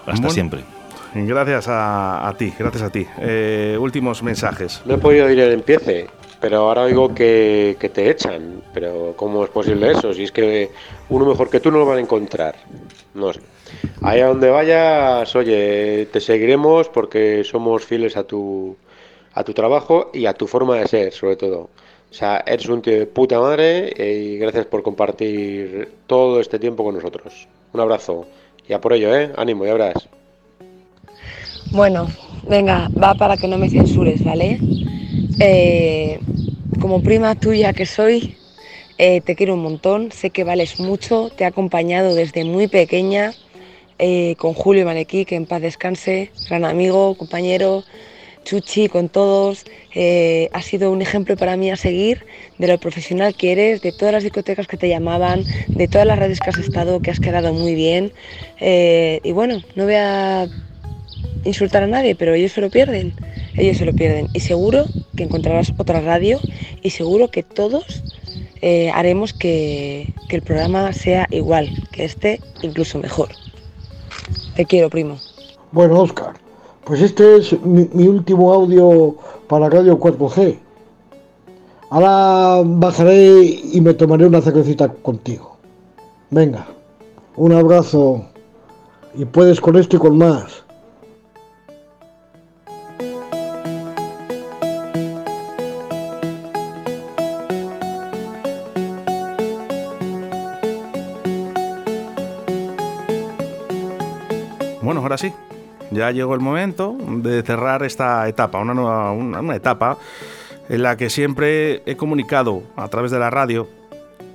Hasta 0.00 0.12
Bueno, 0.12 0.30
siempre. 0.30 0.75
Gracias 1.24 1.66
a, 1.68 2.34
ti, 2.36 2.52
gracias 2.58 2.82
a 2.82 2.90
ti. 2.90 3.06
Eh, 3.18 3.76
últimos 3.80 4.22
mensajes. 4.22 4.82
No 4.84 4.94
he 4.94 4.98
podido 4.98 5.26
oír 5.26 5.40
el 5.40 5.52
empiece, 5.52 6.08
pero 6.40 6.58
ahora 6.58 6.82
oigo 6.82 7.14
que, 7.14 7.76
te 7.80 8.10
echan. 8.10 8.62
Pero 8.74 9.14
¿cómo 9.16 9.44
es 9.44 9.50
posible 9.50 9.92
eso? 9.92 10.12
Si 10.12 10.24
es 10.24 10.32
que 10.32 10.70
uno 11.08 11.24
mejor 11.24 11.48
que 11.48 11.60
tú 11.60 11.70
no 11.70 11.78
lo 11.78 11.86
van 11.86 11.98
a 11.98 12.00
encontrar. 12.00 12.56
No 13.14 13.32
sé. 13.32 13.40
Allá 14.02 14.26
donde 14.26 14.50
vayas, 14.50 15.34
oye, 15.34 16.06
te 16.12 16.20
seguiremos 16.20 16.88
porque 16.88 17.42
somos 17.44 17.84
fieles 17.84 18.16
a 18.16 18.24
tu, 18.24 18.76
a 19.32 19.42
tu 19.42 19.54
trabajo 19.54 20.10
y 20.12 20.26
a 20.26 20.34
tu 20.34 20.46
forma 20.46 20.76
de 20.76 20.86
ser, 20.86 21.12
sobre 21.12 21.36
todo. 21.36 21.70
O 22.10 22.14
sea, 22.14 22.44
eres 22.46 22.68
un 22.68 22.82
tío 22.82 22.98
de 22.98 23.06
puta 23.06 23.40
madre 23.40 23.92
y 23.96 24.38
gracias 24.38 24.66
por 24.66 24.82
compartir 24.82 25.88
todo 26.06 26.40
este 26.40 26.58
tiempo 26.58 26.84
con 26.84 26.94
nosotros. 26.94 27.48
Un 27.72 27.80
abrazo. 27.80 28.26
Y 28.68 28.72
a 28.72 28.80
por 28.80 28.92
ello, 28.92 29.14
¿eh? 29.14 29.32
Ánimo, 29.36 29.66
ya 29.66 29.72
verás. 29.72 30.08
Bueno, 31.72 32.08
venga, 32.48 32.88
va 33.02 33.14
para 33.14 33.36
que 33.36 33.48
no 33.48 33.58
me 33.58 33.68
censures, 33.68 34.22
¿vale? 34.24 34.58
Eh, 35.40 36.18
como 36.80 37.02
prima 37.02 37.34
tuya 37.34 37.72
que 37.72 37.86
soy, 37.86 38.36
eh, 38.98 39.20
te 39.20 39.34
quiero 39.34 39.54
un 39.54 39.62
montón, 39.62 40.12
sé 40.12 40.30
que 40.30 40.44
vales 40.44 40.78
mucho, 40.78 41.30
te 41.36 41.44
he 41.44 41.46
acompañado 41.46 42.14
desde 42.14 42.44
muy 42.44 42.68
pequeña 42.68 43.34
eh, 43.98 44.36
con 44.38 44.54
Julio 44.54 44.86
Malequí, 44.86 45.24
que 45.24 45.34
en 45.34 45.46
paz 45.46 45.60
descanse, 45.60 46.30
gran 46.48 46.64
amigo, 46.64 47.14
compañero, 47.16 47.84
Chuchi, 48.44 48.88
con 48.88 49.08
todos. 49.08 49.64
Eh, 49.94 50.48
ha 50.52 50.62
sido 50.62 50.92
un 50.92 51.02
ejemplo 51.02 51.36
para 51.36 51.56
mí 51.56 51.70
a 51.70 51.76
seguir 51.76 52.24
de 52.58 52.68
lo 52.68 52.78
profesional 52.78 53.34
que 53.34 53.52
eres, 53.52 53.82
de 53.82 53.92
todas 53.92 54.12
las 54.12 54.22
discotecas 54.22 54.68
que 54.68 54.76
te 54.76 54.88
llamaban, 54.88 55.44
de 55.68 55.88
todas 55.88 56.06
las 56.06 56.18
radios 56.18 56.38
que 56.38 56.50
has 56.50 56.58
estado, 56.58 57.00
que 57.00 57.10
has 57.10 57.20
quedado 57.20 57.52
muy 57.52 57.74
bien. 57.74 58.12
Y 58.60 59.32
bueno, 59.32 59.62
no 59.74 59.84
voy 59.84 59.94
a 59.94 60.46
insultar 61.44 61.82
a 61.82 61.86
nadie, 61.86 62.14
pero 62.14 62.34
ellos 62.34 62.52
se 62.52 62.60
lo 62.60 62.70
pierden, 62.70 63.14
ellos 63.56 63.76
se 63.78 63.84
lo 63.84 63.92
pierden. 63.92 64.28
Y 64.32 64.40
seguro 64.40 64.84
que 65.16 65.24
encontrarás 65.24 65.72
otra 65.78 66.00
radio 66.00 66.38
y 66.82 66.90
seguro 66.90 67.28
que 67.28 67.42
todos 67.42 68.02
eh, 68.62 68.90
haremos 68.94 69.32
que, 69.32 70.12
que 70.28 70.36
el 70.36 70.42
programa 70.42 70.92
sea 70.92 71.26
igual, 71.30 71.70
que 71.92 72.04
esté 72.04 72.40
incluso 72.62 72.98
mejor. 72.98 73.28
Te 74.54 74.64
quiero, 74.64 74.90
primo. 74.90 75.18
Bueno, 75.72 76.00
Oscar, 76.00 76.34
pues 76.84 77.00
este 77.00 77.36
es 77.36 77.60
mi, 77.62 77.88
mi 77.92 78.06
último 78.06 78.52
audio 78.52 79.16
para 79.48 79.68
Radio 79.68 79.98
4G. 79.98 80.58
Ahora 81.90 82.62
bajaré 82.64 83.60
y 83.72 83.80
me 83.80 83.94
tomaré 83.94 84.26
una 84.26 84.40
cervecita 84.40 84.88
contigo. 84.88 85.56
Venga, 86.30 86.66
un 87.36 87.52
abrazo 87.52 88.24
y 89.14 89.24
puedes 89.24 89.60
con 89.60 89.76
esto 89.76 89.96
y 89.96 89.98
con 90.00 90.18
más. 90.18 90.65
Bueno, 104.86 105.00
ahora 105.00 105.18
sí, 105.18 105.32
ya 105.90 106.12
llegó 106.12 106.34
el 106.34 106.40
momento 106.40 106.96
de 106.96 107.42
cerrar 107.42 107.82
esta 107.82 108.28
etapa, 108.28 108.60
una 108.60 108.72
nueva 108.72 109.10
una, 109.10 109.56
etapa 109.56 109.98
en 110.68 110.80
la 110.84 110.96
que 110.96 111.10
siempre 111.10 111.82
he 111.86 111.96
comunicado 111.96 112.62
a 112.76 112.86
través 112.86 113.10
de 113.10 113.18
la 113.18 113.28
radio 113.28 113.66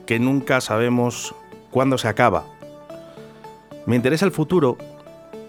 que 0.05 0.19
nunca 0.19 0.59
sabemos 0.59 1.33
cuándo 1.69 1.97
se 1.97 2.09
acaba. 2.09 2.43
Me 3.85 3.95
interesa 3.95 4.25
el 4.25 4.33
futuro 4.33 4.77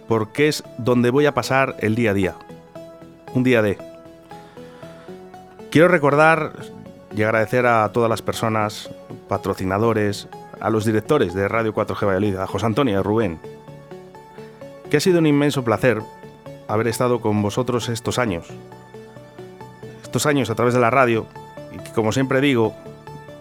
porque 0.06 0.46
es 0.46 0.62
donde 0.78 1.10
voy 1.10 1.26
a 1.26 1.34
pasar 1.34 1.74
el 1.80 1.96
día 1.96 2.12
a 2.12 2.14
día. 2.14 2.36
Un 3.34 3.42
día 3.42 3.60
de. 3.60 3.78
Quiero 5.72 5.88
recordar 5.88 6.52
y 7.12 7.24
agradecer 7.24 7.66
a 7.66 7.90
todas 7.90 8.08
las 8.08 8.22
personas, 8.22 8.88
patrocinadores, 9.28 10.28
a 10.60 10.70
los 10.70 10.84
directores 10.84 11.34
de 11.34 11.48
Radio 11.48 11.74
4G 11.74 12.06
Valladolid, 12.06 12.36
a 12.36 12.46
José 12.46 12.66
Antonio 12.66 12.94
y 12.94 12.96
a 12.98 13.02
Rubén, 13.02 13.40
que 14.92 14.98
ha 14.98 15.00
sido 15.00 15.20
un 15.20 15.26
inmenso 15.26 15.64
placer 15.64 16.02
haber 16.68 16.86
estado 16.86 17.22
con 17.22 17.40
vosotros 17.40 17.88
estos 17.88 18.18
años. 18.18 18.48
Estos 20.02 20.26
años 20.26 20.50
a 20.50 20.54
través 20.54 20.74
de 20.74 20.80
la 20.80 20.90
radio, 20.90 21.24
y 21.72 21.78
que 21.78 21.92
como 21.92 22.12
siempre 22.12 22.42
digo, 22.42 22.74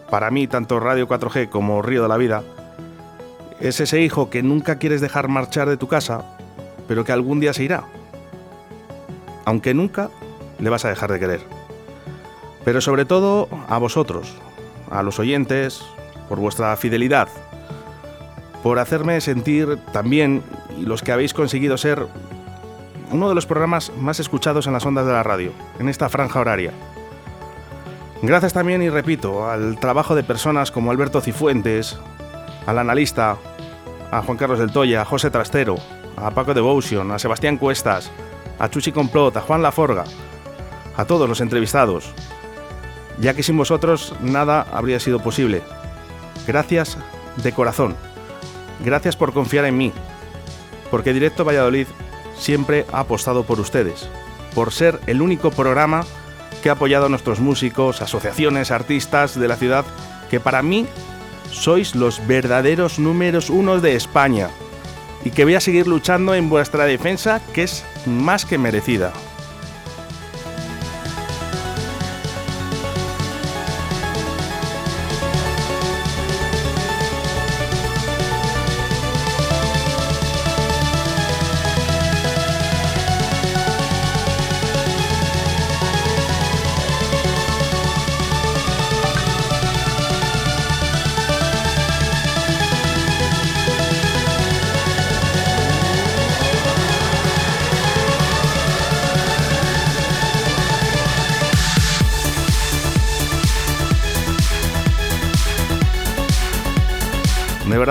para 0.09 0.31
mí 0.31 0.47
tanto 0.47 0.79
Radio 0.79 1.09
4G 1.09 1.49
como 1.49 1.81
Río 1.81 2.03
de 2.03 2.07
la 2.07 2.15
Vida, 2.15 2.41
es 3.59 3.81
ese 3.81 3.99
hijo 3.99 4.29
que 4.29 4.43
nunca 4.43 4.77
quieres 4.77 5.01
dejar 5.01 5.27
marchar 5.27 5.67
de 5.67 5.75
tu 5.75 5.89
casa, 5.89 6.23
pero 6.87 7.03
que 7.03 7.11
algún 7.11 7.41
día 7.41 7.51
se 7.51 7.65
irá. 7.65 7.83
Aunque 9.43 9.73
nunca 9.73 10.09
le 10.57 10.69
vas 10.69 10.85
a 10.85 10.89
dejar 10.89 11.11
de 11.11 11.19
querer. 11.19 11.41
Pero 12.63 12.79
sobre 12.79 13.03
todo 13.03 13.49
a 13.67 13.77
vosotros, 13.77 14.35
a 14.89 15.03
los 15.03 15.19
oyentes, 15.19 15.83
por 16.29 16.39
vuestra 16.39 16.77
fidelidad, 16.77 17.27
por 18.64 18.80
hacerme 18.80 19.20
sentir 19.22 19.78
también, 19.91 20.43
los 20.80 21.01
que 21.01 21.12
habéis 21.12 21.34
conseguido 21.34 21.78
ser, 21.78 22.07
uno 23.12 23.28
de 23.28 23.36
los 23.36 23.45
programas 23.45 23.91
más 23.99 24.20
escuchados 24.20 24.68
en 24.68 24.74
las 24.74 24.86
ondas 24.86 25.05
de 25.05 25.14
la 25.14 25.24
radio, 25.24 25.51
en 25.80 25.89
esta 25.89 26.09
franja 26.09 26.39
horaria. 26.39 26.72
Gracias 28.22 28.53
también, 28.53 28.82
y 28.82 28.89
repito, 28.89 29.49
al 29.49 29.80
trabajo 29.80 30.16
de 30.16 30.24
personas 30.24 30.72
como 30.72 30.91
Alberto 30.91 31.22
Cifuentes, 31.22 31.97
al 32.68 32.78
analista, 32.78 33.38
a 34.12 34.22
Juan 34.22 34.38
Carlos 34.38 34.59
del 34.59 34.72
Toya, 34.72 35.01
a 35.01 35.05
José 35.05 35.32
Trastero, 35.32 35.76
a 36.16 36.32
Paco 36.32 36.53
Devotion, 36.53 37.12
a 37.12 37.20
Sebastián 37.20 37.57
Cuestas, 37.57 38.12
a 38.59 38.70
Chuchi 38.70 38.91
Complot, 38.91 39.36
a 39.38 39.41
Juan 39.41 39.64
Laforga, 39.64 40.03
a 40.95 41.05
todos 41.05 41.28
los 41.28 41.41
entrevistados, 41.41 42.14
ya 43.20 43.34
que 43.34 43.43
sin 43.43 43.57
vosotros 43.57 44.14
nada 44.22 44.68
habría 44.72 44.99
sido 44.99 45.20
posible. 45.20 45.64
Gracias 46.45 46.97
de 47.38 47.51
corazón. 47.53 48.11
Gracias 48.84 49.15
por 49.15 49.34
confiar 49.34 49.65
en 49.65 49.77
mí, 49.77 49.93
porque 50.89 51.13
Directo 51.13 51.45
Valladolid 51.45 51.88
siempre 52.38 52.86
ha 52.91 53.01
apostado 53.01 53.43
por 53.43 53.59
ustedes, 53.59 54.09
por 54.55 54.71
ser 54.71 54.99
el 55.07 55.21
único 55.21 55.51
programa 55.51 56.03
que 56.61 56.69
ha 56.69 56.73
apoyado 56.73 57.05
a 57.05 57.09
nuestros 57.09 57.39
músicos, 57.39 58.01
asociaciones, 58.01 58.71
artistas 58.71 59.39
de 59.39 59.47
la 59.47 59.55
ciudad, 59.55 59.86
que 60.29 60.39
para 60.39 60.61
mí 60.61 60.88
sois 61.51 61.95
los 61.95 62.25
verdaderos 62.27 62.99
números 62.99 63.49
unos 63.49 63.82
de 63.82 63.95
España 63.95 64.49
y 65.23 65.32
que 65.32 65.43
voy 65.43 65.55
a 65.55 65.59
seguir 65.59 65.88
luchando 65.88 66.34
en 66.34 66.49
vuestra 66.49 66.86
defensa, 66.86 67.41
que 67.53 67.63
es 67.63 67.86
más 68.05 68.45
que 68.45 68.57
merecida. 68.57 69.13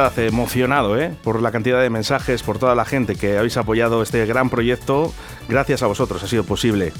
Verdad, 0.01 0.19
emocionado 0.25 0.99
¿eh? 0.99 1.15
por 1.23 1.43
la 1.43 1.51
cantidad 1.51 1.81
de 1.81 1.91
mensajes, 1.91 2.43
por 2.43 2.59
toda 2.59 2.75
la 2.75 2.85
gente 2.85 3.17
que 3.17 3.37
habéis 3.37 3.57
apoyado 3.57 4.03
este 4.03 4.25
gran 4.27 4.49
proyecto. 4.51 5.13
Gracias 5.49 5.83
a 5.83 5.87
vosotros, 5.87 6.23
ha 6.23 6.27
sido 6.27 6.45
posible. 6.45 6.93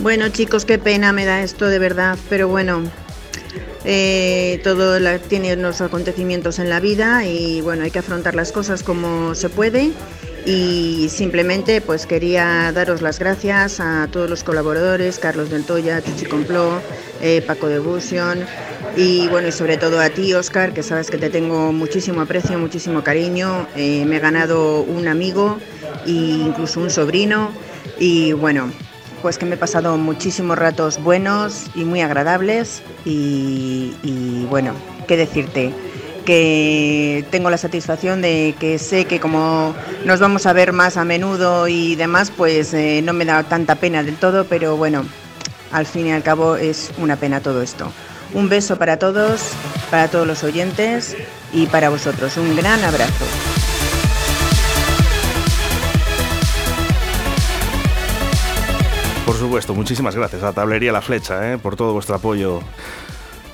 Bueno 0.00 0.28
chicos, 0.30 0.64
qué 0.64 0.78
pena 0.78 1.12
me 1.12 1.24
da 1.24 1.42
esto 1.42 1.68
de 1.68 1.78
verdad, 1.78 2.18
pero 2.28 2.48
bueno, 2.48 2.82
eh, 3.84 4.60
todo 4.64 4.98
tiene 5.20 5.54
unos 5.54 5.80
acontecimientos 5.80 6.58
en 6.58 6.68
la 6.68 6.80
vida 6.80 7.24
y 7.24 7.60
bueno, 7.60 7.84
hay 7.84 7.92
que 7.92 8.00
afrontar 8.00 8.34
las 8.34 8.50
cosas 8.50 8.82
como 8.82 9.36
se 9.36 9.48
puede 9.48 9.92
y 10.44 11.08
simplemente 11.08 11.80
pues 11.80 12.06
quería 12.06 12.72
daros 12.72 13.02
las 13.02 13.18
gracias 13.18 13.80
a 13.80 14.08
todos 14.10 14.28
los 14.28 14.44
colaboradores, 14.44 15.18
Carlos 15.18 15.50
del 15.50 15.64
Toya, 15.64 16.02
Chuchi 16.02 16.26
Compló, 16.26 16.80
eh, 17.20 17.42
Paco 17.46 17.68
de 17.68 17.78
Busion 17.78 18.44
y 18.96 19.26
bueno, 19.28 19.48
y 19.48 19.52
sobre 19.52 19.78
todo 19.78 20.00
a 20.00 20.10
ti, 20.10 20.34
Oscar, 20.34 20.74
que 20.74 20.82
sabes 20.82 21.10
que 21.10 21.16
te 21.16 21.30
tengo 21.30 21.72
muchísimo 21.72 22.20
aprecio, 22.20 22.58
muchísimo 22.58 23.02
cariño, 23.02 23.66
eh, 23.74 24.04
me 24.04 24.16
he 24.16 24.20
ganado 24.20 24.82
un 24.82 25.08
amigo 25.08 25.58
e 26.06 26.10
incluso 26.10 26.80
un 26.80 26.90
sobrino. 26.90 27.50
Y 27.98 28.32
bueno, 28.32 28.70
pues 29.22 29.38
que 29.38 29.46
me 29.46 29.54
he 29.54 29.58
pasado 29.58 29.96
muchísimos 29.96 30.58
ratos 30.58 31.02
buenos 31.02 31.70
y 31.74 31.84
muy 31.84 32.02
agradables. 32.02 32.82
Y, 33.06 33.94
y, 34.02 34.46
bueno, 34.50 34.74
qué 35.08 35.16
decirte, 35.16 35.72
que 36.22 37.24
tengo 37.30 37.50
la 37.50 37.58
satisfacción 37.58 38.22
de 38.22 38.54
que 38.58 38.78
sé 38.78 39.04
que 39.04 39.20
como 39.20 39.74
nos 40.04 40.20
vamos 40.20 40.46
a 40.46 40.52
ver 40.52 40.72
más 40.72 40.96
a 40.96 41.04
menudo 41.04 41.68
y 41.68 41.96
demás, 41.96 42.32
pues 42.36 42.72
eh, 42.74 43.00
no 43.02 43.12
me 43.12 43.24
da 43.24 43.42
tanta 43.42 43.76
pena 43.76 44.02
del 44.02 44.16
todo, 44.16 44.46
pero 44.46 44.76
bueno, 44.76 45.04
al 45.72 45.86
fin 45.86 46.06
y 46.06 46.12
al 46.12 46.22
cabo 46.22 46.56
es 46.56 46.90
una 46.98 47.16
pena 47.16 47.40
todo 47.40 47.62
esto. 47.62 47.92
Un 48.34 48.48
beso 48.48 48.76
para 48.76 48.98
todos, 48.98 49.50
para 49.90 50.08
todos 50.08 50.26
los 50.26 50.42
oyentes 50.42 51.16
y 51.52 51.66
para 51.66 51.90
vosotros. 51.90 52.36
Un 52.36 52.56
gran 52.56 52.82
abrazo. 52.82 53.26
Por 59.26 59.36
supuesto, 59.36 59.74
muchísimas 59.74 60.16
gracias 60.16 60.42
a 60.42 60.52
Tablería 60.52 60.92
La 60.92 61.00
Flecha 61.00 61.52
¿eh? 61.52 61.58
por 61.58 61.76
todo 61.76 61.92
vuestro 61.92 62.16
apoyo. 62.16 62.60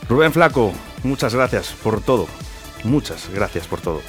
Rubén 0.09 0.33
Flaco, 0.33 0.73
muchas 1.03 1.35
gracias 1.35 1.75
por 1.83 2.01
todo. 2.01 2.27
Muchas 2.85 3.29
gracias 3.31 3.66
por 3.66 3.81
todo. 3.81 4.01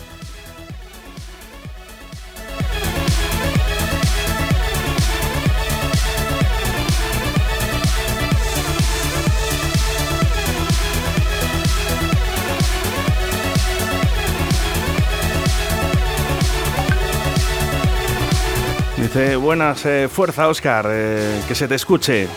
Dice, 18.97 19.38
buenas, 19.38 19.86
eh, 19.86 20.07
fuerza 20.07 20.47
Oscar, 20.47 20.86
eh, 20.89 21.41
que 21.47 21.55
se 21.55 21.67
te 21.67 21.76
escuche. 21.76 22.28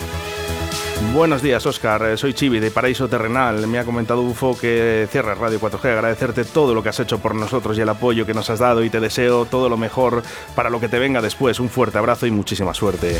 Buenos 1.11 1.41
días 1.41 1.65
Oscar, 1.65 2.03
eh, 2.05 2.17
soy 2.17 2.33
Chivi 2.33 2.59
de 2.59 2.71
Paraíso 2.71 3.07
Terrenal. 3.07 3.67
Me 3.67 3.79
ha 3.79 3.83
comentado 3.83 4.21
UFO 4.21 4.57
que 4.57 5.07
cierra 5.11 5.35
Radio 5.35 5.59
4G. 5.59 5.85
Agradecerte 5.91 6.45
todo 6.45 6.73
lo 6.73 6.81
que 6.81 6.89
has 6.89 6.99
hecho 6.99 7.19
por 7.19 7.35
nosotros 7.35 7.77
y 7.77 7.81
el 7.81 7.89
apoyo 7.89 8.25
que 8.25 8.33
nos 8.33 8.49
has 8.49 8.59
dado 8.59 8.83
y 8.83 8.89
te 8.89 8.99
deseo 8.99 9.45
todo 9.45 9.69
lo 9.69 9.77
mejor 9.77 10.23
para 10.55 10.69
lo 10.69 10.79
que 10.79 10.89
te 10.89 10.99
venga 10.99 11.21
después. 11.21 11.59
Un 11.59 11.69
fuerte 11.69 11.97
abrazo 11.97 12.25
y 12.27 12.31
muchísima 12.31 12.73
suerte. 12.73 13.19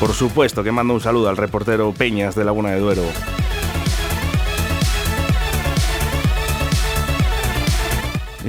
Por 0.00 0.12
supuesto 0.12 0.62
que 0.62 0.72
mando 0.72 0.94
un 0.94 1.00
saludo 1.00 1.28
al 1.28 1.36
reportero 1.36 1.92
Peñas 1.92 2.34
de 2.34 2.44
Laguna 2.44 2.70
de 2.70 2.80
Duero. 2.80 3.02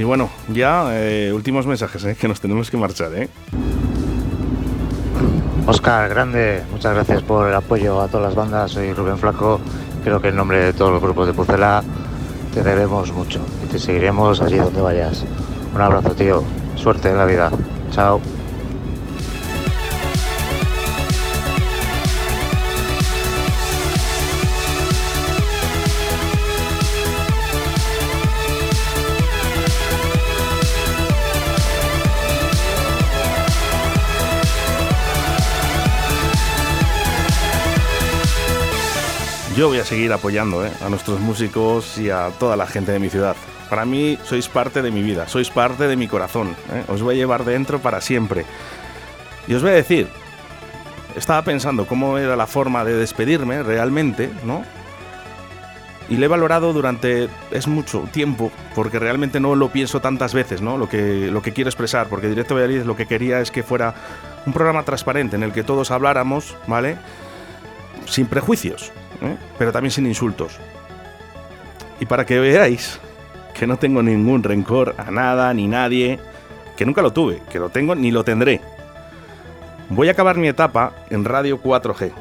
Y 0.00 0.04
bueno, 0.04 0.30
ya 0.48 0.88
eh, 0.92 1.30
últimos 1.32 1.66
mensajes, 1.66 2.02
eh, 2.04 2.16
que 2.18 2.26
nos 2.26 2.40
tenemos 2.40 2.70
que 2.70 2.76
marchar, 2.78 3.14
¿eh? 3.14 3.28
Oscar, 5.70 6.08
grande, 6.08 6.64
muchas 6.72 6.94
gracias 6.94 7.22
por 7.22 7.46
el 7.46 7.54
apoyo 7.54 8.00
a 8.00 8.08
todas 8.08 8.26
las 8.26 8.34
bandas. 8.34 8.72
Soy 8.72 8.92
Rubén 8.92 9.18
Flaco. 9.18 9.60
Creo 10.02 10.20
que 10.20 10.30
en 10.30 10.34
nombre 10.34 10.64
de 10.64 10.72
todos 10.72 10.90
los 10.90 11.00
grupos 11.00 11.28
de 11.28 11.32
Pucela 11.32 11.84
te 12.52 12.64
debemos 12.64 13.12
mucho 13.12 13.38
y 13.64 13.68
te 13.68 13.78
seguiremos 13.78 14.40
allí 14.42 14.56
donde 14.56 14.80
vayas. 14.80 15.24
Un 15.72 15.80
abrazo, 15.80 16.10
tío. 16.10 16.42
Suerte 16.74 17.10
en 17.10 17.18
la 17.18 17.24
vida. 17.24 17.52
Chao. 17.92 18.20
Yo 39.56 39.66
voy 39.66 39.78
a 39.78 39.84
seguir 39.84 40.12
apoyando 40.12 40.64
¿eh? 40.64 40.70
a 40.80 40.88
nuestros 40.88 41.18
músicos 41.18 41.98
y 41.98 42.08
a 42.08 42.30
toda 42.38 42.56
la 42.56 42.66
gente 42.66 42.92
de 42.92 43.00
mi 43.00 43.10
ciudad. 43.10 43.34
Para 43.68 43.84
mí 43.84 44.16
sois 44.22 44.48
parte 44.48 44.80
de 44.80 44.92
mi 44.92 45.02
vida, 45.02 45.26
sois 45.26 45.50
parte 45.50 45.88
de 45.88 45.96
mi 45.96 46.06
corazón. 46.06 46.54
¿eh? 46.72 46.84
Os 46.86 47.02
voy 47.02 47.16
a 47.16 47.18
llevar 47.18 47.44
dentro 47.44 47.80
para 47.80 48.00
siempre. 48.00 48.46
Y 49.48 49.54
os 49.54 49.62
voy 49.62 49.72
a 49.72 49.74
decir, 49.74 50.08
estaba 51.16 51.42
pensando 51.42 51.86
cómo 51.86 52.16
era 52.16 52.36
la 52.36 52.46
forma 52.46 52.84
de 52.84 52.94
despedirme 52.94 53.64
realmente, 53.64 54.30
¿no? 54.44 54.62
Y 56.08 56.16
le 56.16 56.26
he 56.26 56.28
valorado 56.28 56.72
durante 56.72 57.28
es 57.50 57.66
mucho 57.66 58.08
tiempo, 58.12 58.52
porque 58.76 59.00
realmente 59.00 59.40
no 59.40 59.56
lo 59.56 59.70
pienso 59.70 60.00
tantas 60.00 60.32
veces, 60.32 60.62
¿no? 60.62 60.78
Lo 60.78 60.88
que, 60.88 61.28
lo 61.30 61.42
que 61.42 61.52
quiero 61.52 61.70
expresar, 61.70 62.08
porque 62.08 62.28
Directo 62.28 62.54
Valladolid 62.54 62.82
lo 62.82 62.96
que 62.96 63.06
quería 63.06 63.40
es 63.40 63.50
que 63.50 63.64
fuera 63.64 63.94
un 64.46 64.52
programa 64.52 64.84
transparente 64.84 65.34
en 65.34 65.42
el 65.42 65.52
que 65.52 65.64
todos 65.64 65.90
habláramos, 65.90 66.56
¿vale? 66.66 66.96
Sin 68.06 68.26
prejuicios, 68.26 68.92
¿eh? 69.22 69.36
pero 69.58 69.72
también 69.72 69.90
sin 69.90 70.06
insultos. 70.06 70.58
Y 72.00 72.06
para 72.06 72.24
que 72.24 72.38
veáis 72.38 72.98
que 73.54 73.66
no 73.66 73.76
tengo 73.76 74.02
ningún 74.02 74.42
rencor 74.42 74.94
a 74.96 75.10
nada 75.10 75.52
ni 75.52 75.66
nadie, 75.66 76.18
que 76.76 76.86
nunca 76.86 77.02
lo 77.02 77.12
tuve, 77.12 77.42
que 77.50 77.58
lo 77.58 77.68
tengo 77.68 77.94
ni 77.94 78.10
lo 78.10 78.24
tendré. 78.24 78.60
Voy 79.90 80.08
a 80.08 80.12
acabar 80.12 80.36
mi 80.36 80.48
etapa 80.48 80.92
en 81.10 81.24
Radio 81.24 81.60
4G. 81.60 82.12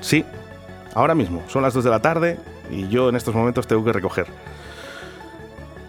Sí, 0.00 0.24
ahora 0.94 1.14
mismo, 1.14 1.42
son 1.48 1.62
las 1.62 1.74
2 1.74 1.84
de 1.84 1.90
la 1.90 2.00
tarde 2.00 2.38
y 2.70 2.88
yo 2.88 3.08
en 3.08 3.16
estos 3.16 3.34
momentos 3.34 3.66
tengo 3.66 3.84
que 3.84 3.92
recoger. 3.92 4.26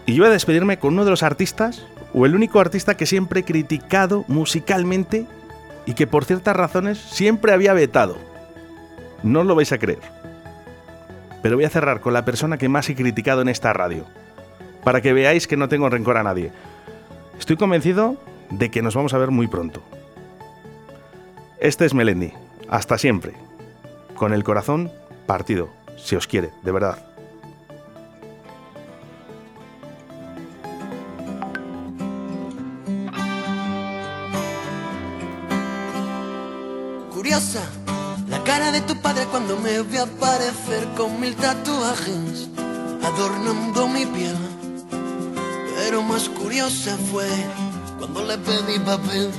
Y 0.06 0.14
yo 0.14 0.22
voy 0.24 0.30
a 0.30 0.32
despedirme 0.32 0.78
con 0.78 0.94
uno 0.94 1.04
de 1.04 1.10
los 1.10 1.22
artistas, 1.22 1.86
o 2.12 2.26
el 2.26 2.34
único 2.34 2.58
artista 2.58 2.96
que 2.96 3.06
siempre 3.06 3.40
he 3.40 3.44
criticado 3.44 4.24
musicalmente 4.26 5.26
y 5.86 5.94
que 5.94 6.06
por 6.06 6.24
ciertas 6.24 6.56
razones 6.56 6.98
siempre 6.98 7.52
había 7.52 7.72
vetado. 7.72 8.16
No 9.22 9.44
lo 9.44 9.54
vais 9.54 9.72
a 9.72 9.78
creer. 9.78 10.00
Pero 11.42 11.56
voy 11.56 11.64
a 11.64 11.70
cerrar 11.70 12.00
con 12.00 12.12
la 12.12 12.24
persona 12.24 12.58
que 12.58 12.68
más 12.68 12.88
he 12.88 12.94
criticado 12.94 13.42
en 13.42 13.48
esta 13.48 13.72
radio, 13.72 14.04
para 14.84 15.00
que 15.00 15.12
veáis 15.12 15.46
que 15.46 15.56
no 15.56 15.68
tengo 15.68 15.88
rencor 15.88 16.16
a 16.16 16.22
nadie. 16.22 16.52
Estoy 17.38 17.56
convencido 17.56 18.16
de 18.50 18.70
que 18.70 18.82
nos 18.82 18.94
vamos 18.94 19.14
a 19.14 19.18
ver 19.18 19.30
muy 19.30 19.46
pronto. 19.46 19.82
Este 21.58 21.84
es 21.84 21.94
Melendi. 21.94 22.32
Hasta 22.68 22.98
siempre. 22.98 23.32
Con 24.14 24.32
el 24.32 24.44
corazón 24.44 24.90
partido, 25.26 25.70
si 25.96 26.16
os 26.16 26.26
quiere, 26.26 26.50
de 26.62 26.72
verdad. 26.72 27.09
Me 39.56 39.82
ve 39.82 39.98
aparecer 39.98 40.86
con 40.96 41.20
mil 41.20 41.34
tatuajes 41.34 42.48
adornando 43.02 43.88
mi 43.88 44.06
piel. 44.06 44.36
Pero 45.76 46.02
más 46.02 46.28
curiosa 46.28 46.96
fue 47.10 47.28
cuando 47.98 48.24
le 48.24 48.38
pedí 48.38 48.78
papel. 48.80 49.30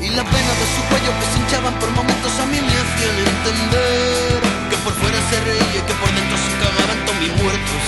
Y 0.00 0.08
la 0.10 0.24
pena 0.24 0.52
de 0.60 0.66
su 0.74 0.82
cuello 0.88 1.12
que 1.18 1.26
se 1.30 1.38
hinchaban 1.40 1.74
por 1.78 1.90
momentos 1.90 2.32
a 2.42 2.46
mí 2.46 2.58
me 2.60 2.74
hacían 2.82 3.16
entender 3.32 4.40
que 4.70 4.76
por 4.84 4.92
fuera 4.94 5.18
se 5.30 5.40
reía 5.46 5.76
y 5.78 5.82
que 5.86 5.94
por 6.00 6.10
dentro 6.10 6.36
se 6.44 6.52
cagaban 6.62 6.98
todos 7.06 7.20
mis 7.20 7.34
muertos. 7.42 7.82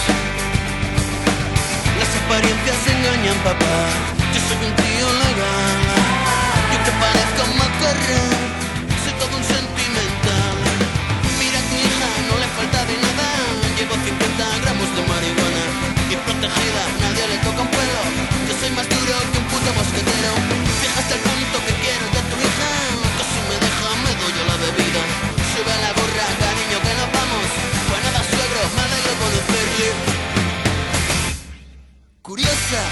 Las 1.98 2.10
apariencias 2.22 2.78
engañan, 2.94 3.38
papá. 3.42 3.76
Yo 4.32 4.40
soy 4.46 4.60
un 4.68 4.74
tío 4.76 5.08
legal. 5.24 5.80
Yo 6.72 6.78
que 6.84 6.92
parezco 7.02 7.40
un 7.50 7.58
macarrón. 7.58 8.43
Nadie 16.48 17.26
le 17.28 17.38
toca 17.38 17.62
un 17.62 17.68
pelo. 17.68 18.00
Yo 18.48 18.54
soy 18.60 18.70
más 18.70 18.88
duro 18.88 19.14
que 19.32 19.38
un 19.38 19.46
puto 19.48 19.70
mosquetero. 19.74 20.32
Fíjate 20.80 21.14
el 21.14 21.20
punto 21.20 21.56
que 21.66 21.72
quiero 21.82 22.06
de 22.14 22.22
tu 22.30 22.36
hija. 22.44 22.70
Que 23.16 23.24
si 23.30 23.40
me 23.48 23.56
deja, 23.64 23.88
me 24.04 24.12
doy 24.20 24.32
yo 24.36 24.44
la 24.44 24.56
bebida. 24.64 25.02
Sube 25.52 25.74
la 25.84 25.90
burra, 25.96 26.26
cariño, 26.42 26.78
que 26.84 26.92
nos 27.00 27.10
vamos. 27.16 27.46
Pues 27.88 28.00
nada, 28.04 28.20
suegro, 28.30 28.60
me 28.76 28.82
alegro 28.86 29.12
conocerle. 29.22 29.88
Curiosa, 32.22 32.82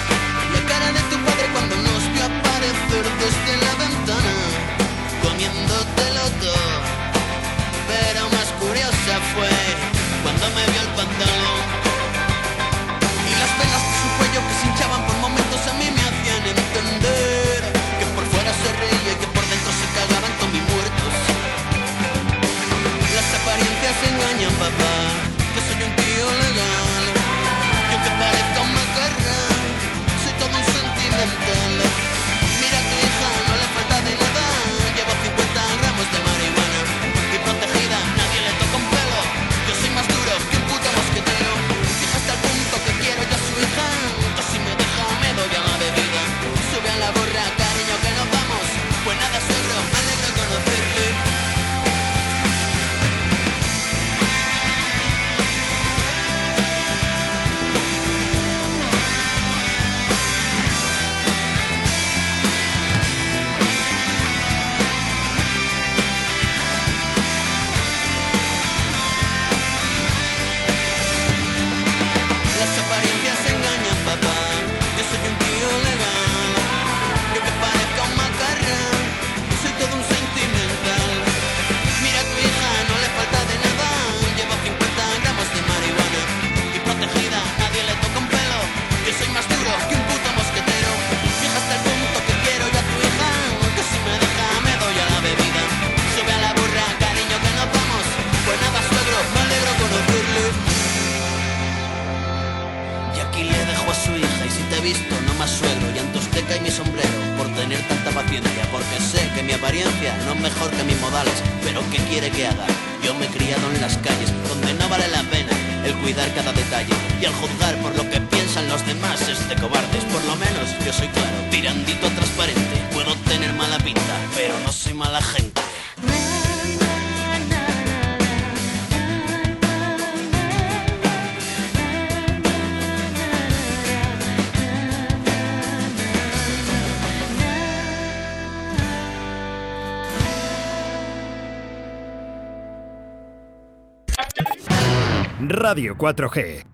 Radio 145.72 145.94
4G. 145.94 146.62